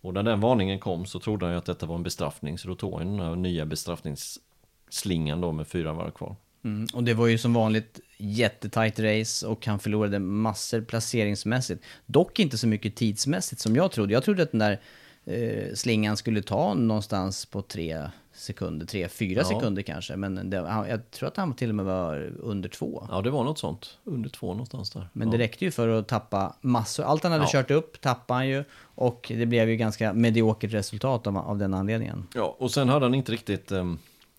Och 0.00 0.14
när 0.14 0.22
den 0.22 0.40
varningen 0.40 0.78
kom 0.78 1.06
så 1.06 1.20
trodde 1.20 1.46
han 1.46 1.52
ju 1.52 1.58
att 1.58 1.64
detta 1.64 1.86
var 1.86 1.94
en 1.94 2.02
bestraffning, 2.02 2.58
så 2.58 2.68
då 2.68 2.74
tog 2.74 2.98
han 2.98 3.16
den 3.16 3.26
här 3.26 3.36
nya 3.36 3.66
bestraffningsslingan 3.66 5.40
då 5.40 5.52
med 5.52 5.66
fyra 5.66 5.92
varv 5.92 6.10
kvar. 6.10 6.36
Mm, 6.64 6.86
och 6.94 7.04
det 7.04 7.14
var 7.14 7.26
ju 7.26 7.38
som 7.38 7.54
vanligt 7.54 8.00
jättetajt 8.18 9.00
race 9.00 9.46
och 9.46 9.66
han 9.66 9.78
förlorade 9.78 10.18
massor 10.18 10.80
placeringsmässigt. 10.80 11.84
Dock 12.06 12.38
inte 12.38 12.58
så 12.58 12.68
mycket 12.68 12.96
tidsmässigt 12.96 13.60
som 13.60 13.76
jag 13.76 13.92
trodde. 13.92 14.12
Jag 14.12 14.24
trodde 14.24 14.42
att 14.42 14.50
den 14.52 14.58
där 14.58 14.80
eh, 15.24 15.74
slingan 15.74 16.16
skulle 16.16 16.42
ta 16.42 16.74
någonstans 16.74 17.46
på 17.46 17.62
tre 17.62 18.10
sekunder, 18.34 18.86
tre, 18.86 19.08
fyra 19.08 19.40
Ja. 19.40 19.44
sekunder 19.44 19.82
kanske. 19.82 20.16
Men 20.16 20.50
det, 20.50 20.58
han, 20.68 20.88
jag 20.88 21.10
tror 21.10 21.28
att 21.28 21.36
han 21.36 21.54
till 21.54 21.68
och 21.68 21.74
med 21.74 21.84
var 21.84 22.32
under 22.38 22.68
två. 22.68 23.06
Ja, 23.10 23.20
det 23.20 23.30
var 23.30 23.44
något 23.44 23.58
sånt. 23.58 23.98
Under 24.04 24.30
två 24.30 24.46
någonstans 24.46 24.90
där. 24.90 25.08
Men 25.12 25.28
ja. 25.28 25.32
det 25.32 25.38
räckte 25.44 25.64
ju 25.64 25.70
för 25.70 25.88
att 25.88 26.08
tappa 26.08 26.56
massor. 26.60 27.04
Allt 27.04 27.22
han 27.22 27.32
hade 27.32 27.44
Ja. 27.44 27.48
kört 27.52 27.70
upp 27.70 28.00
tappade 28.00 28.38
han 28.38 28.48
ju. 28.48 28.64
Och 28.94 29.32
det 29.36 29.46
blev 29.46 29.68
ju 29.70 29.76
ganska 29.76 30.12
mediokert 30.12 30.72
resultat 30.72 31.26
av, 31.26 31.36
av 31.38 31.58
den 31.58 31.74
anledningen. 31.74 32.26
Ja, 32.34 32.56
och 32.58 32.70
sen 32.70 32.88
hade 32.88 33.04
han 33.06 33.14
inte 33.14 33.32
riktigt 33.32 33.72
ehm, 33.72 33.98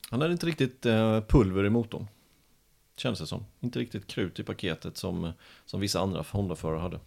Han 0.09 0.21
hade 0.21 0.33
inte 0.33 0.45
riktigt 0.45 0.85
eh, 0.85 1.21
pulver 1.21 1.65
i 1.65 1.69
motorn 1.69 2.07
Känns 2.97 3.19
det 3.19 3.27
som 3.27 3.45
Inte 3.59 3.79
riktigt 3.79 4.07
krut 4.07 4.39
i 4.39 4.43
paketet 4.43 4.97
som, 4.97 5.31
som 5.65 5.79
vissa 5.79 5.99
andra 5.99 6.25
Honda-förare 6.31 6.79
hade 6.79 6.99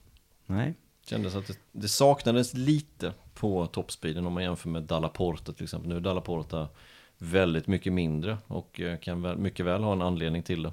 Nej. 0.47 0.75
Kändes 1.09 1.35
att 1.35 1.47
det, 1.47 1.59
det 1.73 1.89
saknades 1.89 2.55
lite 2.55 3.13
på 3.35 3.67
toppspeeden 3.67 4.27
om 4.27 4.33
man 4.33 4.43
jämför 4.43 4.69
med 4.69 4.83
Dallaporta 4.83 5.53
till 5.53 5.65
exempel 5.65 5.89
Nu 5.89 5.97
är 5.97 6.01
Dallaporta 6.01 6.69
väldigt 7.19 7.67
mycket 7.67 7.93
mindre 7.93 8.39
och 8.47 8.81
eh, 8.81 8.99
kan 8.99 9.23
väl, 9.23 9.37
mycket 9.39 9.67
väl 9.67 9.83
ha 9.83 9.93
en 9.93 10.03
anledning 10.03 10.43
till 10.43 10.63
det 10.63 10.73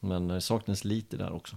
Men 0.00 0.28
det 0.28 0.40
saknades 0.40 0.84
lite 0.84 1.16
där 1.16 1.32
också 1.32 1.56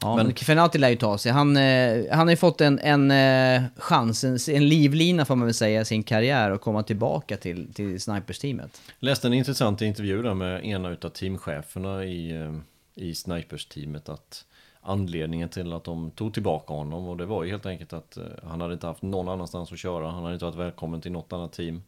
Ja, 0.00 0.16
Men- 0.16 0.26
men 0.26 0.34
Fenati 0.36 0.78
lär 0.78 0.88
ju 0.88 0.96
ta 0.96 1.18
sig. 1.18 1.32
Han, 1.32 1.56
eh, 1.56 2.04
han 2.10 2.26
har 2.26 2.30
ju 2.30 2.36
fått 2.36 2.60
en, 2.60 2.78
en 2.78 3.10
eh, 3.10 3.62
chans, 3.76 4.24
en, 4.24 4.38
en 4.48 4.68
livlina 4.68 5.24
får 5.24 5.36
man 5.36 5.46
väl 5.46 5.54
säga, 5.54 5.80
i 5.80 5.84
sin 5.84 6.02
karriär 6.02 6.50
och 6.50 6.60
komma 6.60 6.82
tillbaka 6.82 7.36
till, 7.36 7.74
till 7.74 8.00
Snipers-teamet. 8.00 8.80
läste 8.98 9.26
en 9.26 9.34
intressant 9.34 9.82
intervju 9.82 10.22
där 10.22 10.34
med 10.34 10.64
ena 10.64 10.90
utav 10.90 11.08
teamcheferna 11.08 12.04
i, 12.04 12.30
eh, 12.40 12.54
i 12.94 13.14
Snipers-teamet 13.14 14.08
att 14.08 14.44
anledningen 14.80 15.48
till 15.48 15.72
att 15.72 15.84
de 15.84 16.10
tog 16.10 16.34
tillbaka 16.34 16.74
honom 16.74 17.08
och 17.08 17.16
det 17.16 17.26
var 17.26 17.44
ju 17.44 17.50
helt 17.50 17.66
enkelt 17.66 17.92
att 17.92 18.16
eh, 18.16 18.24
han 18.42 18.60
hade 18.60 18.74
inte 18.74 18.86
haft 18.86 19.02
någon 19.02 19.28
annanstans 19.28 19.72
att 19.72 19.78
köra, 19.78 20.10
han 20.10 20.22
hade 20.22 20.34
inte 20.34 20.44
varit 20.44 20.56
välkommen 20.58 21.00
till 21.00 21.12
något 21.12 21.32
annat 21.32 21.52
team. 21.52 21.82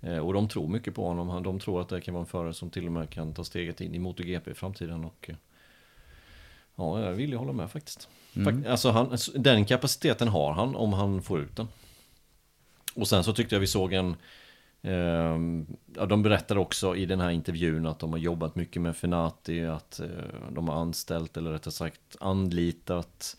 Eh, 0.00 0.18
Och 0.18 0.32
de 0.32 0.48
tror 0.48 0.68
mycket 0.68 0.94
på 0.94 1.06
honom, 1.08 1.42
de 1.42 1.60
tror 1.60 1.80
att 1.80 1.88
det 1.88 2.00
kan 2.00 2.14
vara 2.14 2.22
en 2.22 2.26
förare 2.26 2.54
som 2.54 2.70
till 2.70 2.86
och 2.86 2.92
med 2.92 3.10
kan 3.10 3.34
ta 3.34 3.44
steget 3.44 3.80
in 3.80 3.94
i 3.94 3.98
MotoGP 3.98 4.50
i 4.50 4.54
framtiden 4.54 5.04
och 5.04 5.30
eh, 5.30 5.36
Ja, 6.76 7.00
jag 7.04 7.12
vill 7.12 7.30
ju 7.30 7.36
hålla 7.36 7.52
med 7.52 7.70
faktiskt. 7.70 8.08
Fak- 8.34 8.68
Alltså 8.70 8.90
han, 8.90 9.16
den 9.34 9.64
kapaciteten 9.64 10.28
har 10.28 10.52
han 10.52 10.76
om 10.76 10.92
han 10.92 11.22
får 11.22 11.40
ut 11.40 11.56
den. 11.56 11.68
Och 12.94 13.08
sen 13.08 13.24
så 13.24 13.32
tyckte 13.32 13.54
jag 13.54 13.60
vi 13.60 13.66
såg 13.66 13.92
en 13.92 14.16
Ehm, 14.82 15.66
ja, 15.96 16.06
De 16.06 16.22
berättar 16.22 16.58
också 16.58 16.96
i 16.96 17.06
den 17.06 17.20
här 17.20 17.30
intervjun 17.30 17.86
att 17.86 17.98
de 17.98 18.12
har 18.12 18.18
jobbat 18.18 18.54
mycket 18.54 18.82
med 18.82 18.96
Fenati 18.96 19.64
Att 19.64 20.00
eh, 20.00 20.06
de 20.50 20.68
har 20.68 20.80
anställt 20.80 21.36
eller 21.36 21.50
rättare 21.52 21.72
sagt 21.72 22.16
anlitat 22.20 23.36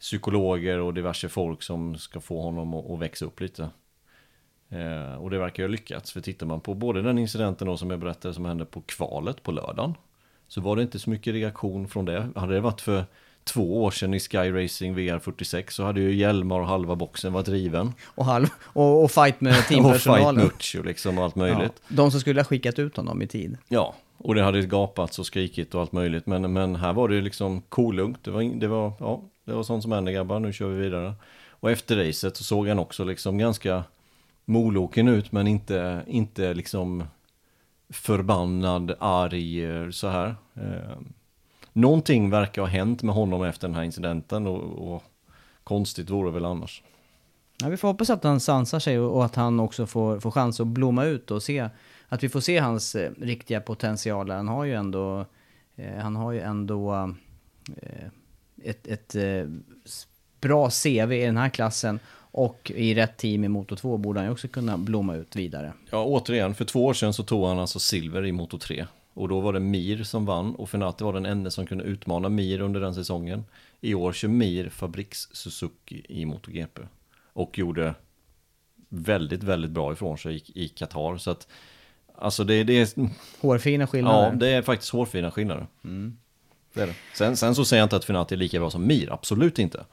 Psykologer 0.00 0.78
och 0.78 0.94
diverse 0.94 1.28
folk 1.28 1.62
som 1.62 1.98
ska 1.98 2.20
få 2.20 2.42
honom 2.42 2.74
att, 2.74 2.98
växa 3.00 3.24
upp 3.24 3.40
lite. 3.40 3.70
Ehm, 4.68 5.18
och 5.18 5.30
det 5.30 5.38
verkar 5.38 5.62
ju 5.62 5.68
ha 5.68 5.72
lyckats 5.72 6.12
För 6.12 6.20
tittar 6.20 6.46
man 6.46 6.60
på 6.60 6.74
både 6.74 7.02
den 7.02 7.18
incidenten 7.18 7.66
då 7.66 7.76
som 7.76 7.90
jag 7.90 8.00
berättade 8.00 8.34
som 8.34 8.44
hände 8.44 8.64
på 8.64 8.80
kvalet 8.80 9.42
på 9.42 9.52
lördagen 9.52 9.94
Så 10.48 10.60
var 10.60 10.76
det 10.76 10.82
inte 10.82 10.98
så 10.98 11.10
mycket 11.10 11.34
reaktion 11.34 11.88
från 11.88 12.04
det. 12.04 12.28
Hade 12.36 12.54
det 12.54 12.60
varit 12.60 12.80
för 12.80 13.04
två 13.48 13.84
år 13.84 13.90
sedan 13.90 14.14
i 14.14 14.20
Sky 14.20 14.38
Racing 14.38 14.98
VR46 14.98 15.70
så 15.70 15.84
hade 15.84 16.00
ju 16.00 16.14
hjälmar 16.14 16.60
och 16.60 16.66
halva 16.66 16.96
boxen 16.96 17.32
varit 17.32 17.48
riven 17.48 17.92
Och, 18.06 18.24
halv, 18.24 18.46
och, 18.62 19.04
och 19.04 19.10
fight 19.10 19.40
med 19.40 19.52
och 19.58 19.64
fight 19.64 19.68
teampersonalen. 19.68 20.50
liksom 20.84 21.18
och 21.18 21.24
allt 21.24 21.36
möjligt. 21.36 21.72
Ja, 21.88 21.96
de 21.96 22.10
som 22.10 22.20
skulle 22.20 22.40
ha 22.40 22.44
skickat 22.44 22.78
ut 22.78 22.96
honom 22.96 23.22
i 23.22 23.26
tid. 23.26 23.58
Ja, 23.68 23.94
och 24.18 24.34
det 24.34 24.42
hade 24.42 24.62
gapats 24.62 25.18
och 25.18 25.26
skrikit 25.26 25.74
och 25.74 25.80
allt 25.80 25.92
möjligt. 25.92 26.26
Men, 26.26 26.52
men 26.52 26.76
här 26.76 26.92
var 26.92 27.08
det 27.08 27.20
liksom 27.20 27.62
kolugnt. 27.68 28.24
Det 28.24 28.30
var, 28.30 28.42
det 28.42 28.68
var, 28.68 28.92
ja, 29.00 29.22
det 29.44 29.52
var 29.52 29.62
sånt 29.62 29.82
som 29.82 29.92
hände 29.92 30.12
grabbar, 30.12 30.40
nu 30.40 30.52
kör 30.52 30.68
vi 30.68 30.80
vidare. 30.80 31.14
Och 31.50 31.70
efter 31.70 31.96
racet 31.96 32.36
så 32.36 32.44
såg 32.44 32.68
han 32.68 32.78
också 32.78 33.04
liksom 33.04 33.38
ganska 33.38 33.84
moloken 34.44 35.08
ut, 35.08 35.32
men 35.32 35.46
inte, 35.46 36.02
inte 36.06 36.54
liksom 36.54 37.04
förbannad, 37.90 38.94
arg 38.98 39.64
eh, 39.64 39.90
så 39.90 40.08
här. 40.08 40.34
Någonting 41.78 42.30
verkar 42.30 42.62
ha 42.62 42.68
hänt 42.68 43.02
med 43.02 43.14
honom 43.14 43.44
efter 43.44 43.68
den 43.68 43.74
här 43.74 43.82
incidenten 43.82 44.46
och, 44.46 44.94
och 44.94 45.02
konstigt 45.64 46.10
vore 46.10 46.30
väl 46.30 46.44
annars. 46.44 46.82
Ja, 47.60 47.68
vi 47.68 47.76
får 47.76 47.88
hoppas 47.88 48.10
att 48.10 48.24
han 48.24 48.40
sansar 48.40 48.78
sig 48.78 48.98
och, 48.98 49.16
och 49.16 49.24
att 49.24 49.34
han 49.34 49.60
också 49.60 49.86
får, 49.86 50.20
får 50.20 50.30
chans 50.30 50.60
att 50.60 50.66
blomma 50.66 51.04
ut 51.04 51.30
och 51.30 51.42
se 51.42 51.68
att 52.08 52.22
vi 52.22 52.28
får 52.28 52.40
se 52.40 52.58
hans 52.58 52.94
eh, 52.94 53.10
riktiga 53.20 53.60
potential. 53.60 54.30
Han 54.30 54.48
har 54.48 54.64
ju 54.64 54.74
ändå, 54.74 55.24
eh, 55.76 55.98
han 55.98 56.16
har 56.16 56.32
ju 56.32 56.40
ändå 56.40 56.94
eh, 57.76 58.06
ett, 58.62 58.86
ett 58.86 59.14
eh, 59.14 59.44
bra 60.40 60.70
CV 60.70 61.12
i 61.12 61.26
den 61.26 61.36
här 61.36 61.48
klassen 61.48 62.00
och 62.14 62.72
i 62.74 62.94
rätt 62.94 63.16
team 63.16 63.44
i 63.44 63.48
Moto 63.48 63.76
2 63.76 63.96
borde 63.96 64.20
han 64.20 64.26
ju 64.26 64.32
också 64.32 64.48
kunna 64.48 64.78
blomma 64.78 65.14
ut 65.14 65.36
vidare. 65.36 65.72
Ja, 65.90 66.04
återigen, 66.04 66.54
för 66.54 66.64
två 66.64 66.86
år 66.86 66.94
sedan 66.94 67.12
så 67.12 67.22
tog 67.22 67.46
han 67.46 67.58
alltså 67.58 67.78
silver 67.78 68.26
i 68.26 68.32
Moto 68.32 68.58
3. 68.58 68.86
Och 69.18 69.28
då 69.28 69.40
var 69.40 69.52
det 69.52 69.60
Mir 69.60 70.02
som 70.02 70.26
vann 70.26 70.54
och 70.54 70.70
Fenati 70.70 71.04
var 71.04 71.12
den 71.12 71.26
enda 71.26 71.50
som 71.50 71.66
kunde 71.66 71.84
utmana 71.84 72.28
Mir 72.28 72.60
under 72.60 72.80
den 72.80 72.94
säsongen. 72.94 73.44
I 73.80 73.94
år 73.94 74.12
kör 74.12 74.28
Mir 74.28 74.68
Fabriks 74.68 75.28
Suzuki 75.32 76.06
i 76.08 76.24
MotoGP. 76.24 76.80
Och 77.32 77.58
gjorde 77.58 77.94
väldigt, 78.88 79.42
väldigt 79.42 79.70
bra 79.70 79.92
ifrån 79.92 80.18
sig 80.18 80.42
i, 80.54 80.68
Qatar. 80.68 81.16
Så 81.16 81.30
att, 81.30 81.48
alltså 82.14 82.44
det, 82.44 82.64
det 82.64 82.80
är... 82.80 82.88
Hårfina 83.40 83.86
skillnader. 83.86 84.30
Ja, 84.30 84.34
det 84.34 84.48
är 84.48 84.62
faktiskt 84.62 84.92
hårfina 84.92 85.30
skillnader. 85.30 85.66
Det 86.74 86.82
är 86.82 86.86
det. 86.86 86.94
Sen, 87.14 87.36
sen 87.36 87.54
så 87.54 87.64
säger 87.64 87.80
jag 87.80 87.86
inte 87.86 87.96
att 87.96 88.04
Fenati 88.04 88.34
är 88.34 88.38
lika 88.38 88.60
bra 88.60 88.70
som 88.70 88.86
Mir, 88.86 89.12
absolut 89.12 89.58
inte. 89.58 89.84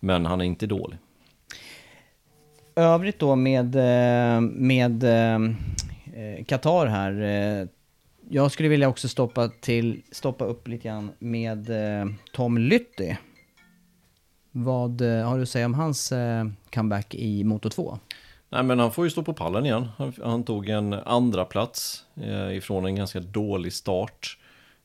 Men 0.00 0.26
han 0.26 0.40
är 0.40 0.44
inte 0.44 0.66
dålig. 0.66 0.98
övrigt 2.76 3.18
då 3.18 3.36
med, 3.36 3.76
eh, 3.76 4.40
med 4.40 5.04
eh, 5.04 6.44
Qatar 6.44 6.86
här. 6.86 7.68
Jag 8.28 8.52
skulle 8.52 8.68
vilja 8.68 8.88
också 8.88 9.08
stoppa, 9.08 9.48
till, 9.48 10.02
stoppa 10.10 10.44
upp 10.44 10.68
lite 10.68 10.88
grann 10.88 11.10
med 11.18 11.70
eh, 11.70 12.06
Tom 12.32 12.58
Lytty. 12.58 13.14
Vad 14.50 15.00
eh, 15.00 15.28
har 15.28 15.36
du 15.36 15.42
att 15.42 15.48
säga 15.48 15.66
om 15.66 15.74
hans 15.74 16.12
eh, 16.12 16.46
comeback 16.74 17.14
i 17.14 17.44
Moto 17.44 17.70
2? 17.70 17.98
Nej 18.48 18.62
men 18.62 18.78
han 18.78 18.92
får 18.92 19.04
ju 19.04 19.10
stå 19.10 19.22
på 19.22 19.32
pallen 19.34 19.66
igen. 19.66 19.88
Han, 19.96 20.12
han 20.22 20.44
tog 20.44 20.68
en 20.68 20.92
andra 20.92 21.44
plats 21.44 22.04
eh, 22.14 22.56
ifrån 22.56 22.86
en 22.86 22.96
ganska 22.96 23.20
dålig 23.20 23.72
start. 23.72 24.38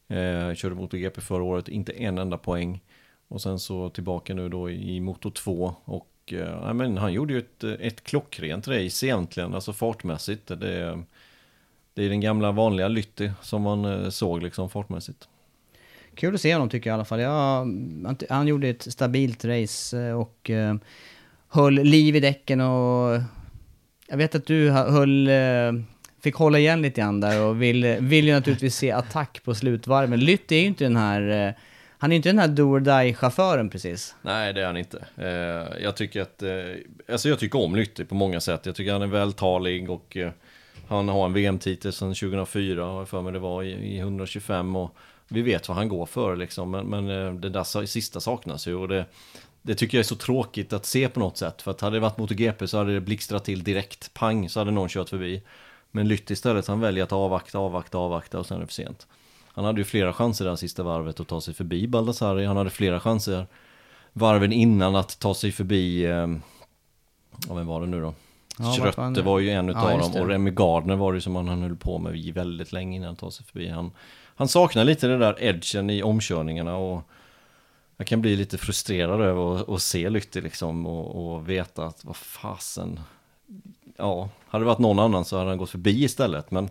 Eh, 0.08 0.54
körde 0.54 0.76
MotoGP 0.76 1.22
förra 1.22 1.44
året, 1.44 1.68
inte 1.68 1.92
en 1.92 2.18
enda 2.18 2.38
poäng. 2.38 2.82
Och 3.28 3.42
sen 3.42 3.60
så 3.60 3.90
tillbaka 3.90 4.34
nu 4.34 4.50
då 4.50 4.70
i 4.70 5.00
Moto 5.00 5.32
2 5.32 5.76
och 5.86 6.34
eh, 6.34 6.70
Och 6.70 6.76
men 6.76 6.98
han 6.98 7.14
gjorde 7.14 7.34
ju 7.34 7.40
ett, 7.40 7.64
ett 7.64 8.04
klockrent 8.04 8.68
race 8.68 9.06
egentligen, 9.06 9.54
alltså 9.54 9.74
fartmässigt. 9.74 10.48
Det, 10.48 11.04
det 11.98 12.06
är 12.06 12.10
den 12.10 12.22
gamla 12.22 12.52
vanliga 12.52 12.88
Lytti 12.88 13.32
som 13.42 13.62
man 13.62 13.86
eh, 13.86 14.10
såg 14.10 14.44
liksom 14.44 14.70
fartmässigt. 14.70 15.28
Kul 16.16 16.36
att 16.36 16.42
se 16.42 16.54
honom 16.54 16.70
tycker 16.70 16.90
jag 16.90 16.94
i 16.94 16.98
alla 16.98 17.06
fall. 17.06 17.20
Ja, 17.20 17.58
han, 18.06 18.18
han 18.30 18.48
gjorde 18.48 18.68
ett 18.68 18.92
stabilt 18.92 19.46
race 19.46 20.00
eh, 20.00 20.20
och 20.20 20.50
uh, 20.50 20.76
höll 21.50 21.74
liv 21.74 22.16
i 22.16 22.20
däcken 22.20 22.62
och 22.62 23.22
jag 24.08 24.18
vet 24.18 24.36
att 24.36 24.46
du 24.46 24.70
höll, 24.70 25.30
uh, 25.30 25.74
fick 26.24 26.36
hålla 26.36 26.60
igen 26.60 26.82
lite 26.82 27.02
grann 27.02 27.22
där 27.22 27.42
och 27.42 27.62
vill, 27.62 27.98
vill 28.00 28.28
ju 28.28 28.34
naturligtvis 28.34 28.76
se 28.76 28.92
attack 28.92 29.42
på 29.44 29.56
slutvarven. 29.56 30.20
Lytt 30.20 30.52
är 30.52 30.60
ju 30.60 30.66
inte 30.66 30.84
den 30.84 30.96
här 30.96 31.56
han 32.00 32.12
är 32.12 32.16
inte 32.16 32.30
den 32.30 32.40
här 32.40 32.48
do 32.48 32.64
or 32.64 32.80
die-chauffören 32.80 33.70
precis. 33.70 34.16
Nej, 34.22 34.54
det 34.54 34.62
är 34.62 34.66
han 34.66 34.78
inte. 34.78 35.06
jag 35.82 35.96
tycker 35.96 36.22
att, 36.22 36.44
alltså 37.12 37.30
jag 37.30 37.40
tycker 37.40 37.60
om 37.60 37.76
Lytti 37.76 38.06
på 38.06 38.16
många 38.16 38.40
sätt. 38.40 38.66
Jag 38.66 38.76
tycker 38.76 38.92
han 38.92 39.02
är 39.02 39.08
vältalig 39.08 39.90
och 39.90 40.18
han 40.88 41.10
har 41.10 41.26
en 41.26 41.34
VM-titel 41.34 41.94
sedan 41.94 42.14
2004, 42.14 42.86
har 42.86 42.98
jag 42.98 43.10
för 43.10 43.22
mig 43.22 43.34
det 43.34 43.40
var, 43.40 43.64
i 43.64 44.00
125 44.00 44.76
och 44.76 44.96
vi 45.28 45.42
vet 45.42 45.68
vad 45.68 45.78
han 45.78 45.90
går 45.90 46.06
för 46.06 46.36
liksom, 46.36 46.72
men, 46.72 46.86
men 46.86 47.10
eh, 47.10 47.34
det 47.34 47.50
där 47.50 47.86
sista 47.86 48.20
saknas 48.20 48.68
ju 48.68 48.76
och 48.76 48.88
det, 48.88 49.06
det 49.62 49.76
tycker 49.76 49.98
jag 49.98 50.04
är 50.04 50.08
så 50.08 50.16
tråkigt 50.16 50.74
att 50.74 50.86
se 50.86 51.10
på 51.10 51.20
något 51.20 51.38
sätt, 51.38 51.62
för 51.62 51.72
att 51.72 51.82
hade 51.82 51.96
det 51.96 52.00
varit 52.00 52.18
MotoGP 52.18 52.68
så 52.68 52.78
hade 52.78 52.94
det 52.94 53.02
blixtrat 53.02 53.46
till 53.46 53.64
direkt, 53.64 54.14
pang, 54.14 54.50
så 54.50 54.60
hade 54.60 54.72
någon 54.72 54.90
kört 54.90 55.10
förbi. 55.10 55.42
Men 55.92 56.08
Lytt 56.08 56.32
istället, 56.32 56.68
han 56.68 56.80
väljer 56.80 57.04
att 57.04 57.12
avvakta, 57.12 57.58
avvakta, 57.60 57.98
avvakta 57.98 58.40
och 58.40 58.46
sen 58.46 58.58
är 58.58 58.62
det 58.62 58.68
för 58.68 58.74
sent. 58.74 59.08
Han 59.48 59.66
hade 59.66 59.82
ju 59.82 59.86
flera 59.86 60.14
chanser 60.14 60.46
det 60.46 60.52
här 60.52 60.56
sista 60.56 60.84
varvet 60.84 61.20
att 61.20 61.28
ta 61.28 61.42
sig 61.42 61.54
förbi 61.54 61.88
Baldassari, 61.88 62.46
han 62.46 62.58
hade 62.58 62.70
flera 62.70 63.00
chanser 63.00 63.46
varven 64.14 64.52
innan 64.52 64.96
att 64.96 65.20
ta 65.20 65.34
sig 65.34 65.52
förbi, 65.52 66.06
eh, 66.06 66.28
ja 67.48 67.54
vem 67.54 67.68
var 67.68 67.82
det 67.82 67.88
nu 67.88 68.02
då? 68.02 68.14
Ja, 68.60 68.92
var 69.22 69.40
ju 69.40 69.50
en 69.50 69.70
utav 69.70 69.92
ja, 69.92 69.98
dem 69.98 70.22
och 70.22 70.28
Remy 70.28 70.52
Gardner 70.52 70.96
var 70.96 71.14
det 71.14 71.22
som 71.22 71.36
han 71.36 71.62
höll 71.62 71.76
på 71.76 71.98
med 71.98 72.34
väldigt 72.34 72.72
länge 72.72 72.96
innan 72.96 73.08
han 73.08 73.16
tog 73.16 73.34
sig 73.34 73.46
förbi. 73.46 73.70
Han, 73.70 73.92
han 74.36 74.48
saknar 74.48 74.84
lite 74.84 75.08
den 75.08 75.20
där 75.20 75.44
edgen 75.44 75.90
i 75.90 76.04
omkörningarna 76.04 76.76
och 76.76 77.04
jag 77.98 78.08
kan 78.08 78.22
bli 78.22 78.36
lite 78.36 78.58
frustrerad 78.58 79.22
över 79.22 79.76
att 79.76 79.82
se 79.82 80.10
Lytti 80.10 80.42
liksom 80.42 80.86
och, 80.86 81.34
och, 81.34 81.50
veta 81.50 81.86
att 81.86 82.06
vad 82.06 82.16
fasen, 82.16 83.00
ja, 83.98 84.30
hade 84.48 84.64
det 84.64 84.68
varit 84.68 84.80
någon 84.80 85.00
annan 85.00 85.26
så 85.26 85.38
hade 85.38 85.50
han 85.50 85.58
gått 85.58 85.70
förbi 85.70 86.04
istället. 86.04 86.52
Men 86.52 86.70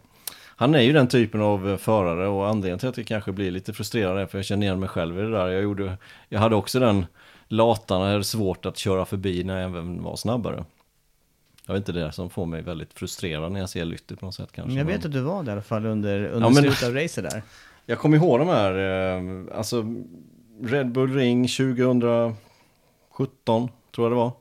han 0.57 0.74
är 0.74 0.80
ju 0.80 0.93
den 0.93 1.09
typen 1.09 1.41
av 1.41 1.76
förare 1.76 2.28
och 2.28 2.49
anledningen 2.49 2.78
till 2.78 2.89
att 2.89 2.97
jag 2.97 3.07
kanske 3.07 3.32
blir 3.32 3.51
lite 3.51 3.72
frustrerad 3.72 4.18
är 4.18 4.26
för 4.26 4.39
jag 4.39 4.45
känner 4.45 4.66
igen 4.66 4.80
mig 4.80 4.89
själv 4.89 5.18
i 5.18 5.22
det 5.22 5.30
där. 5.30 5.49
Jag, 5.49 5.62
gjorde, 5.62 5.99
jag 6.28 6.41
hade 6.41 6.57
också 6.57 6.80
den 6.80 7.07
latan, 7.49 8.01
jag 8.01 8.12
hade 8.12 8.24
svårt 8.24 8.66
att 8.66 8.78
köra 8.78 9.05
förbi 9.05 9.45
när 9.45 9.61
jag 9.61 9.70
även 9.70 10.03
var 10.03 10.16
snabbare. 10.16 10.64
Jag 11.66 11.74
vet 11.74 11.88
inte 11.88 12.00
det 12.00 12.12
som 12.12 12.30
får 12.30 12.46
mig 12.46 12.62
väldigt 12.62 12.92
frustrerad 12.92 13.52
när 13.52 13.60
jag 13.60 13.68
ser 13.68 13.84
Lytter 13.84 14.16
på 14.16 14.26
något 14.26 14.34
sätt 14.34 14.52
kanske. 14.52 14.68
Men 14.68 14.76
jag 14.76 14.84
vet 14.84 15.04
att 15.04 15.12
du 15.12 15.20
var 15.20 15.42
det 15.42 15.48
i 15.48 15.52
alla 15.52 15.62
fall 15.62 15.86
under, 15.86 16.24
under 16.24 16.48
ja, 16.48 16.50
men, 16.54 16.62
slutet 16.62 16.82
av 16.88 16.94
racet 16.94 17.30
där. 17.30 17.42
Jag 17.88 17.98
kommer 17.98 18.16
ihåg 18.16 18.38
de 18.38 18.48
här, 18.48 18.74
eh, 18.74 19.58
alltså 19.58 19.94
Red 20.62 20.92
Bull 20.92 21.14
Ring 21.14 21.48
2017 21.48 22.36
tror 23.94 24.04
jag 24.04 24.12
det 24.12 24.16
var. 24.16 24.32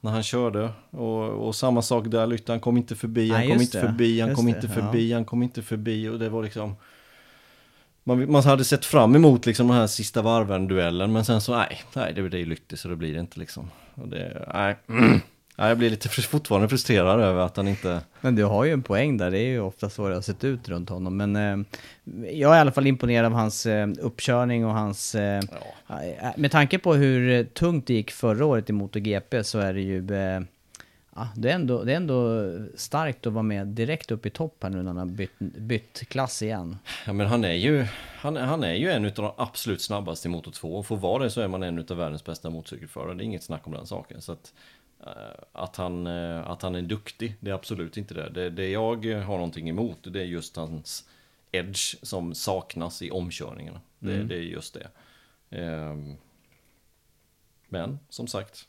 När 0.00 0.10
han 0.10 0.22
körde 0.22 0.70
och, 0.90 1.28
och 1.28 1.54
samma 1.54 1.82
sak 1.82 2.06
där 2.06 2.26
Lytter, 2.26 2.52
han 2.52 2.60
kom 2.60 2.76
inte 2.76 2.96
förbi, 2.96 3.30
han 3.30 3.48
kom 3.48 3.60
inte 3.60 3.80
det. 3.80 3.86
förbi, 3.86 4.20
han 4.20 4.34
kom 4.34 4.48
inte 4.48 4.68
förbi, 4.68 5.10
ja. 5.10 5.16
han 5.16 5.24
kom 5.24 5.42
inte 5.42 5.62
förbi 5.62 6.08
och 6.08 6.18
det 6.18 6.28
var 6.28 6.42
liksom 6.42 6.76
man, 8.04 8.32
man 8.32 8.42
hade 8.42 8.64
sett 8.64 8.84
fram 8.84 9.14
emot 9.14 9.46
liksom 9.46 9.68
den 9.68 9.76
här 9.76 9.86
sista 9.86 10.22
varven-duellen 10.22 11.12
men 11.12 11.24
sen 11.24 11.40
så 11.40 11.56
nej, 11.56 11.82
nej 11.92 12.12
det, 12.14 12.28
det 12.28 12.38
är 12.38 12.46
Lytter 12.46 12.76
så 12.76 12.88
det 12.88 12.96
blir 12.96 13.14
det 13.14 13.20
inte 13.20 13.40
liksom. 13.40 13.70
Och 13.94 14.08
det, 14.08 14.48
nej. 14.54 14.76
Ja, 15.56 15.68
jag 15.68 15.78
blir 15.78 15.90
lite 15.90 16.08
fortfarande 16.08 16.68
frustrerad 16.68 17.20
över 17.20 17.40
att 17.40 17.56
han 17.56 17.68
inte... 17.68 18.00
Men 18.20 18.34
du 18.34 18.44
har 18.44 18.64
ju 18.64 18.72
en 18.72 18.82
poäng 18.82 19.16
där, 19.16 19.30
det 19.30 19.38
är 19.38 19.46
ju 19.46 19.60
ofta 19.60 19.90
så 19.90 20.08
det 20.08 20.14
har 20.14 20.22
sett 20.22 20.44
ut 20.44 20.68
runt 20.68 20.88
honom. 20.88 21.16
Men 21.16 21.36
eh, 21.36 21.66
jag 22.32 22.52
är 22.52 22.56
i 22.56 22.60
alla 22.60 22.72
fall 22.72 22.86
imponerad 22.86 23.26
av 23.26 23.32
hans 23.32 23.66
eh, 23.66 23.88
uppkörning 24.00 24.66
och 24.66 24.72
hans... 24.72 25.14
Eh, 25.14 25.42
ja. 25.86 26.02
Eh, 26.02 26.30
med 26.36 26.50
tanke 26.50 26.78
på 26.78 26.94
hur 26.94 27.44
tungt 27.44 27.86
det 27.86 27.94
gick 27.94 28.10
förra 28.10 28.46
året 28.46 28.70
i 28.70 28.72
MotoGP 28.72 29.44
så 29.44 29.58
är 29.58 29.74
det 29.74 29.80
ju... 29.80 30.14
Eh, 30.14 30.40
ja, 31.14 31.28
det, 31.36 31.50
är 31.50 31.54
ändå, 31.54 31.84
det 31.84 31.92
är 31.92 31.96
ändå 31.96 32.50
starkt 32.76 33.26
att 33.26 33.32
vara 33.32 33.42
med 33.42 33.66
direkt 33.66 34.10
upp 34.10 34.26
i 34.26 34.30
topp 34.30 34.56
här 34.62 34.70
nu 34.70 34.76
när 34.76 34.84
han 34.84 34.96
har 34.96 35.06
bytt, 35.06 35.38
bytt 35.38 36.08
klass 36.08 36.42
igen. 36.42 36.76
Ja 37.06 37.12
men 37.12 37.26
han 37.26 37.44
är 37.44 37.52
ju, 37.52 37.86
han, 38.16 38.36
han 38.36 38.64
är 38.64 38.74
ju 38.74 38.90
en 38.90 39.04
av 39.04 39.12
de 39.12 39.32
absolut 39.36 39.82
snabbaste 39.82 40.28
i 40.28 40.30
Moto 40.30 40.50
2. 40.50 40.74
Och 40.74 40.86
för 40.86 40.94
att 40.94 41.00
vara 41.00 41.22
det 41.22 41.30
så 41.30 41.40
är 41.40 41.48
man 41.48 41.62
en 41.62 41.78
av 41.78 41.96
världens 41.96 42.24
bästa 42.24 42.50
motorcykelförare. 42.50 43.14
Det 43.14 43.22
är 43.22 43.24
inget 43.24 43.42
snack 43.42 43.66
om 43.66 43.72
den 43.72 43.86
saken. 43.86 44.22
Så 44.22 44.32
att, 44.32 44.52
Eh, 44.73 44.73
att 45.52 45.76
han, 45.76 46.06
eh, 46.06 46.50
att 46.50 46.62
han 46.62 46.74
är 46.74 46.82
duktig, 46.82 47.34
det 47.40 47.50
är 47.50 47.54
absolut 47.54 47.96
inte 47.96 48.14
det. 48.14 48.30
det. 48.30 48.50
Det 48.50 48.68
jag 48.68 49.06
har 49.06 49.36
någonting 49.36 49.68
emot, 49.68 49.98
det 50.02 50.20
är 50.20 50.24
just 50.24 50.56
hans 50.56 51.08
edge 51.52 51.96
som 52.02 52.34
saknas 52.34 53.02
i 53.02 53.10
omkörningarna. 53.10 53.80
Det, 53.98 54.14
mm. 54.14 54.28
det 54.28 54.34
är 54.34 54.40
just 54.40 54.74
det. 54.74 54.88
Ehm, 55.58 56.16
men 57.68 57.98
som 58.08 58.26
sagt, 58.26 58.68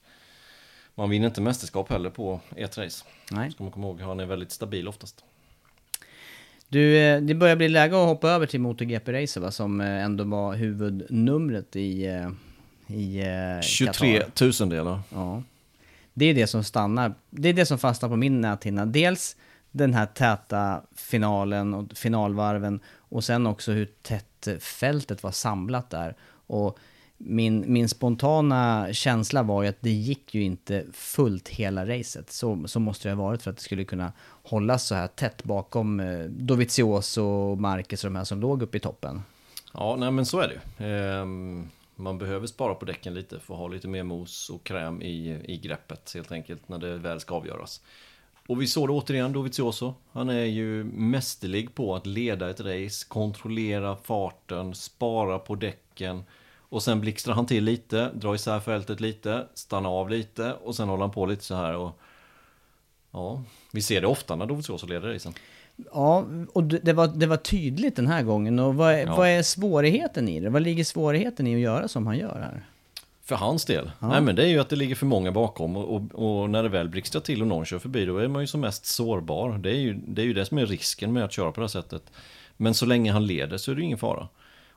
man 0.95 1.09
vinner 1.09 1.27
inte 1.27 1.41
mästerskap 1.41 1.89
heller 1.89 2.09
på 2.09 2.39
ett 2.55 2.77
race. 2.77 3.05
Nej. 3.31 3.51
Ska 3.51 3.63
man 3.63 3.71
komma 3.71 3.87
ihåg, 3.87 4.01
han 4.01 4.19
är 4.19 4.25
väldigt 4.25 4.51
stabil 4.51 4.87
oftast. 4.87 5.23
Du, 6.67 6.97
eh, 6.97 7.21
det 7.21 7.35
börjar 7.35 7.55
bli 7.55 7.69
läge 7.69 8.01
att 8.01 8.07
hoppa 8.07 8.29
över 8.29 8.45
till 8.45 8.59
MotoGP-racer 8.59 9.41
va, 9.41 9.51
som 9.51 9.81
ändå 9.81 10.23
var 10.23 10.55
huvudnumret 10.55 11.75
i, 11.75 12.05
i 12.87 13.23
23 13.61 14.23
tusendelar. 14.23 14.99
Ja. 15.09 15.43
Det 16.17 16.25
är 16.25 16.33
det 16.33 16.47
som 16.47 16.63
stannar, 16.63 17.13
det 17.29 17.49
är 17.49 17.53
det 17.53 17.65
som 17.65 17.77
fastnar 17.77 18.09
på 18.09 18.15
min 18.15 18.41
näthinna. 18.41 18.85
Dels 18.85 19.35
den 19.71 19.93
här 19.93 20.05
täta 20.05 20.81
finalen 20.95 21.73
och 21.73 21.97
finalvarven 21.97 22.79
och 22.97 23.23
sen 23.23 23.47
också 23.47 23.71
hur 23.71 23.85
tätt 24.01 24.47
fältet 24.59 25.23
var 25.23 25.31
samlat 25.31 25.89
där. 25.89 26.15
Och 26.47 26.79
min, 27.17 27.63
min 27.67 27.89
spontana 27.89 28.87
känsla 28.93 29.43
var 29.43 29.63
ju 29.63 29.69
att 29.69 29.81
det 29.81 29.89
gick 29.89 30.35
ju 30.35 30.43
inte 30.43 30.85
fullt 30.93 31.49
hela 31.49 31.85
racet. 31.85 32.31
Så, 32.31 32.67
så 32.67 32.79
måste 32.79 33.09
det 33.09 33.15
ha 33.15 33.23
varit 33.23 33.41
för 33.41 33.51
att 33.51 33.57
det 33.57 33.63
skulle 33.63 33.83
kunna 33.83 34.11
hållas 34.43 34.87
så 34.87 34.95
här 34.95 35.07
tätt 35.07 35.43
bakom 35.43 35.99
eh, 35.99 36.19
Dovizioso 36.19 37.23
och 37.23 37.57
Marquez 37.57 38.03
och 38.03 38.11
de 38.11 38.17
här 38.17 38.23
som 38.23 38.39
låg 38.39 38.61
uppe 38.61 38.77
i 38.77 38.79
toppen. 38.79 39.21
Ja, 39.73 39.95
nej 39.99 40.11
men 40.11 40.25
så 40.25 40.39
är 40.39 40.47
det 40.47 40.53
ju. 40.53 40.87
Ehm, 40.87 41.69
man 41.95 42.17
behöver 42.17 42.47
spara 42.47 42.75
på 42.75 42.85
däcken 42.85 43.13
lite 43.13 43.39
för 43.39 43.53
att 43.53 43.59
ha 43.59 43.67
lite 43.67 43.87
mer 43.87 44.03
mos 44.03 44.49
och 44.49 44.63
kräm 44.63 45.01
i, 45.01 45.41
i 45.45 45.57
greppet 45.57 46.11
helt 46.13 46.31
enkelt 46.31 46.69
när 46.69 46.77
det 46.77 46.97
väl 46.97 47.19
ska 47.19 47.35
avgöras. 47.35 47.81
Och 48.47 48.61
vi 48.61 48.67
såg 48.67 48.87
det 48.87 48.93
återigen, 48.93 49.33
Dovizioso. 49.33 49.93
Han 50.11 50.29
är 50.29 50.45
ju 50.45 50.83
mästerlig 50.83 51.75
på 51.75 51.95
att 51.95 52.05
leda 52.05 52.49
ett 52.49 52.59
race, 52.59 53.05
kontrollera 53.07 53.95
farten, 53.95 54.75
spara 54.75 55.39
på 55.39 55.55
däcken. 55.55 56.23
Och 56.69 56.83
sen 56.83 57.01
blixtrar 57.01 57.33
han 57.33 57.45
till 57.45 57.63
lite, 57.63 58.11
drar 58.13 58.35
isär 58.35 58.59
fältet 58.59 58.99
lite, 58.99 59.47
stannar 59.53 59.89
av 59.89 60.09
lite 60.09 60.53
och 60.53 60.75
sen 60.75 60.89
håller 60.89 61.01
han 61.01 61.11
på 61.11 61.25
lite 61.25 61.43
så 61.43 61.55
här 61.55 61.75
och... 61.75 61.99
Ja, 63.11 63.43
vi 63.71 63.81
ser 63.81 64.01
det 64.01 64.07
ofta 64.07 64.35
när 64.35 64.45
Dovizioso 64.45 64.87
leder 64.87 65.13
racen. 65.13 65.33
Ja, 65.91 66.25
och 66.53 66.63
det 66.63 66.93
var, 66.93 67.07
det 67.07 67.27
var 67.27 67.37
tydligt 67.37 67.95
den 67.95 68.07
här 68.07 68.23
gången. 68.23 68.59
Och 68.59 68.75
vad, 68.75 69.01
ja. 69.01 69.15
vad 69.15 69.29
är 69.29 69.43
svårigheten 69.43 70.29
i 70.29 70.39
det? 70.39 70.49
Vad 70.49 70.61
ligger 70.61 70.83
svårigheten 70.83 71.47
i 71.47 71.55
att 71.55 71.61
göra 71.61 71.87
som 71.87 72.07
han 72.07 72.17
gör 72.17 72.39
här? 72.39 72.65
För 73.23 73.35
hans 73.35 73.65
del? 73.65 73.91
Ja. 73.99 74.07
Nej 74.07 74.21
men 74.21 74.35
det 74.35 74.43
är 74.43 74.47
ju 74.47 74.59
att 74.59 74.69
det 74.69 74.75
ligger 74.75 74.95
för 74.95 75.05
många 75.05 75.31
bakom 75.31 75.77
och, 75.77 75.95
och, 75.95 76.41
och, 76.41 76.49
när 76.49 76.63
det 76.63 76.69
väl 76.69 76.89
blixtrar 76.89 77.21
till 77.21 77.41
och 77.41 77.47
någon 77.47 77.65
kör 77.65 77.79
förbi 77.79 78.05
då 78.05 78.17
är 78.17 78.27
man 78.27 78.43
ju 78.43 78.47
som 78.47 78.61
mest 78.61 78.85
sårbar. 78.85 79.57
Det 79.57 79.69
är 79.69 79.79
ju, 79.79 79.93
det 79.93 80.21
är 80.21 80.25
ju 80.25 80.33
det 80.33 80.45
som 80.45 80.57
är 80.57 80.65
risken 80.65 81.13
med 81.13 81.23
att 81.23 81.31
köra 81.31 81.51
på 81.51 81.61
det 81.61 81.63
här 81.63 81.67
sättet. 81.67 82.11
Men 82.57 82.73
så 82.73 82.85
länge 82.85 83.11
han 83.11 83.25
leder 83.25 83.57
så 83.57 83.71
är 83.71 83.75
det 83.75 83.81
ingen 83.81 83.97
fara. 83.97 84.27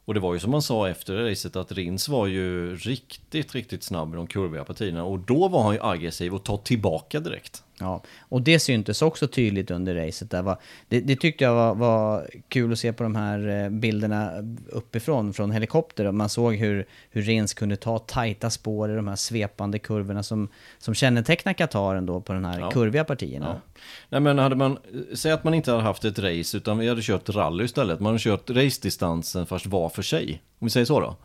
Och 0.09 0.14
det 0.14 0.20
var 0.20 0.34
ju 0.34 0.40
som 0.40 0.51
man 0.51 0.62
sa 0.62 0.88
efter 0.88 1.14
racet 1.14 1.57
att 1.57 1.72
Rins 1.72 2.09
var 2.09 2.26
ju 2.26 2.76
riktigt, 2.76 3.55
riktigt 3.55 3.82
snabb 3.82 4.14
i 4.14 4.16
de 4.16 4.26
kurviga 4.26 4.64
partierna. 4.64 5.05
Och 5.05 5.18
då 5.18 5.49
var 5.49 5.62
han 5.62 5.74
ju 5.74 5.80
aggressiv 5.82 6.34
och 6.34 6.44
tog 6.44 6.64
tillbaka 6.64 7.20
direkt. 7.20 7.62
Ja, 7.81 8.03
och 8.20 8.43
det 8.43 8.59
syntes 8.59 9.03
också 9.03 9.29
tydligt 9.29 9.70
under 9.70 9.95
racet. 9.95 10.31
Där 10.31 10.43
var, 10.43 10.59
det, 10.89 11.01
det 11.01 11.16
tyckte 11.16 11.45
jag 11.45 11.55
var, 11.55 11.74
var, 11.74 12.26
kul 12.49 12.72
att 12.72 12.79
se 12.79 12.93
på 12.93 13.03
de 13.03 13.16
här 13.16 13.49
eh, 13.49 13.70
bilderna 13.70 14.33
uppifrån, 14.68 15.33
från 15.33 15.51
helikopter. 15.51 16.12
Man 16.12 16.29
såg 16.29 16.55
hur, 16.55 16.87
hur 17.11 17.22
Rins 17.22 17.55
kunde 17.55 17.76
ta 17.76 17.99
tajta 17.99 18.51
spår 18.51 18.91
i 18.91 18.95
de 18.95 19.09
här 19.09 19.16
svepande 19.16 19.79
kurvorna 19.79 20.22
som, 20.22 20.49
som 20.79 20.95
kännetecknar 20.95 21.53
Qatar 21.53 21.95
ändå 21.95 22.20
på 22.20 22.33
de 22.33 22.45
här 22.45 22.61
ja. 22.61 22.70
kurviga 22.70 23.05
partierna. 23.05 23.47
Ja. 23.47 23.81
Nej 24.09 24.20
men 24.20 24.39
hade 24.39 24.57
man, 24.57 24.79
säg 25.14 25.33
att 25.33 25.45
man 25.45 25.55
inte 25.55 25.70
hade 25.70 25.83
haft 25.83 26.05
ett 26.05 26.18
race 26.18 26.57
utan 26.57 26.79
vi 26.79 26.89
hade 26.89 27.03
kört 27.03 27.29
rally 27.29 27.64
istället. 27.64 28.01
Man 28.01 28.07
hade 28.07 28.18
kört 28.18 28.51
race-distansen 28.51 29.47
fast 29.47 29.66
var 29.66 29.89
för 29.89 30.03
sig. 30.03 30.43
Om 30.59 30.66
vi 30.66 30.70
säger 30.70 30.87
så 30.87 31.01
då. 31.01 31.16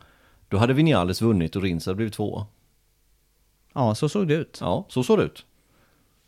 Då 0.48 0.56
hade 0.56 0.72
Vinales 0.72 1.22
vunnit 1.22 1.56
och 1.56 1.62
Rins 1.62 1.86
hade 1.86 1.96
blivit 1.96 2.14
tvåa. 2.14 2.46
Ja, 3.74 3.94
så 3.94 4.08
såg 4.08 4.28
det 4.28 4.34
ut. 4.34 4.58
Ja, 4.60 4.86
så 4.88 5.02
såg 5.02 5.18
det 5.18 5.24
ut. 5.24 5.44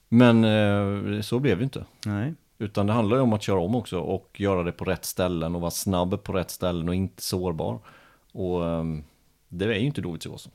Men 0.09 0.45
eh, 0.45 1.21
så 1.21 1.39
blev 1.39 1.59
det 1.59 1.65
inte. 1.65 1.85
Nej. 2.07 2.35
Utan 2.59 2.87
det 2.87 2.93
handlar 2.93 3.17
ju 3.17 3.23
om 3.23 3.33
att 3.33 3.43
köra 3.43 3.61
om 3.61 3.75
också 3.75 3.99
och 3.99 4.41
göra 4.41 4.63
det 4.63 4.73
på 4.73 4.85
rätt 4.85 5.05
ställen 5.05 5.55
och 5.55 5.61
vara 5.61 5.71
snabb 5.71 6.23
på 6.23 6.33
rätt 6.33 6.51
ställen 6.51 6.89
och 6.89 6.95
inte 6.95 7.23
sårbar. 7.23 7.79
Och 8.33 8.65
eh, 8.65 8.85
det 9.49 9.65
är 9.65 9.79
ju 9.79 9.87
inte 9.87 10.01
Dovizioso. 10.01 10.51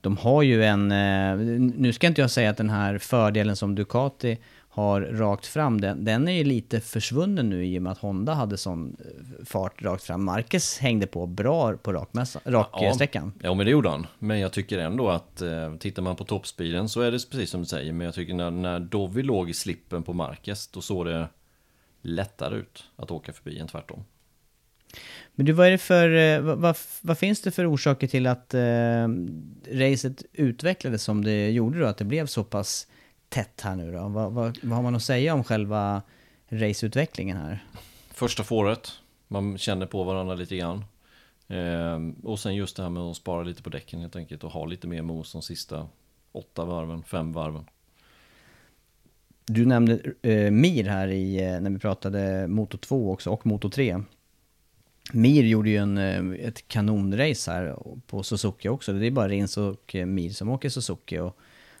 De 0.00 0.16
har 0.16 0.42
ju 0.42 0.64
en, 0.64 0.92
eh, 0.92 1.36
nu 1.56 1.92
ska 1.92 2.06
inte 2.06 2.20
jag 2.20 2.30
säga 2.30 2.50
att 2.50 2.56
den 2.56 2.70
här 2.70 2.98
fördelen 2.98 3.56
som 3.56 3.74
Ducati 3.74 4.38
har 4.78 5.00
rakt 5.00 5.46
fram, 5.46 5.80
den, 5.80 6.04
den 6.04 6.28
är 6.28 6.32
ju 6.32 6.44
lite 6.44 6.80
försvunnen 6.80 7.50
nu 7.50 7.66
i 7.66 7.78
och 7.78 7.82
med 7.82 7.92
att 7.92 7.98
Honda 7.98 8.34
hade 8.34 8.56
sån 8.56 8.96
eh, 9.00 9.44
fart 9.44 9.82
rakt 9.82 10.04
fram. 10.04 10.24
Marcus 10.24 10.78
hängde 10.78 11.06
på 11.06 11.26
bra 11.26 11.76
på 11.76 11.92
raksträckan. 11.92 13.32
Ja, 13.34 13.40
ja, 13.42 13.54
men 13.54 13.66
det 13.66 13.72
gjorde 13.72 13.88
han. 13.88 14.06
Men 14.18 14.40
jag 14.40 14.52
tycker 14.52 14.78
ändå 14.78 15.08
att 15.08 15.42
eh, 15.42 15.74
tittar 15.76 16.02
man 16.02 16.16
på 16.16 16.24
toppspeeden 16.24 16.88
så 16.88 17.00
är 17.00 17.10
det 17.10 17.30
precis 17.30 17.50
som 17.50 17.60
du 17.60 17.66
säger. 17.66 17.92
Men 17.92 18.04
jag 18.04 18.14
tycker 18.14 18.34
när, 18.34 18.50
när 18.50 18.80
Dovi 18.80 19.22
låg 19.22 19.50
i 19.50 19.54
slippen 19.54 20.02
på 20.02 20.12
Marcus, 20.12 20.68
då 20.68 20.80
såg 20.80 21.06
det 21.06 21.28
lättare 22.02 22.56
ut 22.56 22.84
att 22.96 23.10
åka 23.10 23.32
förbi 23.32 23.58
än 23.58 23.68
tvärtom. 23.68 24.04
Men 25.34 25.46
du, 25.46 25.52
vad 25.52 25.66
är 25.66 25.70
det 25.70 25.78
för, 25.78 26.16
eh, 26.16 26.40
vad, 26.40 26.58
vad, 26.58 26.76
vad 27.00 27.18
finns 27.18 27.42
det 27.42 27.50
för 27.50 27.72
orsaker 27.72 28.06
till 28.06 28.26
att 28.26 28.54
eh, 28.54 29.08
racet 29.72 30.22
utvecklades 30.32 31.02
som 31.02 31.24
det 31.24 31.50
gjorde 31.50 31.80
då? 31.80 31.86
Att 31.86 31.98
det 31.98 32.04
blev 32.04 32.26
så 32.26 32.44
pass 32.44 32.86
tätt 33.28 33.60
här 33.60 33.76
nu 33.76 33.92
då? 33.92 34.08
Vad, 34.08 34.32
vad, 34.32 34.58
vad 34.62 34.76
har 34.76 34.82
man 34.82 34.94
att 34.94 35.02
säga 35.02 35.34
om 35.34 35.44
själva 35.44 36.02
raceutvecklingen 36.48 37.36
här? 37.36 37.64
Första 38.10 38.44
fåret, 38.44 38.92
man 39.28 39.58
känner 39.58 39.86
på 39.86 40.04
varandra 40.04 40.34
lite 40.34 40.56
grann. 40.56 40.84
Eh, 41.48 41.98
och 42.24 42.38
sen 42.38 42.54
just 42.54 42.76
det 42.76 42.82
här 42.82 42.90
med 42.90 43.02
att 43.02 43.16
spara 43.16 43.42
lite 43.42 43.62
på 43.62 43.70
däcken 43.70 44.00
helt 44.00 44.16
enkelt 44.16 44.44
och 44.44 44.50
ha 44.50 44.64
lite 44.64 44.86
mer 44.86 45.02
mos 45.02 45.32
de 45.32 45.42
sista 45.42 45.88
åtta 46.32 46.64
varven, 46.64 47.02
fem 47.02 47.32
varven. 47.32 47.64
Du 49.46 49.66
nämnde 49.66 50.00
eh, 50.22 50.50
Mir 50.50 50.84
här 50.84 51.08
i, 51.08 51.44
eh, 51.44 51.60
när 51.60 51.70
vi 51.70 51.78
pratade 51.78 52.48
Moto 52.48 52.78
2 52.78 53.12
också 53.12 53.30
och 53.30 53.46
Moto 53.46 53.70
3. 53.70 54.02
Mir 55.12 55.42
gjorde 55.42 55.70
ju 55.70 55.76
en, 55.76 55.98
eh, 55.98 56.46
ett 56.46 56.68
kanonrace 56.68 57.50
här 57.50 57.76
på 58.06 58.22
Suzuki 58.22 58.68
också. 58.68 58.92
Det 58.92 59.06
är 59.06 59.10
bara 59.10 59.28
Rins 59.28 59.56
och 59.56 59.94
eh, 59.94 60.06
Mir 60.06 60.30
som 60.30 60.48
åker 60.48 60.68
Suzuki. 60.68 61.18
Och 61.18 61.38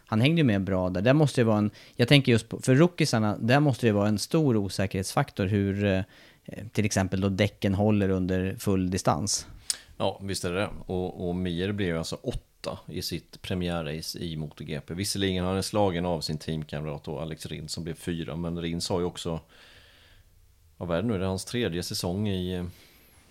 han 0.08 0.20
hängde 0.20 0.40
ju 0.40 0.44
med 0.44 0.64
bra 0.64 0.90
där. 0.90 1.02
Där 1.02 1.12
måste 1.12 1.40
det 1.40 1.44
vara 1.44 1.58
en, 1.58 1.70
jag 1.96 2.08
tänker 2.08 2.32
just 2.32 2.48
på, 2.48 2.60
för 2.60 2.74
rookiesarna, 2.74 3.38
där 3.38 3.60
måste 3.60 3.86
det 3.86 3.92
vara 3.92 4.08
en 4.08 4.18
stor 4.18 4.56
osäkerhetsfaktor 4.56 5.46
hur 5.46 5.84
eh, 5.84 6.02
till 6.72 6.84
exempel 6.84 7.20
då 7.20 7.28
däcken 7.28 7.74
håller 7.74 8.08
under 8.08 8.56
full 8.58 8.90
distans. 8.90 9.46
Ja, 9.96 10.20
visst 10.22 10.44
är 10.44 10.52
det 10.52 10.60
det. 10.60 10.68
Och, 10.86 11.28
och 11.28 11.34
Mir 11.34 11.72
blev 11.72 11.98
alltså 11.98 12.18
åtta 12.22 12.78
i 12.86 13.02
sitt 13.02 13.42
premiärrace 13.42 14.18
i 14.18 14.36
MotoGP. 14.36 14.94
Visserligen 14.94 15.44
har 15.44 15.54
han 15.54 15.62
slagen 15.62 16.06
av 16.06 16.20
sin 16.20 16.38
teamkamrat 16.38 17.04
då, 17.04 17.18
Alex 17.18 17.46
Rins 17.46 17.72
som 17.72 17.84
blev 17.84 17.94
fyra, 17.94 18.36
men 18.36 18.62
Rins 18.62 18.88
har 18.88 19.00
ju 19.00 19.06
också, 19.06 19.40
vad 20.76 20.98
är 20.98 21.02
det 21.02 21.08
nu, 21.08 21.18
det 21.18 21.24
är 21.24 21.28
hans 21.28 21.44
tredje 21.44 21.82
säsong 21.82 22.28
i 22.28 22.64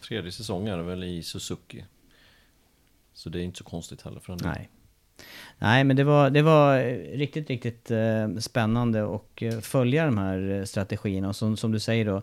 Tredje 0.02 0.32
säsong 0.32 0.68
är 0.68 0.78
det 0.78 0.84
väl 0.84 1.04
i 1.04 1.24
Suzuki. 1.24 1.86
Så 3.14 3.30
det 3.30 3.40
är 3.40 3.44
inte 3.44 3.58
så 3.58 3.64
konstigt 3.64 4.02
heller 4.02 4.20
för 4.20 4.34
en 4.34 4.40
del. 4.40 4.48
Nej. 4.48 4.70
Nej, 5.60 5.84
men 5.84 5.96
det 5.96 6.04
var, 6.04 6.30
det 6.30 6.42
var 6.42 6.80
riktigt, 7.18 7.50
riktigt 7.50 7.92
eh, 7.92 8.38
spännande 8.40 9.16
att 9.16 9.42
eh, 9.42 9.60
följa 9.60 10.06
de 10.06 10.18
här 10.18 10.52
eh, 10.52 10.64
strategierna. 10.64 11.30
Och 11.30 11.36
som, 11.36 11.58
som 11.58 11.72
du 11.72 11.80
säger 11.80 12.06
då, 12.06 12.22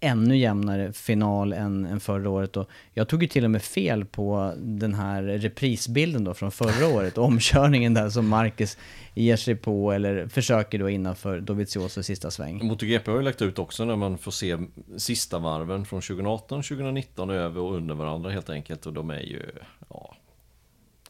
ännu 0.00 0.36
jämnare 0.36 0.92
final 0.92 1.52
än, 1.52 1.86
än 1.86 2.00
förra 2.00 2.30
året. 2.30 2.56
Och 2.56 2.68
jag 2.92 3.08
tog 3.08 3.22
ju 3.22 3.28
till 3.28 3.44
och 3.44 3.50
med 3.50 3.62
fel 3.62 4.04
på 4.04 4.52
den 4.56 4.94
här 4.94 5.22
reprisbilden 5.22 6.24
då 6.24 6.34
från 6.34 6.50
förra 6.50 6.88
året. 6.96 7.18
Omkörningen 7.18 7.94
där 7.94 8.10
som 8.10 8.28
Marcus 8.28 8.78
ger 9.14 9.36
sig 9.36 9.56
på 9.56 9.92
eller 9.92 10.28
försöker 10.28 10.78
då 10.78 10.88
innanför 10.88 11.40
Dovizioso 11.40 12.02
sista 12.02 12.30
sväng. 12.30 12.66
MotoGP 12.66 13.10
har 13.10 13.18
ju 13.18 13.24
lagt 13.24 13.42
ut 13.42 13.58
också 13.58 13.84
när 13.84 13.96
man 13.96 14.18
får 14.18 14.30
se 14.30 14.58
sista 14.96 15.38
varven 15.38 15.84
från 15.84 16.00
2018, 16.00 16.62
2019 16.62 17.30
över 17.30 17.60
och 17.60 17.74
under 17.74 17.94
varandra 17.94 18.30
helt 18.30 18.50
enkelt. 18.50 18.86
Och 18.86 18.92
de 18.92 19.10
är 19.10 19.20
ju, 19.20 19.42
ja, 19.88 20.16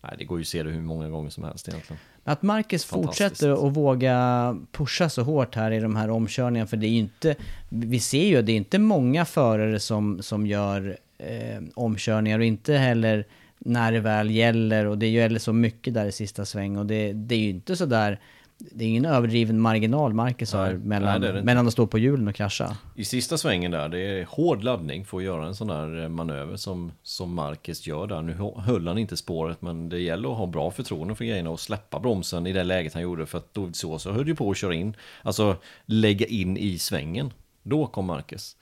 Nej, 0.08 0.16
det 0.18 0.24
går 0.24 0.38
ju 0.38 0.42
att 0.42 0.48
se 0.48 0.62
det 0.62 0.70
hur 0.70 0.80
många 0.80 1.08
gånger 1.08 1.30
som 1.30 1.44
helst 1.44 1.68
egentligen. 1.68 2.00
Att 2.24 2.42
Marcus 2.42 2.84
fortsätter 2.84 3.66
att 3.66 3.76
våga 3.76 4.56
pusha 4.72 5.08
så 5.08 5.22
hårt 5.22 5.54
här 5.54 5.70
i 5.70 5.80
de 5.80 5.96
här 5.96 6.10
omkörningarna, 6.10 6.66
för 6.66 6.76
det 6.76 6.86
är 6.86 6.90
ju 6.90 6.98
inte, 6.98 7.34
vi 7.68 8.00
ser 8.00 8.26
ju 8.26 8.36
att 8.36 8.46
det 8.46 8.52
är 8.52 8.56
inte 8.56 8.78
många 8.78 9.24
förare 9.24 9.80
som, 9.80 10.22
som 10.22 10.46
gör 10.46 10.96
eh, 11.18 11.62
omkörningar 11.74 12.38
och 12.38 12.44
inte 12.44 12.74
heller 12.74 13.26
när 13.58 13.92
det 13.92 14.00
väl 14.00 14.30
gäller 14.30 14.86
och 14.86 14.98
det 14.98 15.08
gäller 15.08 15.38
så 15.38 15.52
mycket 15.52 15.94
där 15.94 16.06
i 16.06 16.12
sista 16.12 16.44
sväng 16.44 16.76
och 16.76 16.86
det, 16.86 17.12
det 17.12 17.34
är 17.34 17.38
ju 17.38 17.50
inte 17.50 17.76
så 17.76 17.86
där 17.86 18.20
det 18.58 18.84
är 18.84 18.88
ingen 18.88 19.04
överdriven 19.04 19.60
marginal 19.60 20.14
Marcus 20.14 20.52
har 20.52 20.72
mellan, 20.72 21.20
nej, 21.20 21.42
mellan 21.42 21.66
att 21.66 21.72
stå 21.72 21.86
på 21.86 21.98
hjulen 21.98 22.28
och 22.28 22.34
krascha. 22.34 22.76
I 22.94 23.04
sista 23.04 23.38
svängen 23.38 23.70
där, 23.70 23.88
det 23.88 23.98
är 23.98 24.24
hård 24.24 24.62
laddning 24.62 25.04
för 25.04 25.18
att 25.18 25.24
göra 25.24 25.46
en 25.46 25.54
sån 25.54 25.68
där 25.68 26.02
eh, 26.02 26.08
manöver 26.08 26.56
som, 26.56 26.92
som 27.02 27.34
Marcus 27.34 27.86
gör 27.86 28.06
där. 28.06 28.22
Nu 28.22 28.36
höll 28.56 28.88
han 28.88 28.98
inte 28.98 29.16
spåret, 29.16 29.62
men 29.62 29.88
det 29.88 29.98
gäller 29.98 30.32
att 30.32 30.38
ha 30.38 30.46
bra 30.46 30.70
förtroende 30.70 31.14
för 31.14 31.24
grejerna 31.24 31.50
och 31.50 31.60
släppa 31.60 32.00
bromsen 32.00 32.46
i 32.46 32.52
det 32.52 32.64
läget 32.64 32.94
han 32.94 33.02
gjorde. 33.02 33.26
För 33.26 33.38
att 33.38 33.54
Dovizioso 33.54 34.10
höll 34.10 34.28
ju 34.28 34.34
på 34.34 34.50
att 34.50 34.56
köra 34.56 34.74
in, 34.74 34.96
alltså 35.22 35.56
lägga 35.86 36.26
in 36.26 36.56
i 36.56 36.78
svängen. 36.78 37.32
Då 37.62 37.86
kom 37.86 38.06
Marcus. 38.06 38.56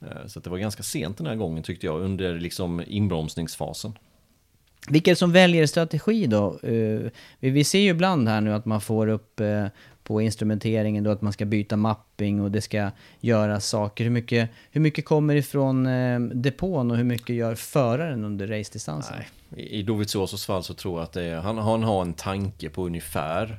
Eh, 0.00 0.26
så 0.26 0.40
det 0.40 0.50
var 0.50 0.58
ganska 0.58 0.82
sent 0.82 1.18
den 1.18 1.26
här 1.26 1.36
gången 1.36 1.62
tyckte 1.62 1.86
jag, 1.86 2.00
under 2.00 2.40
liksom 2.40 2.82
inbromsningsfasen. 2.86 3.92
Vilka 4.88 5.10
är 5.10 5.12
det 5.12 5.18
som 5.18 5.32
väljer 5.32 5.66
strategi 5.66 6.26
då? 6.26 6.58
Uh, 6.64 7.10
vi 7.40 7.64
ser 7.64 7.78
ju 7.78 7.90
ibland 7.90 8.28
här 8.28 8.40
nu 8.40 8.52
att 8.54 8.64
man 8.64 8.80
får 8.80 9.06
upp 9.06 9.40
uh, 9.40 9.66
på 10.08 10.22
instrumenteringen 10.22 11.04
då 11.04 11.10
att 11.10 11.22
man 11.22 11.32
ska 11.32 11.44
byta 11.44 11.76
mapping 11.76 12.40
och 12.40 12.50
det 12.50 12.60
ska 12.60 12.90
göras 13.20 13.66
saker. 13.66 14.04
Hur 14.04 14.10
mycket, 14.10 14.50
hur 14.70 14.80
mycket 14.80 15.04
kommer 15.04 15.34
ifrån 15.34 15.86
eh, 15.86 16.20
depån 16.20 16.90
och 16.90 16.96
hur 16.96 17.04
mycket 17.04 17.36
gör 17.36 17.54
föraren 17.54 18.24
under 18.24 18.46
racedistansen? 18.46 19.16
Nej. 19.48 19.66
I 19.66 19.82
Doviziosos 19.82 20.46
fall 20.46 20.62
så 20.62 20.74
tror 20.74 20.98
jag 20.98 21.04
att 21.04 21.12
det 21.12 21.24
är, 21.24 21.40
han, 21.40 21.58
han 21.58 21.82
har 21.82 22.02
en 22.02 22.14
tanke 22.14 22.70
på 22.70 22.86
ungefär. 22.86 23.58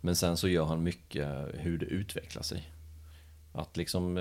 Men 0.00 0.16
sen 0.16 0.36
så 0.36 0.48
gör 0.48 0.64
han 0.64 0.82
mycket 0.82 1.28
hur 1.54 1.78
det 1.78 1.86
utvecklar 1.86 2.42
sig. 2.42 2.70
Att 3.52 3.76
liksom, 3.76 4.14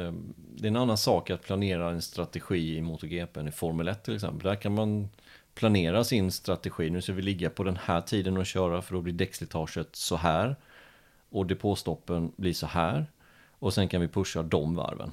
det 0.58 0.66
är 0.66 0.70
en 0.70 0.76
annan 0.76 0.98
sak 0.98 1.30
att 1.30 1.44
planera 1.44 1.92
en 1.92 2.02
strategi 2.02 2.78
i 2.78 2.82
MotoGP 2.82 3.40
än 3.40 3.48
i 3.48 3.52
Formel 3.52 3.88
1 3.88 4.04
till 4.04 4.16
exempel. 4.16 4.50
Där 4.50 4.56
kan 4.56 4.76
man 4.76 5.10
planera 5.54 6.04
sin 6.04 6.32
strategi. 6.32 6.90
Nu 6.90 7.02
ska 7.02 7.14
vi 7.14 7.22
ligga 7.22 7.50
på 7.50 7.64
den 7.64 7.78
här 7.84 8.02
tiden 8.02 8.38
och 8.38 8.46
köra 8.46 8.82
för 8.82 8.96
då 8.96 9.02
blir 9.02 9.14
däckslitaget 9.14 9.96
så 9.96 10.16
här. 10.16 10.56
Och 11.30 11.46
depåstoppen 11.46 12.32
blir 12.36 12.54
så 12.54 12.68
här. 12.68 13.06
Och 13.60 13.74
sen 13.74 13.88
kan 13.88 14.02
vi 14.02 14.08
pusha 14.08 14.44
de 14.44 14.76
varven. 14.76 15.12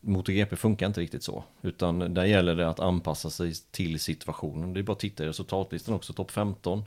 MotoGP 0.00 0.56
funkar 0.56 0.86
inte 0.86 1.00
riktigt 1.00 1.22
så. 1.22 1.44
Utan 1.62 2.14
där 2.14 2.24
gäller 2.24 2.54
det 2.54 2.68
att 2.68 2.80
anpassa 2.80 3.30
sig 3.30 3.52
till 3.70 4.00
situationen. 4.00 4.72
Det 4.72 4.80
är 4.80 4.82
bara 4.82 4.92
att 4.92 4.98
titta 4.98 5.24
i 5.24 5.26
resultatlistan 5.26 5.94
också. 5.94 6.12
Topp 6.12 6.30
15. 6.30 6.84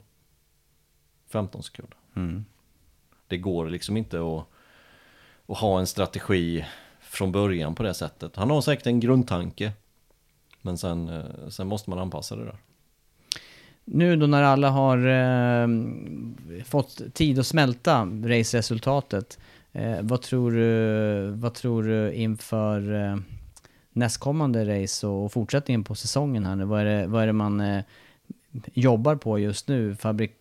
15 1.28 1.62
sekunder. 1.62 1.96
Mm. 2.16 2.44
Det 3.26 3.36
går 3.36 3.68
liksom 3.68 3.96
inte 3.96 4.18
att, 4.18 4.46
att 5.46 5.58
ha 5.58 5.80
en 5.80 5.86
strategi 5.86 6.64
från 7.00 7.32
början 7.32 7.74
på 7.74 7.82
det 7.82 7.94
sättet. 7.94 8.36
Han 8.36 8.50
har 8.50 8.60
säkert 8.60 8.86
en 8.86 9.00
grundtanke. 9.00 9.72
Men 10.66 10.78
sen, 10.78 11.08
eh, 11.08 11.48
sen 11.48 11.66
måste 11.66 11.90
man 11.90 11.98
anpassa 11.98 12.36
det 12.36 12.44
där. 12.44 12.56
Nu 13.84 14.16
då 14.16 14.26
när 14.26 14.42
alla 14.42 14.70
har 14.70 14.98
eh, 15.06 15.68
fått 16.64 17.14
tid 17.14 17.38
att 17.38 17.46
smälta 17.46 18.08
raceresultatet, 18.24 19.38
eh, 19.72 19.96
vad, 20.00 20.22
tror 20.22 20.50
du, 20.50 21.30
vad 21.30 21.54
tror 21.54 21.82
du 21.82 22.12
inför 22.12 22.94
eh, 22.94 23.16
nästkommande 23.92 24.82
race 24.82 25.06
och, 25.06 25.24
och 25.24 25.32
fortsättningen 25.32 25.84
på 25.84 25.94
säsongen 25.94 26.46
här 26.46 26.56
nu? 26.56 26.64
Vad 26.64 26.80
är 26.80 26.84
det, 26.84 27.06
vad 27.06 27.22
är 27.22 27.26
det 27.26 27.32
man 27.32 27.60
eh, 27.60 27.82
jobbar 28.72 29.16
på 29.16 29.38
just 29.38 29.68
nu? 29.68 29.94
Fabrik, 29.94 30.32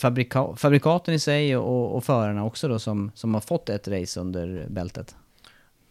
fabrika, 0.00 0.48
fabrikaten 0.56 1.14
i 1.14 1.18
sig 1.18 1.56
och, 1.56 1.96
och 1.96 2.04
förarna 2.04 2.44
också 2.44 2.68
då 2.68 2.78
som, 2.78 3.12
som 3.14 3.34
har 3.34 3.40
fått 3.40 3.68
ett 3.68 3.88
race 3.88 4.20
under 4.20 4.66
bältet? 4.68 5.16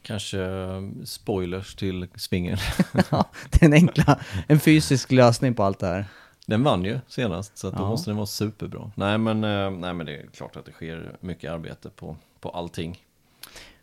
Kanske 0.03 0.41
eh, 0.41 0.81
spoilers 1.05 1.75
till 1.75 2.07
svingen. 2.15 2.57
ja, 3.11 3.29
det 3.49 3.61
är 3.61 3.65
en 3.65 3.73
enkla, 3.73 4.19
en 4.47 4.59
fysisk 4.59 5.11
lösning 5.11 5.53
på 5.53 5.63
allt 5.63 5.79
det 5.79 5.87
här. 5.87 6.05
Den 6.45 6.63
vann 6.63 6.85
ju 6.85 6.99
senast, 7.07 7.57
så 7.57 7.67
att 7.67 7.77
då 7.77 7.87
måste 7.87 8.09
den 8.09 8.17
vara 8.17 8.25
superbra. 8.25 8.91
Nej 8.95 9.17
men, 9.17 9.43
eh, 9.43 9.71
nej 9.71 9.93
men 9.93 10.05
det 10.05 10.17
är 10.17 10.27
klart 10.27 10.55
att 10.55 10.65
det 10.65 10.71
sker 10.71 11.15
mycket 11.19 11.51
arbete 11.51 11.89
på, 11.89 12.17
på 12.39 12.49
allting. 12.49 13.03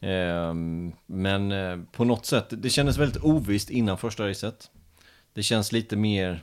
Ehm, 0.00 0.92
men 1.06 1.52
eh, 1.52 1.78
på 1.92 2.04
något 2.04 2.26
sätt, 2.26 2.46
det 2.50 2.70
kändes 2.70 2.98
väldigt 2.98 3.22
ovisst 3.22 3.70
innan 3.70 3.98
första 3.98 4.28
racet. 4.28 4.70
Det 5.32 5.42
känns 5.42 5.72
lite 5.72 5.96
mer 5.96 6.42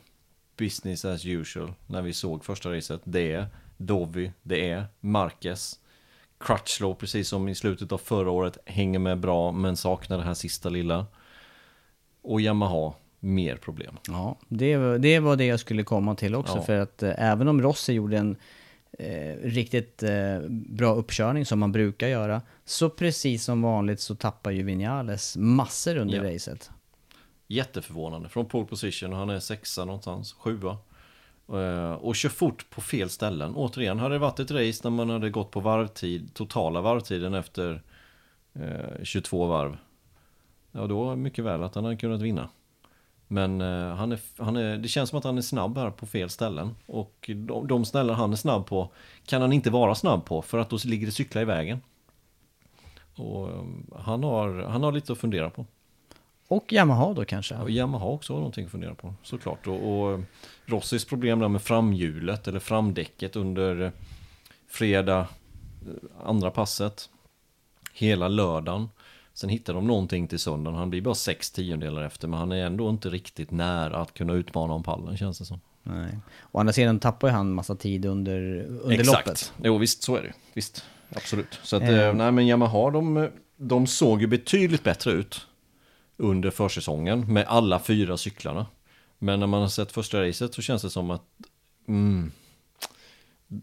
business 0.58 1.06
as 1.06 1.26
usual 1.26 1.74
när 1.88 2.02
vi 2.02 2.14
såg 2.14 2.46
första 2.46 2.72
racet. 2.76 3.02
Det 3.04 3.32
är 3.32 3.48
Dovi, 3.78 4.32
det 4.44 4.70
är 4.70 4.86
Marquez. 5.00 5.80
Crutchlow, 6.40 6.94
precis 6.94 7.28
som 7.28 7.48
i 7.50 7.56
slutet 7.56 7.92
av 7.92 7.98
förra 7.98 8.32
året, 8.32 8.58
hänger 8.66 9.00
med 9.00 9.20
bra 9.20 9.52
men 9.52 9.78
saknar 9.78 10.18
det 10.18 10.24
här 10.24 10.34
sista 10.34 10.70
lilla. 10.70 11.06
Och 12.22 12.42
Yamaha, 12.42 12.94
mer 13.20 13.56
problem. 13.56 13.98
Ja, 14.08 14.38
det, 14.48 14.98
det 14.98 15.20
var 15.20 15.36
det 15.36 15.46
jag 15.46 15.60
skulle 15.60 15.84
komma 15.84 16.16
till 16.16 16.36
också. 16.36 16.56
Ja. 16.56 16.62
För 16.62 16.80
att 16.80 17.04
eh, 17.04 17.14
även 17.18 17.48
om 17.48 17.62
Rossi 17.62 17.94
gjorde 17.94 18.18
en 18.18 18.36
eh, 18.92 19.36
riktigt 19.44 20.04
eh, 20.04 20.40
bra 20.50 20.96
uppkörning 20.96 21.46
som 21.46 21.60
man 21.60 21.72
brukar 21.72 22.08
göra, 22.08 22.42
så 22.66 22.90
precis 22.90 23.44
som 23.44 23.62
vanligt 23.62 24.00
så 24.00 24.16
tappar 24.16 24.52
ju 24.52 24.64
Vinales 24.64 25.38
massor 25.38 25.98
under 25.98 26.24
ja. 26.24 26.34
racet. 26.34 26.70
Jätteförvånande, 27.48 28.30
från 28.30 28.46
pole 28.46 28.66
position 28.66 29.14
och 29.14 29.20
han 29.20 29.30
är 29.30 29.40
sexa 29.40 29.86
någonstans, 29.86 30.34
sjua. 30.34 30.78
Eh, 31.50 31.92
och 31.92 32.16
kör 32.16 32.30
fort 32.30 32.70
på 32.70 32.82
fel 32.82 33.10
ställen. 33.10 33.56
Återigen, 33.56 34.00
hade 34.00 34.16
det 34.16 34.20
varit 34.20 34.40
ett 34.40 34.52
race 34.52 34.82
när 34.84 34.90
man 34.90 35.10
hade 35.10 35.30
gått 35.30 35.52
på 35.52 35.60
varvtid, 35.60 36.34
totala 36.34 36.82
varvtiden 36.82 37.34
efter 37.34 37.82
eh, 38.54 39.04
22 39.04 39.46
varv. 39.46 39.78
Ja, 40.72 40.88
då 40.88 41.16
mycket 41.16 41.46
väl 41.46 41.64
att 41.64 41.76
han 41.76 41.84
hade 41.84 41.98
kunnat 41.98 42.22
vinna. 42.22 42.50
Men 43.28 43.62
eh, 43.62 43.96
han 43.96 44.12
är, 44.12 44.20
han 44.38 44.56
är, 44.56 44.78
det 44.78 44.88
känns 44.88 45.10
som 45.10 45.20
att 45.20 45.26
han 45.26 45.38
är 45.38 45.42
snabb 45.42 45.78
här 45.78 45.92
på 45.92 46.06
fel 46.06 46.30
ställen. 46.30 46.76
Och 46.86 47.30
de, 47.36 47.68
de 47.68 47.86
ställen 47.86 48.16
han 48.16 48.32
är 48.32 48.36
snabb 48.36 48.66
på 48.66 48.92
kan 49.26 49.42
han 49.42 49.54
inte 49.54 49.70
vara 49.70 49.96
snabb 49.96 50.26
på 50.26 50.42
för 50.42 50.58
att 50.58 50.70
då 50.70 50.78
ligger 50.86 51.06
det 51.06 51.12
cykla 51.12 51.42
i 51.42 51.46
vägen. 51.46 51.82
Och 53.16 53.50
eh, 53.50 53.64
han 54.00 54.24
har, 54.24 54.64
han 54.64 54.84
har 54.84 54.92
lite 54.92 55.12
att 55.12 55.18
fundera 55.18 55.50
på. 55.50 55.66
Och 56.48 56.74
Yamaha 56.74 57.14
då 57.14 57.26
kanske? 57.26 57.56
Och 57.56 57.70
Yamaha 57.72 58.06
också 58.06 58.34
har 58.34 58.38
någonting 58.40 58.66
att 58.66 58.72
fundera 58.72 58.96
på, 58.96 59.14
såklart. 59.24 59.68
Och, 59.68 59.92
och 60.12 60.20
Rossis 60.66 61.06
problem 61.06 61.40
där 61.40 61.48
med 61.48 61.62
framhjulet 61.62 62.48
eller 62.48 62.60
framdäcket 62.60 63.36
under 63.36 63.82
eh, 63.82 63.92
fredag, 64.70 65.20
eh, 65.20 66.28
andra 66.28 66.52
passet, 66.52 67.10
hela 67.94 68.28
lördagen. 68.28 68.90
Sen 69.34 69.50
hittar 69.50 69.74
de 69.74 69.88
någonting 69.88 70.28
till 70.28 70.40
söndagen. 70.40 70.78
Han 70.80 70.90
blir 70.90 71.02
bara 71.02 71.16
sex 71.16 71.52
tiondelar 71.52 72.04
efter, 72.04 72.28
men 72.28 72.40
han 72.40 72.52
är 72.52 72.66
ändå 72.66 72.90
inte 72.90 73.10
riktigt 73.10 73.52
nära 73.52 73.98
att 73.98 74.14
kunna 74.14 74.34
utmana 74.34 74.74
om 74.74 74.84
pallen, 74.84 75.18
känns 75.18 75.40
det 75.40 75.46
som. 75.46 75.60
Nej. 75.84 76.18
Å 76.52 76.60
andra 76.60 76.74
sidan 76.74 77.00
tappar 77.00 77.28
ju 77.28 77.34
han 77.34 77.54
massa 77.54 77.76
tid 77.76 78.06
under, 78.06 78.42
under 78.66 79.00
Exakt. 79.00 79.28
loppet. 79.28 79.54
Jo, 79.64 79.78
visst, 79.78 80.04
så 80.04 80.16
är 80.16 80.22
det. 80.22 80.34
Visst, 80.54 80.86
absolut. 81.16 81.60
Så 81.64 81.76
att, 81.76 81.82
Eh. 81.84 82.00
eh, 82.00 82.14
nej 82.14 82.32
men 82.32 82.48
Yamaha, 82.48 82.92
de, 82.92 83.30
de 83.58 83.88
såg 83.88 84.22
ju 84.22 84.28
betydligt 84.28 84.84
bättre 84.84 85.12
ut 85.12 85.48
under 86.18 86.50
försäsongen 86.50 87.34
med 87.34 87.46
alla 87.48 87.80
fyra 87.80 88.18
cyklarna. 88.18 88.66
Men 89.20 89.40
när 89.40 89.48
man 89.48 89.62
har 89.62 89.68
sett 89.68 89.92
första 89.92 90.28
racet 90.28 90.54
så 90.54 90.62
känns 90.62 90.82
det 90.82 90.90
som 90.90 91.12
att, 91.12 91.24
mm, 91.88 92.32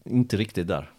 inte 0.05 0.37
riktigt 0.37 0.69
där. 0.69 0.91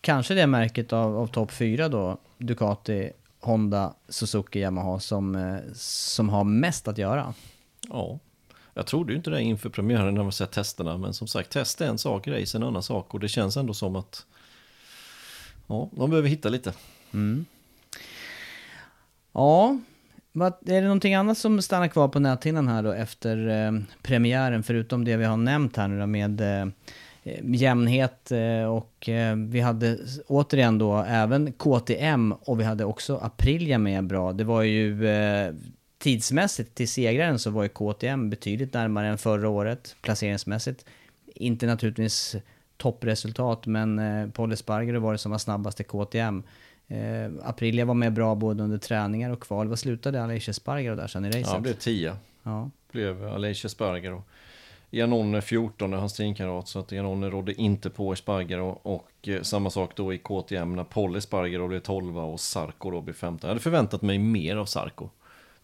Kanske 0.00 0.34
det 0.34 0.46
märket 0.46 0.92
av, 0.92 1.16
av 1.16 1.26
topp 1.26 1.52
4 1.52 1.88
då, 1.88 2.18
Ducati, 2.38 3.10
Honda, 3.40 3.94
Suzuki, 4.08 4.60
Yamaha 4.60 5.00
som, 5.00 5.34
eh, 5.34 5.58
som 5.74 6.28
har 6.28 6.44
mest 6.44 6.88
att 6.88 6.98
göra. 6.98 7.34
Ja, 7.88 8.18
jag 8.74 8.86
trodde 8.86 9.12
ju 9.12 9.16
inte 9.16 9.30
det 9.30 9.42
inför 9.42 9.68
premiären 9.68 10.14
när 10.14 10.22
man 10.22 10.32
sett 10.32 10.52
testerna, 10.52 10.98
men 10.98 11.14
som 11.14 11.26
sagt, 11.26 11.50
test 11.50 11.80
är 11.80 11.86
en 11.86 11.98
sak, 11.98 12.28
race 12.28 12.56
är 12.56 12.60
en 12.60 12.66
annan 12.66 12.82
sak 12.82 13.14
och 13.14 13.20
det 13.20 13.28
känns 13.28 13.56
ändå 13.56 13.74
som 13.74 13.96
att, 13.96 14.26
ja, 15.66 15.88
de 15.92 16.10
behöver 16.10 16.28
hitta 16.28 16.48
lite. 16.48 16.72
Ja, 19.32 19.78
vad, 20.32 20.52
är 20.52 20.80
det 20.80 20.80
någonting 20.80 21.14
annat 21.14 21.38
som 21.38 21.62
stannar 21.62 21.88
kvar 21.88 22.08
på 22.08 22.20
näthinnan 22.20 22.68
här 22.68 22.82
då 22.82 22.92
efter 22.92 23.48
eh, 23.48 23.80
premiären, 24.02 24.62
förutom 24.62 25.04
det 25.04 25.16
vi 25.16 25.24
har 25.24 25.36
nämnt 25.36 25.76
här 25.76 25.88
nu 25.88 26.00
då 26.00 26.06
med 26.06 26.40
eh, 26.40 26.68
eh 27.22 27.40
jämnhet 27.44 28.32
eh, 28.32 28.64
och 28.64 29.08
eh, 29.08 29.36
vi 29.36 29.60
hade 29.60 29.98
återigen 30.26 30.78
då 30.78 30.96
även 31.08 31.52
KTM 31.52 32.32
och 32.32 32.60
vi 32.60 32.64
hade 32.64 32.84
också 32.84 33.16
Aprilia 33.16 33.78
med 33.78 34.06
bra. 34.06 34.32
Det 34.32 34.44
var 34.44 34.62
ju 34.62 35.08
eh, 35.08 35.54
tidsmässigt 35.98 36.74
till 36.74 36.88
segraren 36.88 37.38
så 37.38 37.50
var 37.50 37.62
ju 37.62 37.68
KTM 37.68 38.30
betydligt 38.30 38.74
närmare 38.74 39.08
än 39.08 39.18
förra 39.18 39.48
året 39.48 39.96
placeringsmässigt. 40.02 40.84
Inte 41.34 41.66
naturligtvis 41.66 42.36
toppresultat 42.76 43.66
men 43.66 44.00
Paul 44.32 44.52
Espargaro 44.52 45.00
var 45.00 45.12
det 45.12 45.18
som 45.18 45.30
var 45.30 45.38
snabbast 45.38 45.80
i 45.80 45.84
KTM. 45.84 46.42
Eh, 46.90 47.30
Aprilia 47.42 47.84
var 47.84 47.94
med 47.94 48.12
bra 48.12 48.34
både 48.34 48.62
under 48.62 48.78
träningar 48.78 49.30
och 49.30 49.40
kval. 49.40 49.68
Vad 49.68 49.78
slutade 49.78 50.22
Aleix 50.22 50.48
Espargaro 50.48 50.96
där 50.96 51.06
sen 51.06 51.24
i 51.24 51.28
racet? 51.28 51.46
Ja, 51.46 51.54
det 51.54 51.60
blev 51.60 51.74
10. 51.74 52.16
Ja. 52.42 52.70
blev 52.92 53.28
Aleix 53.28 53.64
Espargaro. 53.64 54.22
Janone 54.90 55.42
14 55.42 55.92
hans 55.92 56.12
teamkamrat 56.12 56.68
så 56.68 56.78
att 56.78 56.92
Janone 56.92 57.30
rådde 57.30 57.54
inte 57.54 57.90
på 57.90 58.12
Espargaro 58.12 58.80
och 58.82 59.28
eh, 59.28 59.42
samma 59.42 59.70
sak 59.70 59.96
då 59.96 60.14
i 60.14 60.18
KTM 60.18 60.76
när 60.76 60.84
Paul 60.84 61.16
Espargaro 61.16 61.68
blev 61.68 61.80
12 61.80 62.18
och 62.18 62.40
Sarko 62.40 62.90
då 62.90 63.00
blev 63.00 63.14
15. 63.14 63.48
Jag 63.48 63.52
hade 63.52 63.60
förväntat 63.60 64.02
mig 64.02 64.18
mer 64.18 64.56
av 64.56 64.66
Sarko. 64.66 65.08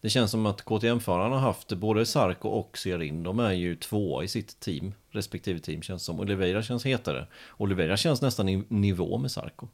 Det 0.01 0.09
känns 0.09 0.31
som 0.31 0.45
att 0.45 0.61
KTM-förarna 0.61 1.35
har 1.35 1.41
haft 1.41 1.73
både 1.73 2.05
Sarko 2.05 2.49
och 2.49 2.77
Serin. 2.77 3.23
De 3.23 3.39
är 3.39 3.51
ju 3.51 3.75
två 3.75 4.23
i 4.23 4.27
sitt 4.27 4.59
team, 4.59 4.93
respektive 5.09 5.59
team 5.59 5.81
känns 5.81 6.03
som. 6.03 6.19
Oliveira 6.19 6.63
känns 6.63 6.85
hetare. 6.85 7.27
Oliveira 7.57 7.97
känns 7.97 8.21
nästan 8.21 8.49
i 8.49 8.63
nivå 8.67 9.17
med 9.17 9.31
Sarko. 9.31 9.67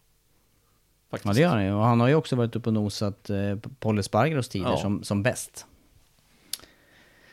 Faktiskt. 1.14 1.26
ja, 1.28 1.34
det 1.34 1.40
gör 1.42 1.50
han 1.50 1.66
ju. 1.66 1.72
Och 1.74 1.84
han 1.84 2.00
har 2.00 2.08
ju 2.08 2.16
också 2.16 2.36
varit 2.36 2.56
uppe 2.56 2.70
och 2.70 2.74
nosat 2.74 3.30
eh, 3.30 3.56
Paul 3.80 4.00
Espargaros 4.00 4.50
tider 4.50 4.70
Ja. 4.70 4.78
som, 4.78 5.04
som 5.04 5.24
bäst. 5.24 5.66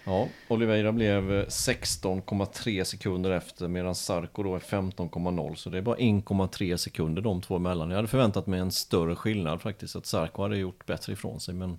Ja, 0.04 0.28
Oliveira 0.48 0.92
blev 0.92 1.32
eh, 1.32 1.44
16,3 1.46 2.84
sekunder 2.84 3.30
efter 3.30 3.68
medan 3.68 3.94
Sarko 3.94 4.42
då 4.42 4.54
är 4.54 4.58
15,0 4.58 5.54
så 5.54 5.70
det 5.70 5.78
är 5.78 5.82
bara 5.82 5.96
1,3 5.96 6.76
sekunder 6.76 7.22
de 7.22 7.40
två 7.40 7.56
emellan. 7.56 7.90
Jag 7.90 7.96
hade 7.96 8.08
förväntat 8.08 8.46
mig 8.46 8.60
en 8.60 8.70
större 8.70 9.16
skillnad 9.16 9.60
faktiskt, 9.62 9.96
att 9.96 10.06
Sarko 10.06 10.42
hade 10.42 10.56
gjort 10.56 10.86
bättre 10.86 11.12
ifrån 11.12 11.40
sig 11.40 11.54
men 11.54 11.78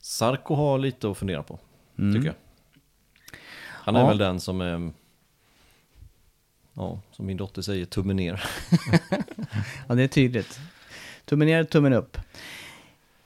Sarko 0.00 0.54
har 0.54 0.78
lite 0.78 1.10
att 1.10 1.16
fundera 1.18 1.42
på, 1.42 1.58
tycker 1.96 2.26
jag. 2.26 2.34
Han 3.62 3.96
är 3.96 4.00
Ja. 4.00 4.08
väl 4.08 4.18
den 4.18 4.40
som 4.40 4.60
är, 4.60 4.92
ja, 6.74 7.00
som 7.12 7.26
min 7.26 7.36
dotter 7.36 7.62
säger, 7.62 7.84
tummen 7.84 8.16
ner. 8.16 8.44
Ja, 9.88 9.94
det 9.94 10.02
är 10.02 10.08
tydligt. 10.08 10.60
Tummen 11.26 11.48
ner, 11.48 11.64
tummen 11.64 11.92
upp. 11.92 12.18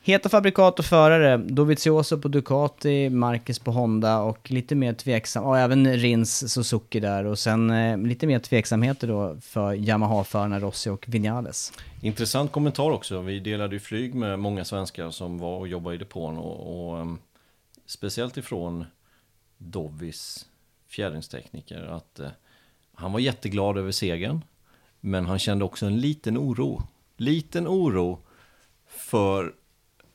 Heta 0.02 0.28
fabrikat 0.28 0.78
och 0.78 0.84
förare, 0.84 1.36
Dovizioso 1.36 2.18
på 2.18 2.28
Ducati, 2.28 3.10
Marcus 3.10 3.58
på 3.58 3.70
Honda 3.70 4.18
och 4.18 4.50
lite 4.50 4.74
mer 4.74 4.92
tveksam, 4.92 5.44
och 5.44 5.58
även 5.58 5.96
Rins 5.96 6.52
Suzuki 6.52 7.00
där 7.00 7.24
och 7.24 7.38
sen 7.38 7.70
eh, 7.70 7.98
lite 7.98 8.26
mer 8.26 8.38
tveksamheter 8.38 9.08
då 9.08 9.36
för 9.40 9.74
Yamaha-förarna 9.74 10.58
Rossi 10.60 10.90
och 10.90 11.04
Vinales. 11.08 11.72
Intressant 12.00 12.52
kommentar 12.52 12.90
också. 12.90 13.20
Vi 13.20 13.40
delade 13.40 13.74
ju 13.74 13.80
flyg 13.80 14.14
med 14.14 14.38
många 14.38 14.64
svenskar 14.64 15.10
som 15.10 15.38
var 15.38 15.58
och 15.58 15.68
jobbade 15.68 15.94
i 15.94 15.98
depån 15.98 16.38
och, 16.38 16.90
och 16.90 17.00
um, 17.00 17.18
speciellt 17.86 18.36
ifrån 18.36 18.84
Dovis 19.58 20.46
fjärringstekniker 20.88 21.82
att 21.82 22.20
eh, 22.20 22.28
han 22.94 23.12
var 23.12 23.20
jätteglad 23.20 23.78
över 23.78 23.92
segern 23.92 24.44
men 25.00 25.26
han 25.26 25.38
kände 25.38 25.64
också 25.64 25.86
en 25.86 26.00
liten 26.00 26.38
oro. 26.38 26.82
Liten 27.20 27.68
oro 27.68 28.18
för 28.86 29.52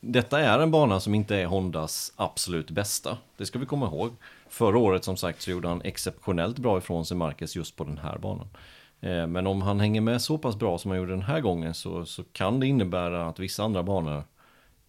detta 0.01 0.39
är 0.39 0.59
en 0.59 0.71
bana 0.71 0.99
som 0.99 1.15
inte 1.15 1.35
är 1.35 1.45
Hondas 1.45 2.13
absolut 2.15 2.71
bästa. 2.71 3.17
Det 3.37 3.45
ska 3.45 3.59
vi 3.59 3.65
komma 3.65 3.85
ihåg. 3.85 4.11
Förra 4.49 4.77
året 4.77 5.03
som 5.03 5.17
sagt 5.17 5.41
så 5.41 5.51
gjorde 5.51 5.67
han 5.67 5.81
exceptionellt 5.81 6.59
bra 6.59 6.77
ifrån 6.77 7.05
sig 7.05 7.17
Marcus 7.17 7.55
just 7.55 7.75
på 7.75 7.83
den 7.83 7.97
här 7.97 8.17
banan. 8.17 8.47
Eh, 9.01 9.27
Men 9.27 9.47
om 9.47 9.61
han 9.61 9.79
hänger 9.79 10.01
med 10.01 10.21
så 10.21 10.37
pass 10.37 10.55
bra 10.55 10.77
som 10.77 10.91
han 10.91 10.97
gjorde 10.99 11.11
den 11.11 11.21
här 11.21 11.39
gången 11.39 11.73
så, 11.73 12.05
så 12.05 12.23
kan 12.23 12.59
det 12.59 12.67
innebära 12.67 13.27
att 13.27 13.39
vissa 13.39 13.63
andra 13.63 13.83
banor 13.83 14.23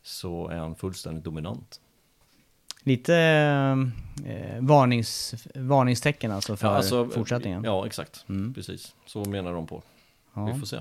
så 0.03 0.49
är 0.49 0.57
han 0.57 0.75
fullständigt 0.75 1.25
dominant. 1.25 1.81
Lite 2.83 3.15
eh, 4.27 4.61
varnings, 4.61 5.35
varningstecken 5.55 6.33
alltså 6.33 6.57
för 6.57 6.69
Ja, 6.69 6.75
alltså, 6.77 7.09
fortsättningen. 7.09 7.65
Ja, 7.65 7.87
exakt. 7.87 8.25
Precis. 8.55 8.95
Så 9.07 9.25
menar 9.25 9.53
de 9.53 9.67
på. 9.67 9.83
Vi 10.35 10.59
får 10.59 10.67
se. 10.67 10.79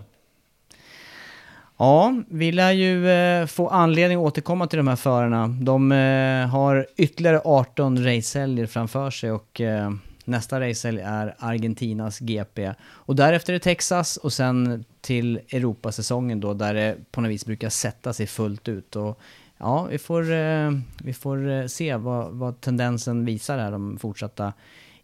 Ja, 1.78 2.24
vi 2.30 2.52
lär 2.52 2.72
ju 2.72 3.10
eh, 3.10 3.46
få 3.46 3.68
anledning 3.70 4.18
att 4.18 4.24
återkomma 4.24 4.68
till 4.68 4.78
de 4.78 4.88
här 4.88 4.96
förarna. 4.96 5.48
De 5.48 5.92
eh, 5.92 6.48
har 6.48 6.88
ytterligare 6.98 7.42
18 7.46 8.04
racehelger 8.06 8.66
framför 8.66 9.10
sig 9.10 9.32
och 9.32 9.62
eh, 9.62 9.92
nästa 10.26 10.60
racehelg 10.60 11.02
är 11.02 11.36
Argentinas 11.40 12.20
GP. 12.20 12.74
Och 12.82 13.16
därefter 13.16 13.54
är 13.54 13.60
det 13.60 13.64
Texas 13.64 14.18
och 14.18 14.34
sen 14.34 14.86
till 15.02 15.40
Europasäsongen 15.50 16.40
då 16.40 16.54
där 16.54 16.74
det 16.74 16.98
på 17.12 17.22
något 17.22 17.32
vis 17.32 17.46
brukar 17.46 17.70
sätta 17.70 18.14
sig 18.14 18.28
fullt 18.28 18.68
ut. 18.68 18.96
Och 18.96 19.20
ja, 19.58 19.88
vi 19.92 19.98
får, 19.98 20.34
eh, 20.34 20.72
vi 21.04 21.14
får 21.14 21.50
eh, 21.50 21.66
se 21.66 21.96
vad, 21.96 22.32
vad 22.32 22.62
tendensen 22.62 23.26
visar 23.26 23.58
här 23.58 23.72
de 23.72 23.98
fortsatta 23.98 24.54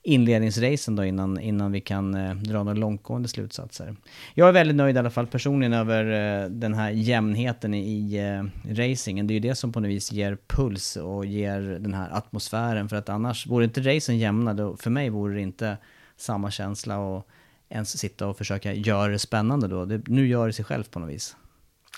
inledningsracen 0.04 0.96
då 0.96 1.06
innan, 1.06 1.40
innan 1.40 1.72
vi 1.72 1.82
kan 1.82 2.16
eh, 2.16 2.36
dra 2.36 2.64
några 2.64 2.78
långtgående 2.78 3.28
slutsatser. 3.28 3.96
Jag 4.34 4.48
är 4.48 4.52
väldigt 4.52 4.76
nöjd 4.76 4.96
i 4.96 5.00
alla 5.00 5.10
fall 5.10 5.28
personligen 5.28 5.74
över 5.74 6.06
eh, 6.44 6.50
den 6.50 6.74
här 6.74 6.90
jämnheten 6.90 7.74
i 7.74 8.16
eh, 8.16 8.72
racingen. 8.74 9.28
Det 9.28 9.32
är 9.32 9.36
ju 9.36 9.40
det 9.40 9.56
som 9.56 9.72
på 9.72 9.80
något 9.80 9.90
vis 9.90 10.12
ger 10.12 10.38
puls 10.48 10.96
och 10.96 11.26
ger 11.26 11.62
den 11.62 11.94
här 11.94 12.10
atmosfären. 12.12 12.90
För 12.90 12.96
att 12.96 13.10
annars, 13.10 13.48
vore 13.48 13.64
inte 13.64 13.82
racen 13.82 14.18
jämna, 14.18 14.54
då, 14.54 14.78
för 14.78 14.90
mig 14.90 15.10
vore 15.10 15.34
det 15.34 15.42
inte 15.42 15.78
samma 16.18 16.52
känsla 16.52 17.00
och 17.00 17.28
ens 17.70 17.98
sitta 17.98 18.28
och 18.28 18.38
försöka 18.38 18.74
göra 18.74 19.12
det 19.12 19.20
spännande 19.20 19.68
då. 19.68 19.86
Det, 19.86 20.08
nu 20.08 20.28
gör 20.28 20.48
det 20.48 20.54
sig 20.54 20.66
själv 20.66 20.84
på 20.84 21.00
något 21.00 21.10
vis. 21.10 21.36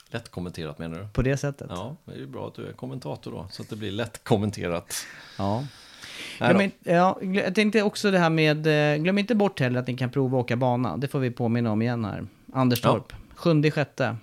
Lätt 0.10 0.30
kommenterat 0.30 0.80
menar 0.80 1.00
du? 1.00 1.08
På 1.08 1.22
det 1.22 1.38
sättet. 1.38 1.68
Ja, 1.70 1.96
det 2.06 2.12
är 2.12 2.18
ju 2.18 2.28
bra 2.28 2.48
att 2.48 2.56
du 2.56 2.68
är 2.68 2.74
kommentator 2.74 3.32
då, 3.32 3.48
så 3.52 3.62
att 3.62 3.70
det 3.70 3.76
blir 3.76 3.92
lätt 3.92 4.24
kommenterat. 4.24 4.94
Ja. 5.38 5.66
Glöm 6.40 6.62
inte, 6.62 6.92
ja, 6.92 7.20
jag 7.22 7.56
tänkte 7.56 7.82
också 7.82 8.12
det 8.12 8.20
här 8.20 8.30
med, 8.30 8.68
eh, 8.68 9.02
glöm 9.02 9.18
inte 9.18 9.36
bort 9.36 9.60
heller 9.60 9.80
att 9.80 9.88
ni 9.88 9.98
kan 9.98 10.10
prova 10.10 10.38
att 10.38 10.44
åka 10.44 10.56
bana. 10.56 10.98
Det 10.98 11.08
får 11.08 11.20
vi 11.20 11.32
påminna 11.32 11.72
om 11.72 11.82
igen 11.82 12.06
här. 12.06 12.28
Anderstorp, 12.54 13.14
sjunde 13.36 13.72
sjätte, 13.72 14.16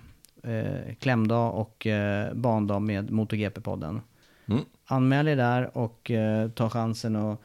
eh, 0.43 0.95
klämdag 0.99 1.49
och 1.49 1.87
eh, 1.87 2.33
bandag 2.33 2.79
med 2.79 3.09
MotoGP-podden. 3.09 4.01
Mm. 4.45 4.61
Anmäl 4.85 5.27
er 5.27 5.35
där 5.35 5.77
och 5.77 6.11
eh, 6.11 6.49
ta 6.49 6.69
chansen 6.69 7.15
och 7.15 7.41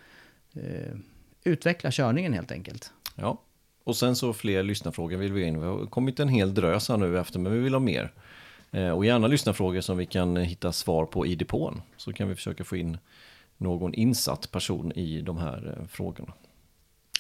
eh, 0.55 0.97
utveckla 1.45 1.91
körningen 1.91 2.33
helt 2.33 2.53
enkelt. 2.53 2.93
Ja, 3.15 3.43
och 3.85 3.97
sen 3.97 4.17
så 4.17 4.33
fler 4.33 4.63
lyssnarfrågor 4.63 5.17
vill 5.17 5.33
vi 5.33 5.45
in. 5.45 5.61
Vi 5.61 5.67
har 5.67 5.87
kommit 5.87 6.21
en 6.21 6.29
hel 6.29 6.55
drös 6.55 6.89
här 6.89 6.97
nu 6.97 7.19
efter, 7.19 7.39
men 7.39 7.53
vi 7.53 7.59
vill 7.59 7.75
ha 7.75 7.81
mer. 7.81 8.13
Eh, 8.71 8.91
och 8.91 9.07
gärna 9.07 9.27
lyssnarfrågor 9.27 9.81
som 9.81 9.97
vi 9.97 10.07
kan 10.07 10.37
hitta 10.37 10.73
svar 10.73 11.07
på 11.07 11.27
i 11.27 11.35
depån. 11.35 11.83
Så 11.97 12.13
kan 12.13 12.29
vi 12.29 12.35
försöka 12.35 12.65
få 12.65 12.77
in 12.77 12.99
någon 13.57 13.95
insatt 13.95 14.51
person 14.51 14.93
i 14.93 15.21
de 15.21 15.39
här 15.39 15.77
eh, 15.79 15.87
frågorna. 15.87 16.33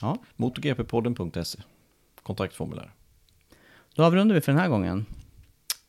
Ja. 0.01 0.19
MotoGP-podden.se 0.37 1.59
Kontaktformulär. 2.23 2.93
Då 3.95 4.05
avrundar 4.05 4.35
vi 4.35 4.41
för 4.41 4.53
den 4.53 4.61
här 4.61 4.69
gången. 4.69 5.07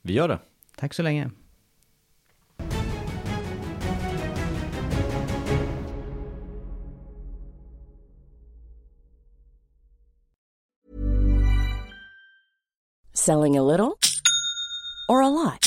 Vi 0.01 0.13
gör 0.13 0.27
det. 0.27 0.39
Tack 0.75 0.93
så 0.93 1.03
länge. 1.03 1.31
Selling 13.13 13.57
a 13.57 13.63
little 13.63 13.95
or 15.09 15.23
a 15.23 15.29
lot? 15.29 15.66